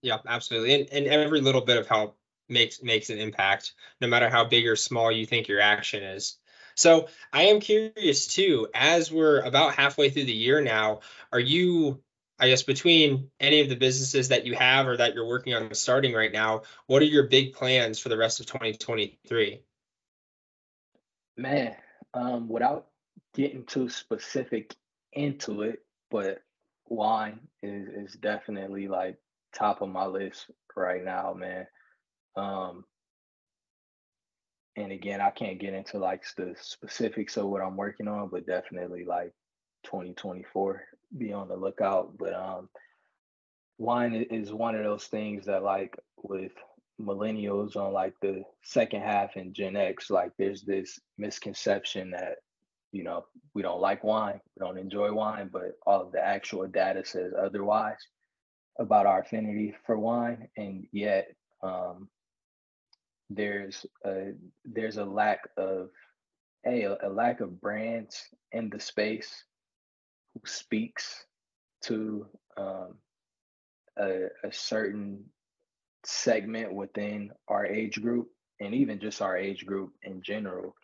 Yeah, 0.02 0.18
absolutely. 0.26 0.74
And 0.74 0.88
and 0.90 1.06
every 1.06 1.40
little 1.40 1.60
bit 1.60 1.76
of 1.76 1.86
help 1.86 2.16
makes 2.48 2.82
makes 2.82 3.10
an 3.10 3.18
impact, 3.18 3.72
no 4.00 4.08
matter 4.08 4.28
how 4.28 4.44
big 4.44 4.66
or 4.66 4.76
small 4.76 5.10
you 5.12 5.26
think 5.26 5.48
your 5.48 5.60
action 5.60 6.02
is. 6.02 6.38
So 6.74 7.08
I 7.32 7.44
am 7.44 7.60
curious 7.60 8.26
too, 8.26 8.68
as 8.74 9.12
we're 9.12 9.40
about 9.40 9.74
halfway 9.74 10.10
through 10.10 10.24
the 10.24 10.32
year 10.32 10.60
now, 10.62 11.00
are 11.32 11.40
you, 11.40 12.02
I 12.38 12.48
guess, 12.48 12.62
between 12.62 13.30
any 13.38 13.60
of 13.60 13.68
the 13.68 13.76
businesses 13.76 14.28
that 14.28 14.46
you 14.46 14.54
have 14.54 14.86
or 14.86 14.96
that 14.96 15.14
you're 15.14 15.26
working 15.26 15.54
on 15.54 15.74
starting 15.74 16.14
right 16.14 16.32
now, 16.32 16.62
what 16.86 17.02
are 17.02 17.06
your 17.06 17.24
big 17.24 17.52
plans 17.52 17.98
for 17.98 18.08
the 18.08 18.16
rest 18.16 18.40
of 18.40 18.46
2023? 18.46 19.62
Man, 21.36 21.76
um, 22.14 22.48
without 22.48 22.86
getting 23.34 23.64
too 23.64 23.88
specific 23.88 24.74
into 25.12 25.62
it, 25.62 25.84
but 26.10 26.42
wine 26.88 27.40
is, 27.62 27.88
is 27.88 28.14
definitely 28.14 28.88
like 28.88 29.18
top 29.52 29.82
of 29.82 29.88
my 29.88 30.06
list 30.06 30.50
right 30.76 31.04
now, 31.04 31.34
man. 31.34 31.66
Um, 32.36 32.84
and 34.76 34.92
again, 34.92 35.20
I 35.20 35.30
can't 35.30 35.58
get 35.58 35.74
into 35.74 35.98
like 35.98 36.22
the 36.36 36.54
specifics 36.60 37.36
of 37.36 37.46
what 37.46 37.62
I'm 37.62 37.76
working 37.76 38.08
on, 38.08 38.28
but 38.28 38.46
definitely 38.46 39.04
like 39.04 39.32
2024, 39.84 40.82
be 41.18 41.32
on 41.32 41.48
the 41.48 41.56
lookout. 41.56 42.16
But 42.18 42.34
um, 42.34 42.68
wine 43.78 44.14
is 44.14 44.52
one 44.52 44.74
of 44.74 44.84
those 44.84 45.06
things 45.06 45.46
that 45.46 45.62
like 45.62 45.96
with 46.22 46.52
millennials 47.00 47.76
on 47.76 47.92
like 47.92 48.14
the 48.20 48.44
second 48.62 49.02
half 49.02 49.36
and 49.36 49.54
Gen 49.54 49.76
X, 49.76 50.10
like 50.10 50.32
there's 50.38 50.62
this 50.62 51.00
misconception 51.18 52.10
that 52.12 52.36
you 52.92 53.02
know 53.02 53.24
we 53.54 53.62
don't 53.62 53.80
like 53.80 54.04
wine, 54.04 54.40
we 54.56 54.64
don't 54.64 54.78
enjoy 54.78 55.12
wine, 55.12 55.50
but 55.52 55.72
all 55.86 56.02
of 56.02 56.12
the 56.12 56.24
actual 56.24 56.66
data 56.66 57.04
says 57.04 57.32
otherwise 57.38 58.06
about 58.80 59.06
our 59.06 59.20
affinity 59.20 59.74
for 59.84 59.98
wine, 59.98 60.48
and 60.56 60.86
yet 60.90 61.28
um, 61.62 62.08
there's 63.28 63.86
a 64.04 64.32
there's 64.64 64.96
a 64.96 65.04
lack 65.04 65.40
of 65.56 65.90
a 66.66 66.96
a 67.02 67.08
lack 67.08 67.40
of 67.40 67.60
brands 67.60 68.20
in 68.52 68.70
the 68.70 68.80
space 68.80 69.44
who 70.34 70.40
speaks 70.44 71.26
to 71.82 72.26
um, 72.56 72.94
a, 73.98 74.26
a 74.44 74.52
certain 74.52 75.24
segment 76.04 76.72
within 76.72 77.30
our 77.48 77.66
age 77.66 78.00
group 78.00 78.28
and 78.60 78.74
even 78.74 78.98
just 78.98 79.20
our 79.20 79.36
age 79.36 79.66
group 79.66 79.92
in 80.02 80.22
general. 80.22 80.74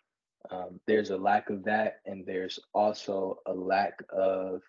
Um, 0.51 0.79
there's 0.87 1.09
a 1.09 1.17
lack 1.17 1.49
of 1.49 1.63
that 1.65 1.99
and 2.05 2.25
there's 2.25 2.59
also 2.73 3.39
a 3.45 3.53
lack 3.53 4.01
of 4.15 4.61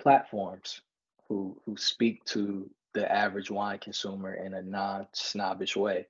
platforms 0.00 0.82
who 1.30 1.58
who 1.64 1.78
speak 1.78 2.22
to 2.26 2.68
the 2.92 3.10
average 3.10 3.50
wine 3.50 3.78
consumer 3.78 4.34
in 4.34 4.52
a 4.54 4.62
non-snobbish 4.62 5.76
way 5.76 6.06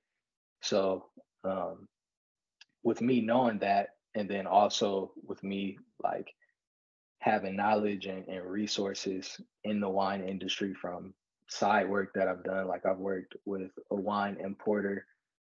so 0.61 1.05
um, 1.43 1.87
with 2.83 3.01
me 3.01 3.21
knowing 3.21 3.59
that, 3.59 3.89
and 4.15 4.29
then 4.29 4.47
also 4.47 5.11
with 5.25 5.43
me 5.43 5.77
like 6.03 6.33
having 7.19 7.55
knowledge 7.55 8.07
and, 8.07 8.27
and 8.27 8.45
resources 8.45 9.39
in 9.63 9.79
the 9.79 9.89
wine 9.89 10.23
industry 10.23 10.73
from 10.73 11.13
side 11.47 11.89
work 11.89 12.13
that 12.15 12.27
I've 12.27 12.43
done. 12.43 12.67
Like 12.67 12.85
I've 12.85 12.97
worked 12.97 13.35
with 13.45 13.71
a 13.91 13.95
wine 13.95 14.37
importer 14.43 15.05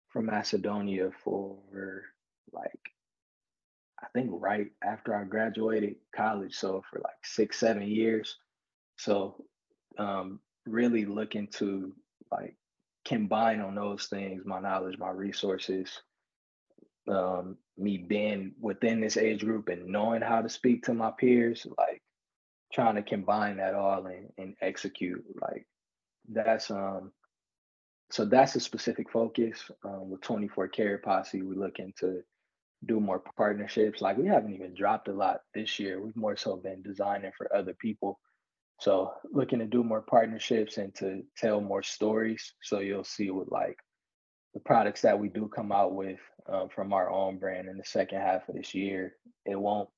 from 0.08 0.26
Macedonia 0.26 1.10
for 1.22 2.02
like 2.52 2.70
I 4.02 4.06
think 4.12 4.30
right 4.32 4.70
after 4.84 5.16
I 5.16 5.24
graduated 5.24 5.96
college, 6.14 6.54
so 6.54 6.82
for 6.90 7.00
like 7.00 7.24
six, 7.24 7.58
seven 7.58 7.82
years. 7.82 8.36
So 8.96 9.44
um 9.98 10.40
really 10.66 11.04
looking 11.04 11.48
to 11.48 11.94
like 12.30 12.56
combine 13.04 13.60
on 13.60 13.74
those 13.74 14.06
things, 14.06 14.42
my 14.44 14.60
knowledge, 14.60 14.98
my 14.98 15.10
resources, 15.10 16.00
um, 17.08 17.56
me 17.76 17.98
being 17.98 18.52
within 18.60 19.00
this 19.00 19.16
age 19.16 19.44
group 19.44 19.68
and 19.68 19.86
knowing 19.86 20.22
how 20.22 20.40
to 20.40 20.48
speak 20.48 20.84
to 20.84 20.94
my 20.94 21.10
peers, 21.10 21.66
like 21.76 22.02
trying 22.72 22.94
to 22.94 23.02
combine 23.02 23.58
that 23.58 23.74
all 23.74 24.06
and, 24.06 24.30
and 24.38 24.54
execute. 24.60 25.24
Like 25.40 25.66
that's 26.28 26.70
um 26.70 27.12
so 28.10 28.24
that's 28.24 28.54
a 28.54 28.60
specific 28.60 29.10
focus. 29.10 29.70
Um, 29.84 30.10
with 30.10 30.20
24 30.20 30.68
Karat 30.68 31.02
Posse, 31.02 31.42
we're 31.42 31.58
looking 31.58 31.92
to 32.00 32.22
do 32.86 33.00
more 33.00 33.22
partnerships. 33.36 34.00
Like 34.00 34.16
we 34.18 34.26
haven't 34.26 34.54
even 34.54 34.74
dropped 34.74 35.08
a 35.08 35.12
lot 35.12 35.40
this 35.54 35.78
year. 35.78 36.00
We've 36.00 36.16
more 36.16 36.36
so 36.36 36.56
been 36.56 36.82
designing 36.82 37.32
for 37.36 37.54
other 37.54 37.74
people. 37.74 38.20
So 38.80 39.12
looking 39.32 39.60
to 39.60 39.66
do 39.66 39.82
more 39.82 40.02
partnerships 40.02 40.78
and 40.78 40.94
to 40.96 41.22
tell 41.36 41.60
more 41.60 41.82
stories. 41.82 42.54
So 42.62 42.80
you'll 42.80 43.04
see 43.04 43.30
with 43.30 43.50
like 43.50 43.78
the 44.52 44.60
products 44.60 45.02
that 45.02 45.18
we 45.18 45.28
do 45.28 45.48
come 45.48 45.72
out 45.72 45.94
with 45.94 46.20
um, 46.48 46.68
from 46.68 46.92
our 46.92 47.10
own 47.10 47.38
brand 47.38 47.68
in 47.68 47.78
the 47.78 47.84
second 47.84 48.20
half 48.20 48.48
of 48.48 48.54
this 48.54 48.74
year, 48.74 49.16
it 49.46 49.56
won't. 49.56 49.88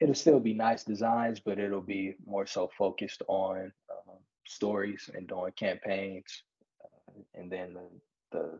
It'll 0.00 0.14
still 0.14 0.40
be 0.40 0.54
nice 0.54 0.84
designs, 0.84 1.40
but 1.40 1.58
it'll 1.58 1.80
be 1.80 2.16
more 2.26 2.46
so 2.46 2.70
focused 2.76 3.22
on 3.28 3.72
um, 3.90 4.16
stories 4.46 5.08
and 5.14 5.28
doing 5.28 5.52
campaigns. 5.56 6.42
Uh, 6.82 7.20
and 7.34 7.50
then 7.50 7.74
the, 7.74 8.38
the 8.38 8.58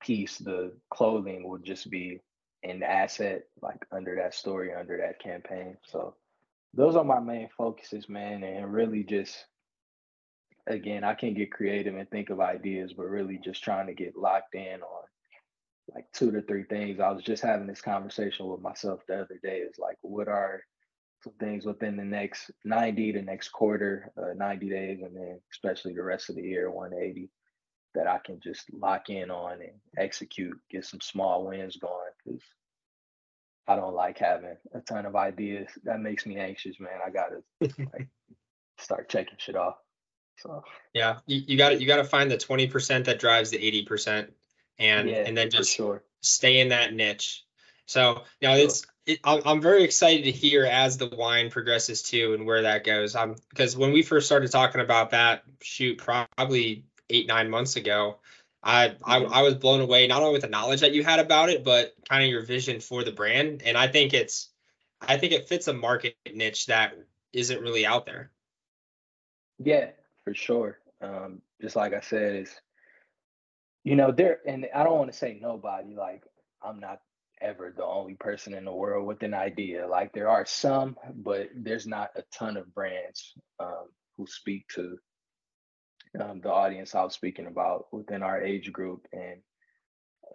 piece, 0.00 0.38
the 0.38 0.72
clothing, 0.90 1.46
will 1.46 1.58
just 1.58 1.90
be 1.90 2.20
an 2.62 2.82
asset 2.82 3.42
like 3.60 3.84
under 3.92 4.16
that 4.16 4.34
story, 4.34 4.72
under 4.74 4.96
that 4.96 5.20
campaign. 5.20 5.76
So 5.84 6.14
those 6.76 6.96
are 6.96 7.04
my 7.04 7.20
main 7.20 7.48
focuses, 7.56 8.08
man, 8.08 8.42
and 8.42 8.72
really 8.72 9.04
just 9.04 9.44
again, 10.66 11.04
I 11.04 11.14
can 11.14 11.34
get 11.34 11.52
creative 11.52 11.94
and 11.94 12.08
think 12.10 12.30
of 12.30 12.40
ideas, 12.40 12.92
but 12.94 13.04
really 13.04 13.38
just 13.42 13.62
trying 13.62 13.86
to 13.86 13.94
get 13.94 14.16
locked 14.16 14.54
in 14.54 14.80
on 14.82 15.02
like 15.94 16.06
two 16.12 16.30
to 16.32 16.42
three 16.42 16.64
things. 16.64 17.00
I 17.00 17.10
was 17.10 17.22
just 17.22 17.42
having 17.42 17.66
this 17.66 17.82
conversation 17.82 18.46
with 18.46 18.60
myself 18.60 19.00
the 19.06 19.16
other 19.16 19.38
day. 19.42 19.58
Is 19.58 19.78
like, 19.78 19.96
what 20.00 20.28
are 20.28 20.62
some 21.22 21.34
things 21.38 21.66
within 21.66 21.96
the 21.96 22.04
next 22.04 22.50
90 22.64 23.12
to 23.12 23.22
next 23.22 23.50
quarter, 23.50 24.10
uh, 24.16 24.34
90 24.36 24.68
days, 24.68 25.00
and 25.02 25.14
then 25.14 25.40
especially 25.52 25.94
the 25.94 26.02
rest 26.02 26.30
of 26.30 26.36
the 26.36 26.42
year, 26.42 26.70
180, 26.70 27.30
that 27.94 28.06
I 28.06 28.18
can 28.24 28.40
just 28.42 28.72
lock 28.72 29.10
in 29.10 29.30
on 29.30 29.60
and 29.60 29.78
execute, 29.98 30.58
get 30.70 30.84
some 30.84 31.00
small 31.00 31.46
wins 31.46 31.76
going. 31.76 32.10
Because 32.24 32.42
I 33.66 33.76
don't 33.76 33.94
like 33.94 34.18
having 34.18 34.56
a 34.74 34.80
ton 34.80 35.06
of 35.06 35.16
ideas. 35.16 35.68
That 35.84 36.00
makes 36.00 36.26
me 36.26 36.36
anxious, 36.36 36.78
man. 36.78 36.98
I 37.04 37.10
gotta 37.10 37.42
like 37.92 38.08
start 38.78 39.08
checking 39.08 39.38
shit 39.38 39.56
off. 39.56 39.76
So 40.38 40.62
yeah, 40.92 41.18
you, 41.26 41.42
you 41.46 41.58
got 41.58 41.70
to 41.70 41.80
you 41.80 41.86
got 41.86 41.96
to 41.96 42.04
find 42.04 42.30
the 42.30 42.38
twenty 42.38 42.66
percent 42.66 43.06
that 43.06 43.18
drives 43.18 43.50
the 43.50 43.64
eighty 43.64 43.84
percent, 43.84 44.32
and 44.78 45.08
yeah, 45.08 45.24
and 45.26 45.36
then 45.36 45.50
just 45.50 45.74
sure. 45.74 46.02
stay 46.20 46.60
in 46.60 46.68
that 46.68 46.92
niche. 46.92 47.44
So 47.86 48.22
now 48.42 48.54
sure. 48.54 48.64
it's 48.64 48.86
it, 49.06 49.20
I'm, 49.24 49.42
I'm 49.44 49.60
very 49.60 49.84
excited 49.84 50.24
to 50.24 50.30
hear 50.30 50.64
as 50.64 50.96
the 50.96 51.08
wine 51.08 51.50
progresses 51.50 52.02
too 52.02 52.34
and 52.34 52.46
where 52.46 52.62
that 52.62 52.84
goes. 52.84 53.14
Um, 53.14 53.36
because 53.50 53.76
when 53.76 53.92
we 53.92 54.02
first 54.02 54.26
started 54.26 54.50
talking 54.50 54.80
about 54.80 55.10
that 55.10 55.42
shoot 55.62 55.98
probably 55.98 56.86
eight 57.10 57.26
nine 57.26 57.50
months 57.50 57.76
ago, 57.76 58.18
I, 58.64 58.96
I 59.04 59.18
I 59.18 59.42
was 59.42 59.54
blown 59.54 59.80
away 59.80 60.06
not 60.06 60.22
only 60.22 60.32
with 60.32 60.42
the 60.42 60.48
knowledge 60.48 60.80
that 60.80 60.94
you 60.94 61.04
had 61.04 61.20
about 61.20 61.50
it, 61.50 61.64
but 61.64 61.94
kind 62.08 62.24
of 62.24 62.30
your 62.30 62.42
vision 62.42 62.80
for 62.80 63.04
the 63.04 63.12
brand. 63.12 63.62
And 63.64 63.76
I 63.76 63.88
think 63.88 64.14
it's 64.14 64.48
I 65.00 65.18
think 65.18 65.32
it 65.32 65.48
fits 65.48 65.68
a 65.68 65.74
market 65.74 66.16
niche 66.32 66.66
that 66.66 66.94
isn't 67.34 67.60
really 67.60 67.84
out 67.84 68.06
there. 68.06 68.30
Yeah, 69.58 69.90
for 70.24 70.34
sure. 70.34 70.78
Um, 71.02 71.42
just 71.60 71.76
like 71.76 71.92
I 71.92 72.00
said, 72.00 72.36
is 72.36 72.54
you 73.84 73.96
know 73.96 74.10
there, 74.10 74.38
and 74.46 74.66
I 74.74 74.82
don't 74.82 74.98
want 74.98 75.12
to 75.12 75.18
say 75.18 75.38
nobody. 75.40 75.94
Like 75.94 76.24
I'm 76.62 76.80
not 76.80 77.00
ever 77.42 77.74
the 77.76 77.84
only 77.84 78.14
person 78.14 78.54
in 78.54 78.64
the 78.64 78.72
world 78.72 79.06
with 79.06 79.22
an 79.22 79.34
idea. 79.34 79.86
Like 79.86 80.14
there 80.14 80.30
are 80.30 80.46
some, 80.46 80.96
but 81.14 81.48
there's 81.54 81.86
not 81.86 82.12
a 82.16 82.22
ton 82.32 82.56
of 82.56 82.74
brands 82.74 83.34
um, 83.60 83.88
who 84.16 84.26
speak 84.26 84.68
to 84.68 84.96
um, 86.20 86.40
the 86.40 86.50
audience 86.50 86.94
I 86.94 87.02
was 87.02 87.14
speaking 87.14 87.46
about 87.46 87.86
within 87.92 88.22
our 88.22 88.42
age 88.42 88.72
group. 88.72 89.06
And 89.12 89.40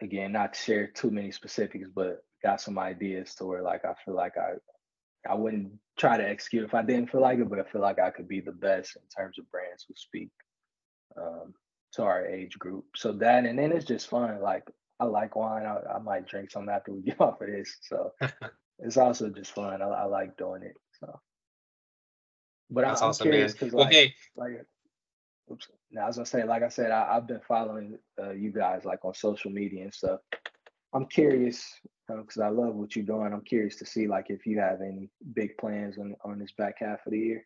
again, 0.01 0.31
not 0.31 0.53
to 0.53 0.59
share 0.59 0.87
too 0.87 1.11
many 1.11 1.31
specifics, 1.31 1.87
but 1.93 2.23
got 2.43 2.61
some 2.61 2.79
ideas 2.79 3.35
to 3.35 3.45
where 3.45 3.61
like 3.61 3.85
I 3.85 3.93
feel 4.05 4.15
like 4.15 4.37
I 4.37 4.53
I 5.29 5.35
wouldn't 5.35 5.73
try 5.97 6.17
to 6.17 6.27
execute 6.27 6.63
if 6.63 6.73
I 6.73 6.81
didn't 6.81 7.11
feel 7.11 7.21
like 7.21 7.39
it, 7.39 7.49
but 7.49 7.59
I 7.59 7.63
feel 7.63 7.81
like 7.81 7.99
I 7.99 8.09
could 8.09 8.27
be 8.27 8.39
the 8.39 8.53
best 8.53 8.95
in 8.95 9.01
terms 9.15 9.37
of 9.37 9.51
brands 9.51 9.85
who 9.87 9.93
speak 9.97 10.29
um, 11.17 11.53
to 11.93 12.03
our 12.03 12.25
age 12.25 12.57
group. 12.57 12.85
So 12.95 13.11
that, 13.13 13.45
and 13.45 13.59
then 13.59 13.71
it's 13.71 13.85
just 13.85 14.09
fun. 14.09 14.41
Like 14.41 14.63
I 14.99 15.05
like 15.05 15.35
wine. 15.35 15.65
I, 15.65 15.95
I 15.95 15.99
might 15.99 16.27
drink 16.27 16.51
some 16.51 16.69
after 16.69 16.93
we 16.93 17.01
get 17.05 17.19
off 17.19 17.41
of 17.41 17.47
this. 17.47 17.77
So 17.81 18.11
it's 18.79 18.97
also 18.97 19.29
just 19.29 19.51
fun. 19.51 19.81
I, 19.81 19.85
I, 19.85 20.05
like 20.05 20.37
doing 20.37 20.63
it. 20.63 20.75
So, 20.99 21.19
but 22.69 22.85
That's 22.85 23.01
I'm 23.01 23.09
awesome, 23.09 23.25
curious 23.25 23.53
because 23.53 23.73
well, 23.73 23.85
like, 23.85 23.93
hey. 23.93 24.13
like, 24.35 24.65
oops. 25.51 25.67
Now 25.91 26.07
as 26.07 26.19
I 26.19 26.23
say, 26.23 26.43
like 26.43 26.63
I 26.63 26.69
said, 26.69 26.91
I, 26.91 27.13
have 27.13 27.27
been 27.27 27.41
following 27.47 27.97
uh, 28.21 28.31
you 28.31 28.51
guys 28.51 28.85
like 28.85 29.03
on 29.03 29.13
social 29.13 29.51
media 29.51 29.83
and 29.83 29.93
stuff. 29.93 30.19
I'm 30.93 31.05
curious 31.05 31.63
because 32.07 32.41
I 32.41 32.49
love 32.49 32.75
what 32.75 32.95
you're 32.95 33.05
doing. 33.05 33.33
I'm 33.33 33.43
curious 33.43 33.75
to 33.77 33.85
see 33.85 34.07
like 34.07 34.27
if 34.29 34.45
you 34.45 34.59
have 34.59 34.81
any 34.81 35.09
big 35.33 35.57
plans 35.57 35.97
on 35.97 36.15
on 36.23 36.39
this 36.39 36.51
back 36.57 36.75
half 36.79 37.05
of 37.05 37.11
the 37.11 37.19
year. 37.19 37.45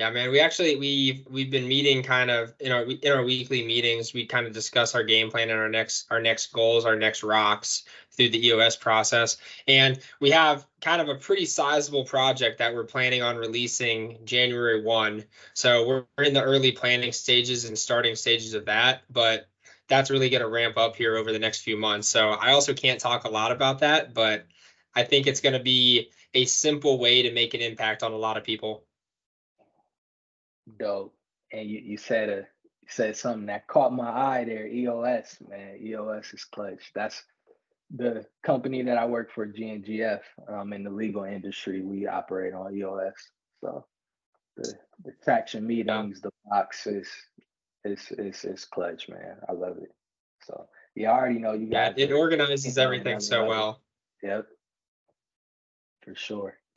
Yeah, 0.00 0.08
man. 0.08 0.30
We 0.30 0.40
actually 0.40 0.76
we've 0.76 1.26
we've 1.28 1.50
been 1.50 1.68
meeting 1.68 2.02
kind 2.02 2.30
of 2.30 2.54
in 2.58 2.72
our 2.72 2.84
in 2.84 3.12
our 3.12 3.22
weekly 3.22 3.66
meetings. 3.66 4.14
We 4.14 4.24
kind 4.24 4.46
of 4.46 4.54
discuss 4.54 4.94
our 4.94 5.02
game 5.02 5.30
plan 5.30 5.50
and 5.50 5.58
our 5.60 5.68
next 5.68 6.06
our 6.10 6.22
next 6.22 6.54
goals, 6.54 6.86
our 6.86 6.96
next 6.96 7.22
rocks 7.22 7.82
through 8.12 8.30
the 8.30 8.46
EOS 8.46 8.76
process. 8.76 9.36
And 9.68 10.00
we 10.18 10.30
have 10.30 10.66
kind 10.80 11.02
of 11.02 11.10
a 11.10 11.16
pretty 11.16 11.44
sizable 11.44 12.06
project 12.06 12.60
that 12.60 12.74
we're 12.74 12.84
planning 12.84 13.20
on 13.20 13.36
releasing 13.36 14.24
January 14.24 14.82
one. 14.82 15.24
So 15.52 15.86
we're 15.86 16.24
in 16.24 16.32
the 16.32 16.42
early 16.42 16.72
planning 16.72 17.12
stages 17.12 17.66
and 17.66 17.78
starting 17.78 18.14
stages 18.14 18.54
of 18.54 18.64
that. 18.64 19.02
But 19.10 19.50
that's 19.88 20.08
really 20.08 20.30
going 20.30 20.40
to 20.40 20.48
ramp 20.48 20.78
up 20.78 20.96
here 20.96 21.18
over 21.18 21.30
the 21.30 21.38
next 21.38 21.60
few 21.60 21.76
months. 21.76 22.08
So 22.08 22.30
I 22.30 22.52
also 22.52 22.72
can't 22.72 23.00
talk 23.00 23.24
a 23.24 23.30
lot 23.30 23.52
about 23.52 23.80
that, 23.80 24.14
but 24.14 24.46
I 24.94 25.02
think 25.02 25.26
it's 25.26 25.42
going 25.42 25.52
to 25.58 25.62
be 25.62 26.08
a 26.32 26.46
simple 26.46 26.98
way 26.98 27.20
to 27.20 27.32
make 27.32 27.52
an 27.52 27.60
impact 27.60 28.02
on 28.02 28.12
a 28.12 28.16
lot 28.16 28.38
of 28.38 28.44
people. 28.44 28.86
Dope. 30.78 31.14
And 31.52 31.68
you, 31.68 31.80
you 31.80 31.96
said 31.96 32.28
a 32.28 32.36
you 32.82 32.88
said 32.88 33.16
something 33.16 33.46
that 33.46 33.66
caught 33.66 33.92
my 33.92 34.10
eye 34.10 34.44
there. 34.44 34.66
EOS, 34.66 35.38
man. 35.48 35.78
EOS 35.80 36.32
is 36.32 36.44
clutch. 36.44 36.92
That's 36.94 37.22
the 37.94 38.26
company 38.44 38.82
that 38.82 38.98
I 38.98 39.06
work 39.06 39.32
for, 39.32 39.46
GNGF, 39.46 40.20
um, 40.48 40.72
in 40.72 40.84
the 40.84 40.90
legal 40.90 41.24
industry. 41.24 41.82
We 41.82 42.06
operate 42.06 42.54
on 42.54 42.74
EOS. 42.74 43.14
So 43.62 43.84
the 44.56 44.74
the 45.04 45.12
traction 45.22 45.66
meetings, 45.66 46.20
yeah. 46.22 46.30
the 46.30 46.50
boxes, 46.50 47.08
it's 47.84 48.10
it's 48.12 48.44
it's 48.44 48.64
clutch, 48.64 49.08
man. 49.08 49.36
I 49.48 49.52
love 49.52 49.78
it. 49.78 49.92
So 50.44 50.66
yeah, 50.94 51.10
I 51.10 51.18
already 51.18 51.38
know 51.38 51.52
you 51.52 51.66
guys. 51.66 51.94
Yeah, 51.96 52.06
it 52.06 52.12
organizes 52.12 52.78
everything 52.78 53.20
so 53.20 53.46
well. 53.46 53.80
Yep, 54.22 54.46
for 56.02 56.14
sure. 56.14 56.58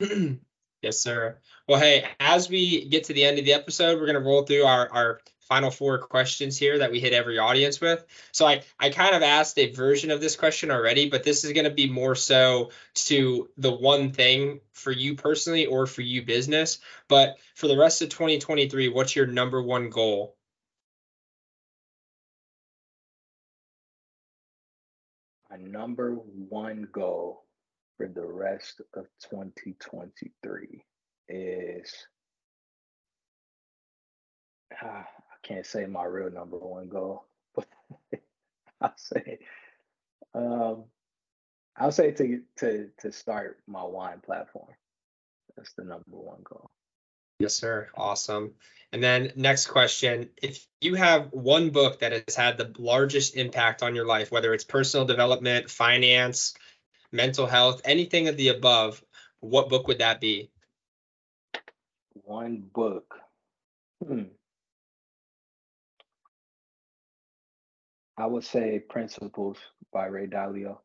yes, 0.84 0.98
sir. 0.98 1.38
Well, 1.66 1.80
hey, 1.80 2.04
as 2.20 2.48
we 2.48 2.84
get 2.84 3.04
to 3.04 3.14
the 3.14 3.24
end 3.24 3.38
of 3.38 3.44
the 3.44 3.54
episode, 3.54 3.98
we're 3.98 4.06
gonna 4.06 4.20
roll 4.20 4.42
through 4.42 4.64
our 4.64 4.88
our 4.92 5.20
final 5.40 5.70
four 5.70 5.98
questions 5.98 6.58
here 6.58 6.78
that 6.78 6.90
we 6.90 7.00
hit 7.00 7.12
every 7.12 7.38
audience 7.38 7.80
with. 7.80 8.04
So 8.32 8.46
I 8.46 8.62
I 8.78 8.90
kind 8.90 9.14
of 9.14 9.22
asked 9.22 9.58
a 9.58 9.72
version 9.72 10.10
of 10.10 10.20
this 10.20 10.36
question 10.36 10.70
already, 10.70 11.08
but 11.08 11.24
this 11.24 11.44
is 11.44 11.52
gonna 11.52 11.70
be 11.70 11.88
more 11.88 12.14
so 12.14 12.70
to 13.06 13.48
the 13.56 13.72
one 13.72 14.12
thing 14.12 14.60
for 14.72 14.92
you 14.92 15.14
personally 15.14 15.66
or 15.66 15.86
for 15.86 16.02
you 16.02 16.22
business. 16.22 16.78
But 17.08 17.38
for 17.54 17.66
the 17.68 17.78
rest 17.78 18.02
of 18.02 18.10
2023, 18.10 18.88
what's 18.88 19.16
your 19.16 19.26
number 19.26 19.62
one 19.62 19.90
goal 19.90 20.36
A 25.54 25.56
number 25.56 26.14
one 26.48 26.88
goal 26.90 27.43
for 27.96 28.08
the 28.08 28.24
rest 28.24 28.80
of 28.94 29.06
2023 29.30 30.84
is 31.28 31.92
ah, 34.82 35.06
I 35.06 35.46
can't 35.46 35.66
say 35.66 35.86
my 35.86 36.04
real 36.04 36.30
number 36.30 36.58
one 36.58 36.88
goal, 36.88 37.24
but 37.54 37.66
I'll 38.80 38.94
say 38.96 39.38
um, 40.34 40.84
I'll 41.76 41.92
say 41.92 42.10
to 42.12 42.42
to 42.58 42.90
to 43.00 43.12
start 43.12 43.60
my 43.66 43.84
wine 43.84 44.20
platform. 44.24 44.72
That's 45.56 45.72
the 45.74 45.84
number 45.84 46.04
one 46.08 46.42
goal. 46.42 46.70
Yes, 47.40 47.54
sir. 47.54 47.88
Awesome. 47.96 48.54
And 48.92 49.02
then 49.02 49.32
next 49.34 49.66
question, 49.66 50.30
if 50.40 50.64
you 50.80 50.94
have 50.94 51.32
one 51.32 51.70
book 51.70 51.98
that 51.98 52.12
has 52.12 52.36
had 52.36 52.58
the 52.58 52.72
largest 52.78 53.34
impact 53.34 53.82
on 53.82 53.96
your 53.96 54.06
life, 54.06 54.30
whether 54.30 54.54
it's 54.54 54.62
personal 54.62 55.04
development, 55.04 55.68
finance, 55.68 56.54
mental 57.14 57.46
health, 57.46 57.80
anything 57.84 58.28
of 58.28 58.36
the 58.36 58.48
above, 58.48 59.02
what 59.40 59.68
book 59.68 59.86
would 59.88 59.98
that 60.00 60.20
be? 60.20 60.50
One 62.12 62.62
book. 62.74 63.14
Hmm. 64.04 64.24
I 68.16 68.26
would 68.26 68.44
say 68.44 68.78
Principles 68.78 69.58
by 69.92 70.06
Ray 70.06 70.26
Dalio. 70.26 70.78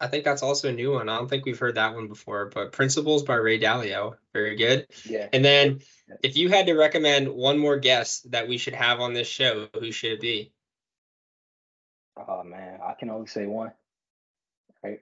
I 0.00 0.06
think 0.06 0.24
that's 0.24 0.42
also 0.42 0.68
a 0.70 0.72
new 0.72 0.92
one. 0.92 1.08
I 1.08 1.18
don't 1.18 1.28
think 1.28 1.44
we've 1.44 1.58
heard 1.58 1.74
that 1.74 1.94
one 1.94 2.08
before, 2.08 2.46
but 2.46 2.72
Principles 2.72 3.22
by 3.22 3.34
Ray 3.34 3.60
Dalio. 3.60 4.14
Very 4.32 4.56
good. 4.56 4.86
Yeah. 5.04 5.28
And 5.32 5.44
then 5.44 5.80
if 6.22 6.36
you 6.36 6.48
had 6.48 6.66
to 6.66 6.74
recommend 6.74 7.28
one 7.28 7.58
more 7.58 7.76
guest 7.76 8.30
that 8.30 8.48
we 8.48 8.56
should 8.56 8.74
have 8.74 9.00
on 9.00 9.12
this 9.12 9.28
show, 9.28 9.68
who 9.78 9.92
should 9.92 10.12
it 10.12 10.20
be? 10.20 10.52
Oh 12.16 12.42
man, 12.42 12.80
I 12.82 12.94
can 12.94 13.10
only 13.10 13.26
say 13.26 13.46
one. 13.46 13.72
Right? 14.82 15.00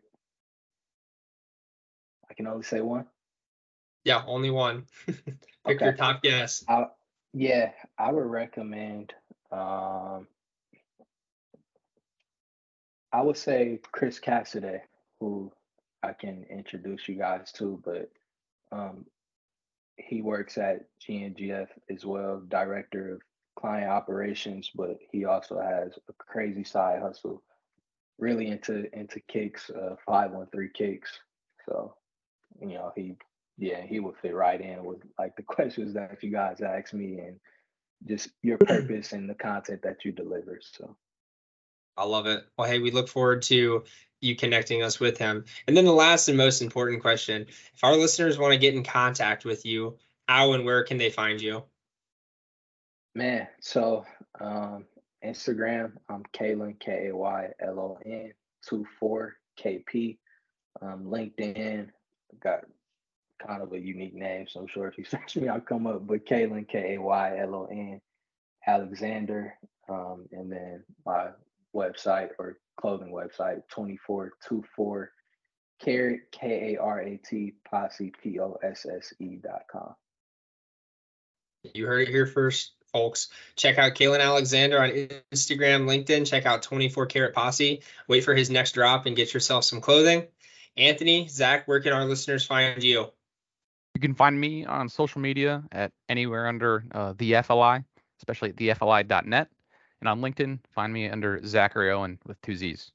I 2.27 2.27
can 2.38 2.46
only 2.46 2.62
say 2.62 2.80
one. 2.80 3.04
Yeah, 4.04 4.22
only 4.26 4.50
one. 4.50 4.86
Pick 5.06 5.26
Okay. 5.66 5.84
your 5.84 5.94
top 5.94 6.22
guess. 6.22 6.64
I, 6.68 6.86
yeah, 7.34 7.72
I 7.98 8.12
would 8.12 8.24
recommend. 8.24 9.12
Um, 9.52 10.28
I 13.12 13.20
would 13.22 13.36
say 13.36 13.80
Chris 13.90 14.18
Cassidy, 14.20 14.78
who 15.20 15.52
I 16.02 16.12
can 16.12 16.44
introduce 16.48 17.08
you 17.08 17.16
guys 17.16 17.50
to, 17.54 17.82
but 17.84 18.10
um, 18.70 19.04
he 19.96 20.22
works 20.22 20.56
at 20.58 20.86
GNGF 21.06 21.68
as 21.90 22.06
well, 22.06 22.40
director 22.48 23.14
of 23.14 23.20
client 23.58 23.90
operations, 23.90 24.70
but 24.74 24.98
he 25.10 25.24
also 25.24 25.60
has 25.60 25.98
a 26.08 26.12
crazy 26.18 26.62
side 26.62 27.02
hustle, 27.02 27.42
really 28.18 28.46
into 28.46 28.86
into 28.96 29.18
kicks, 29.20 29.70
uh, 29.70 29.96
five 30.06 30.30
one 30.30 30.46
three 30.52 30.70
kicks. 30.72 31.18
So, 31.68 31.94
you 32.60 32.74
know, 32.74 32.92
he 32.94 33.16
yeah, 33.56 33.82
he 33.84 33.98
would 34.00 34.16
fit 34.22 34.34
right 34.34 34.60
in 34.60 34.84
with 34.84 34.98
like 35.18 35.36
the 35.36 35.42
questions 35.46 35.94
that 35.94 36.22
you 36.22 36.30
guys 36.30 36.60
ask 36.60 36.92
me 36.92 37.18
and 37.18 37.40
just 38.06 38.30
your 38.42 38.58
purpose 38.66 39.12
and 39.12 39.28
the 39.28 39.34
content 39.34 39.82
that 39.82 40.04
you 40.04 40.12
deliver. 40.12 40.60
So 40.62 40.96
I 41.96 42.04
love 42.04 42.26
it. 42.26 42.44
Well, 42.56 42.68
hey, 42.68 42.78
we 42.78 42.90
look 42.90 43.08
forward 43.08 43.42
to 43.42 43.84
you 44.20 44.36
connecting 44.36 44.82
us 44.82 44.98
with 45.00 45.18
him. 45.18 45.44
And 45.66 45.76
then 45.76 45.84
the 45.84 45.92
last 45.92 46.28
and 46.28 46.36
most 46.36 46.62
important 46.62 47.02
question 47.02 47.46
if 47.74 47.84
our 47.84 47.96
listeners 47.96 48.38
want 48.38 48.52
to 48.52 48.58
get 48.58 48.74
in 48.74 48.84
contact 48.84 49.44
with 49.44 49.66
you, 49.66 49.98
how 50.28 50.52
and 50.52 50.64
where 50.64 50.84
can 50.84 50.98
they 50.98 51.10
find 51.10 51.40
you? 51.40 51.64
man, 53.18 53.48
so 53.60 54.04
um 54.40 54.84
Instagram, 55.24 55.92
I'm 56.08 56.22
Kaylon 56.32 56.78
K 56.78 57.08
A 57.08 57.16
Y 57.16 57.48
L 57.60 57.78
O 57.80 57.98
N 58.06 58.32
two 58.66 58.86
four 59.00 59.36
KP. 59.60 60.18
Um 60.80 61.04
LinkedIn, 61.04 61.88
got 62.40 62.64
kind 63.44 63.62
of 63.62 63.72
a 63.72 63.78
unique 63.78 64.14
name, 64.14 64.46
so 64.48 64.60
I'm 64.60 64.66
sure 64.66 64.88
if 64.88 64.98
you 64.98 65.04
search 65.10 65.36
me, 65.36 65.48
I'll 65.48 65.60
come 65.60 65.86
up. 65.86 66.06
But 66.06 66.26
Kaylon 66.26 66.68
K 66.68 66.94
A 66.94 67.00
Y 67.00 67.38
L 67.40 67.54
O 67.54 67.68
N 67.70 68.00
Alexander, 68.66 69.54
um, 69.88 70.26
and 70.32 70.50
then 70.50 70.84
my 71.06 71.28
website 71.74 72.30
or 72.38 72.58
clothing 72.80 73.12
website 73.12 73.62
2424 73.70 75.12
Karat 75.80 76.20
K 76.32 76.74
A 76.74 76.80
R 76.80 77.00
A 77.00 77.16
T 77.18 77.54
Posse 77.68 78.12
P 78.22 78.40
O 78.40 78.58
S 78.62 78.86
S 78.86 79.12
E 79.20 79.36
dot 79.36 79.62
com. 79.70 79.94
You 81.74 81.86
heard 81.86 82.02
it 82.02 82.08
here 82.08 82.26
first, 82.26 82.72
folks. 82.92 83.28
Check 83.56 83.78
out 83.78 83.94
Kaylon 83.94 84.20
Alexander 84.20 84.80
on 84.80 84.90
Instagram, 84.90 85.84
LinkedIn. 85.84 86.26
Check 86.26 86.46
out 86.46 86.62
24 86.62 87.06
Karat 87.06 87.34
Posse. 87.34 87.82
Wait 88.06 88.24
for 88.24 88.34
his 88.34 88.50
next 88.50 88.72
drop 88.72 89.06
and 89.06 89.16
get 89.16 89.34
yourself 89.34 89.64
some 89.64 89.80
clothing. 89.80 90.26
Anthony, 90.78 91.26
Zach, 91.26 91.66
where 91.66 91.80
can 91.80 91.92
our 91.92 92.04
listeners 92.04 92.46
find 92.46 92.82
you? 92.82 93.08
You 93.94 94.00
can 94.00 94.14
find 94.14 94.40
me 94.40 94.64
on 94.64 94.88
social 94.88 95.20
media 95.20 95.64
at 95.72 95.90
anywhere 96.08 96.46
under 96.46 96.84
uh, 96.92 97.14
the 97.18 97.32
FLI, 97.32 97.84
especially 98.20 98.50
at 98.50 98.56
thefli.net. 98.56 99.48
And 100.00 100.08
on 100.08 100.20
LinkedIn, 100.20 100.60
find 100.70 100.92
me 100.92 101.08
under 101.08 101.44
Zachary 101.44 101.90
Owen 101.90 102.20
with 102.24 102.40
two 102.42 102.54
Z's. 102.54 102.92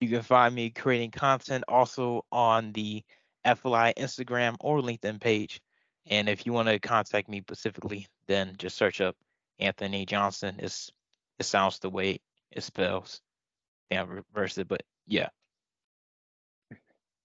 You 0.00 0.08
can 0.08 0.22
find 0.22 0.54
me 0.54 0.70
creating 0.70 1.10
content 1.10 1.64
also 1.66 2.24
on 2.30 2.72
the 2.72 3.02
FLI 3.44 3.94
Instagram 3.96 4.54
or 4.60 4.80
LinkedIn 4.80 5.20
page. 5.20 5.60
And 6.06 6.28
if 6.28 6.46
you 6.46 6.52
want 6.52 6.68
to 6.68 6.78
contact 6.78 7.28
me 7.28 7.40
specifically, 7.40 8.06
then 8.28 8.54
just 8.56 8.76
search 8.76 9.00
up 9.00 9.16
Anthony 9.58 10.06
Johnson. 10.06 10.56
It's 10.60 10.92
it 11.40 11.44
sounds 11.44 11.80
the 11.80 11.90
way 11.90 12.20
it 12.52 12.62
spells. 12.62 13.20
Yeah, 13.90 14.04
reverse 14.06 14.58
it, 14.58 14.68
but 14.68 14.84
yeah. 15.08 15.28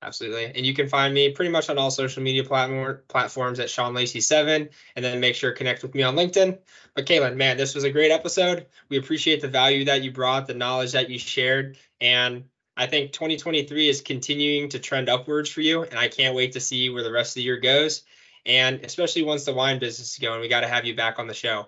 Absolutely. 0.04 0.46
And 0.46 0.66
you 0.66 0.74
can 0.74 0.90
find 0.90 1.14
me 1.14 1.30
pretty 1.30 1.52
much 1.52 1.70
on 1.70 1.78
all 1.78 1.92
social 1.92 2.24
media 2.24 2.44
platform, 2.44 3.00
platforms 3.08 3.60
at 3.60 3.70
Sean 3.70 3.94
Lacey7. 3.94 4.70
And 4.96 5.06
then 5.06 5.20
make 5.20 5.36
sure 5.36 5.52
to 5.52 5.58
connect 5.58 5.84
with 5.84 5.94
me 5.94 6.02
on 6.02 6.16
LinkedIn. 6.16 6.58
But 6.96 7.06
Kaylon, 7.06 7.36
man, 7.36 7.58
this 7.58 7.76
was 7.76 7.84
a 7.84 7.92
great 7.92 8.12
episode. 8.12 8.66
We 8.90 8.98
appreciate 8.98 9.42
the 9.42 9.48
value 9.48 9.86
that 9.86 10.02
you 10.02 10.12
brought, 10.12 10.48
the 10.48 10.56
knowledge 10.56 10.94
that 10.94 11.10
you 11.10 11.20
shared. 11.20 11.78
And 12.00 12.46
I 12.76 12.88
think 12.88 13.12
2023 13.12 13.90
is 13.90 14.02
continuing 14.02 14.70
to 14.70 14.80
trend 14.80 15.08
upwards 15.08 15.52
for 15.52 15.62
you. 15.62 15.84
And 15.84 16.00
I 16.00 16.08
can't 16.08 16.36
wait 16.36 16.54
to 16.54 16.60
see 16.60 16.90
where 16.90 17.04
the 17.04 17.12
rest 17.12 17.32
of 17.32 17.36
the 17.36 17.44
year 17.44 17.58
goes. 17.58 18.02
And 18.44 18.84
especially 18.84 19.22
once 19.22 19.46
the 19.46 19.54
wine 19.54 19.78
business 19.78 20.14
is 20.14 20.18
going, 20.18 20.42
we 20.42 20.48
got 20.48 20.62
to 20.62 20.68
have 20.68 20.86
you 20.86 20.96
back 20.96 21.20
on 21.20 21.28
the 21.28 21.36
show. 21.36 21.68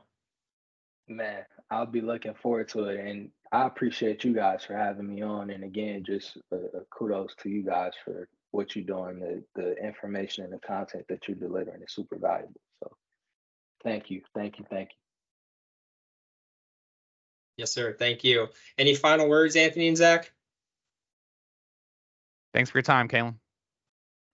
Man, 1.07 1.43
I'll 1.69 1.85
be 1.85 2.01
looking 2.01 2.33
forward 2.33 2.69
to 2.69 2.85
it. 2.85 2.99
And 2.99 3.29
I 3.53 3.67
appreciate 3.67 4.23
you 4.23 4.33
guys 4.33 4.65
for 4.65 4.75
having 4.75 5.07
me 5.07 5.21
on. 5.21 5.51
And 5.51 5.63
again, 5.63 6.03
just 6.03 6.37
a, 6.51 6.55
a 6.55 6.81
kudos 6.89 7.35
to 7.43 7.49
you 7.49 7.61
guys 7.61 7.91
for 8.03 8.27
what 8.49 8.75
you're 8.75 8.83
doing. 8.83 9.19
The, 9.19 9.43
the 9.53 9.75
information 9.75 10.43
and 10.43 10.51
the 10.51 10.57
content 10.57 11.05
that 11.07 11.27
you're 11.27 11.37
delivering 11.37 11.83
is 11.83 11.93
super 11.93 12.17
valuable. 12.17 12.59
So 12.83 12.91
thank 13.83 14.09
you. 14.09 14.23
Thank 14.33 14.57
you. 14.57 14.65
Thank 14.67 14.89
you. 14.89 14.95
Yes, 17.57 17.71
sir. 17.71 17.95
Thank 17.97 18.23
you. 18.23 18.47
Any 18.79 18.95
final 18.95 19.29
words, 19.29 19.55
Anthony 19.55 19.87
and 19.87 19.97
Zach? 19.97 20.31
Thanks 22.55 22.71
for 22.71 22.79
your 22.79 22.83
time, 22.83 23.07
Kaylon. 23.07 23.35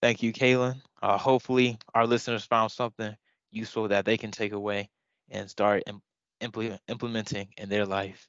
Thank 0.01 0.23
you, 0.23 0.31
Kaylon. 0.31 0.81
Uh, 1.03 1.17
hopefully, 1.17 1.77
our 1.93 2.07
listeners 2.07 2.45
found 2.45 2.71
something 2.71 3.13
useful 3.51 3.89
that 3.89 4.05
they 4.05 4.17
can 4.17 4.31
take 4.31 4.53
away 4.53 4.89
and 5.29 5.49
start 5.49 5.83
Im- 5.87 6.01
implement- 6.39 6.79
implementing 6.87 7.49
in 7.57 7.67
their 7.67 7.85
life. 7.85 8.28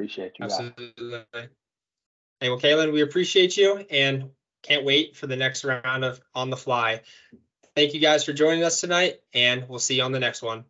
Appreciate 0.00 0.38
you 0.38 0.48
guys. 0.48 0.58
Absolutely. 0.58 1.20
Hey, 2.40 2.48
well, 2.48 2.58
Kaylon, 2.58 2.90
we 2.90 3.02
appreciate 3.02 3.54
you 3.58 3.84
and 3.90 4.30
can't 4.62 4.82
wait 4.82 5.14
for 5.14 5.26
the 5.26 5.36
next 5.36 5.62
round 5.62 6.06
of 6.06 6.22
On 6.34 6.48
the 6.48 6.56
Fly. 6.56 7.02
Thank 7.76 7.92
you 7.92 8.00
guys 8.00 8.24
for 8.24 8.32
joining 8.32 8.64
us 8.64 8.80
tonight, 8.80 9.20
and 9.34 9.68
we'll 9.68 9.78
see 9.78 9.96
you 9.96 10.02
on 10.02 10.12
the 10.12 10.18
next 10.18 10.40
one. 10.40 10.64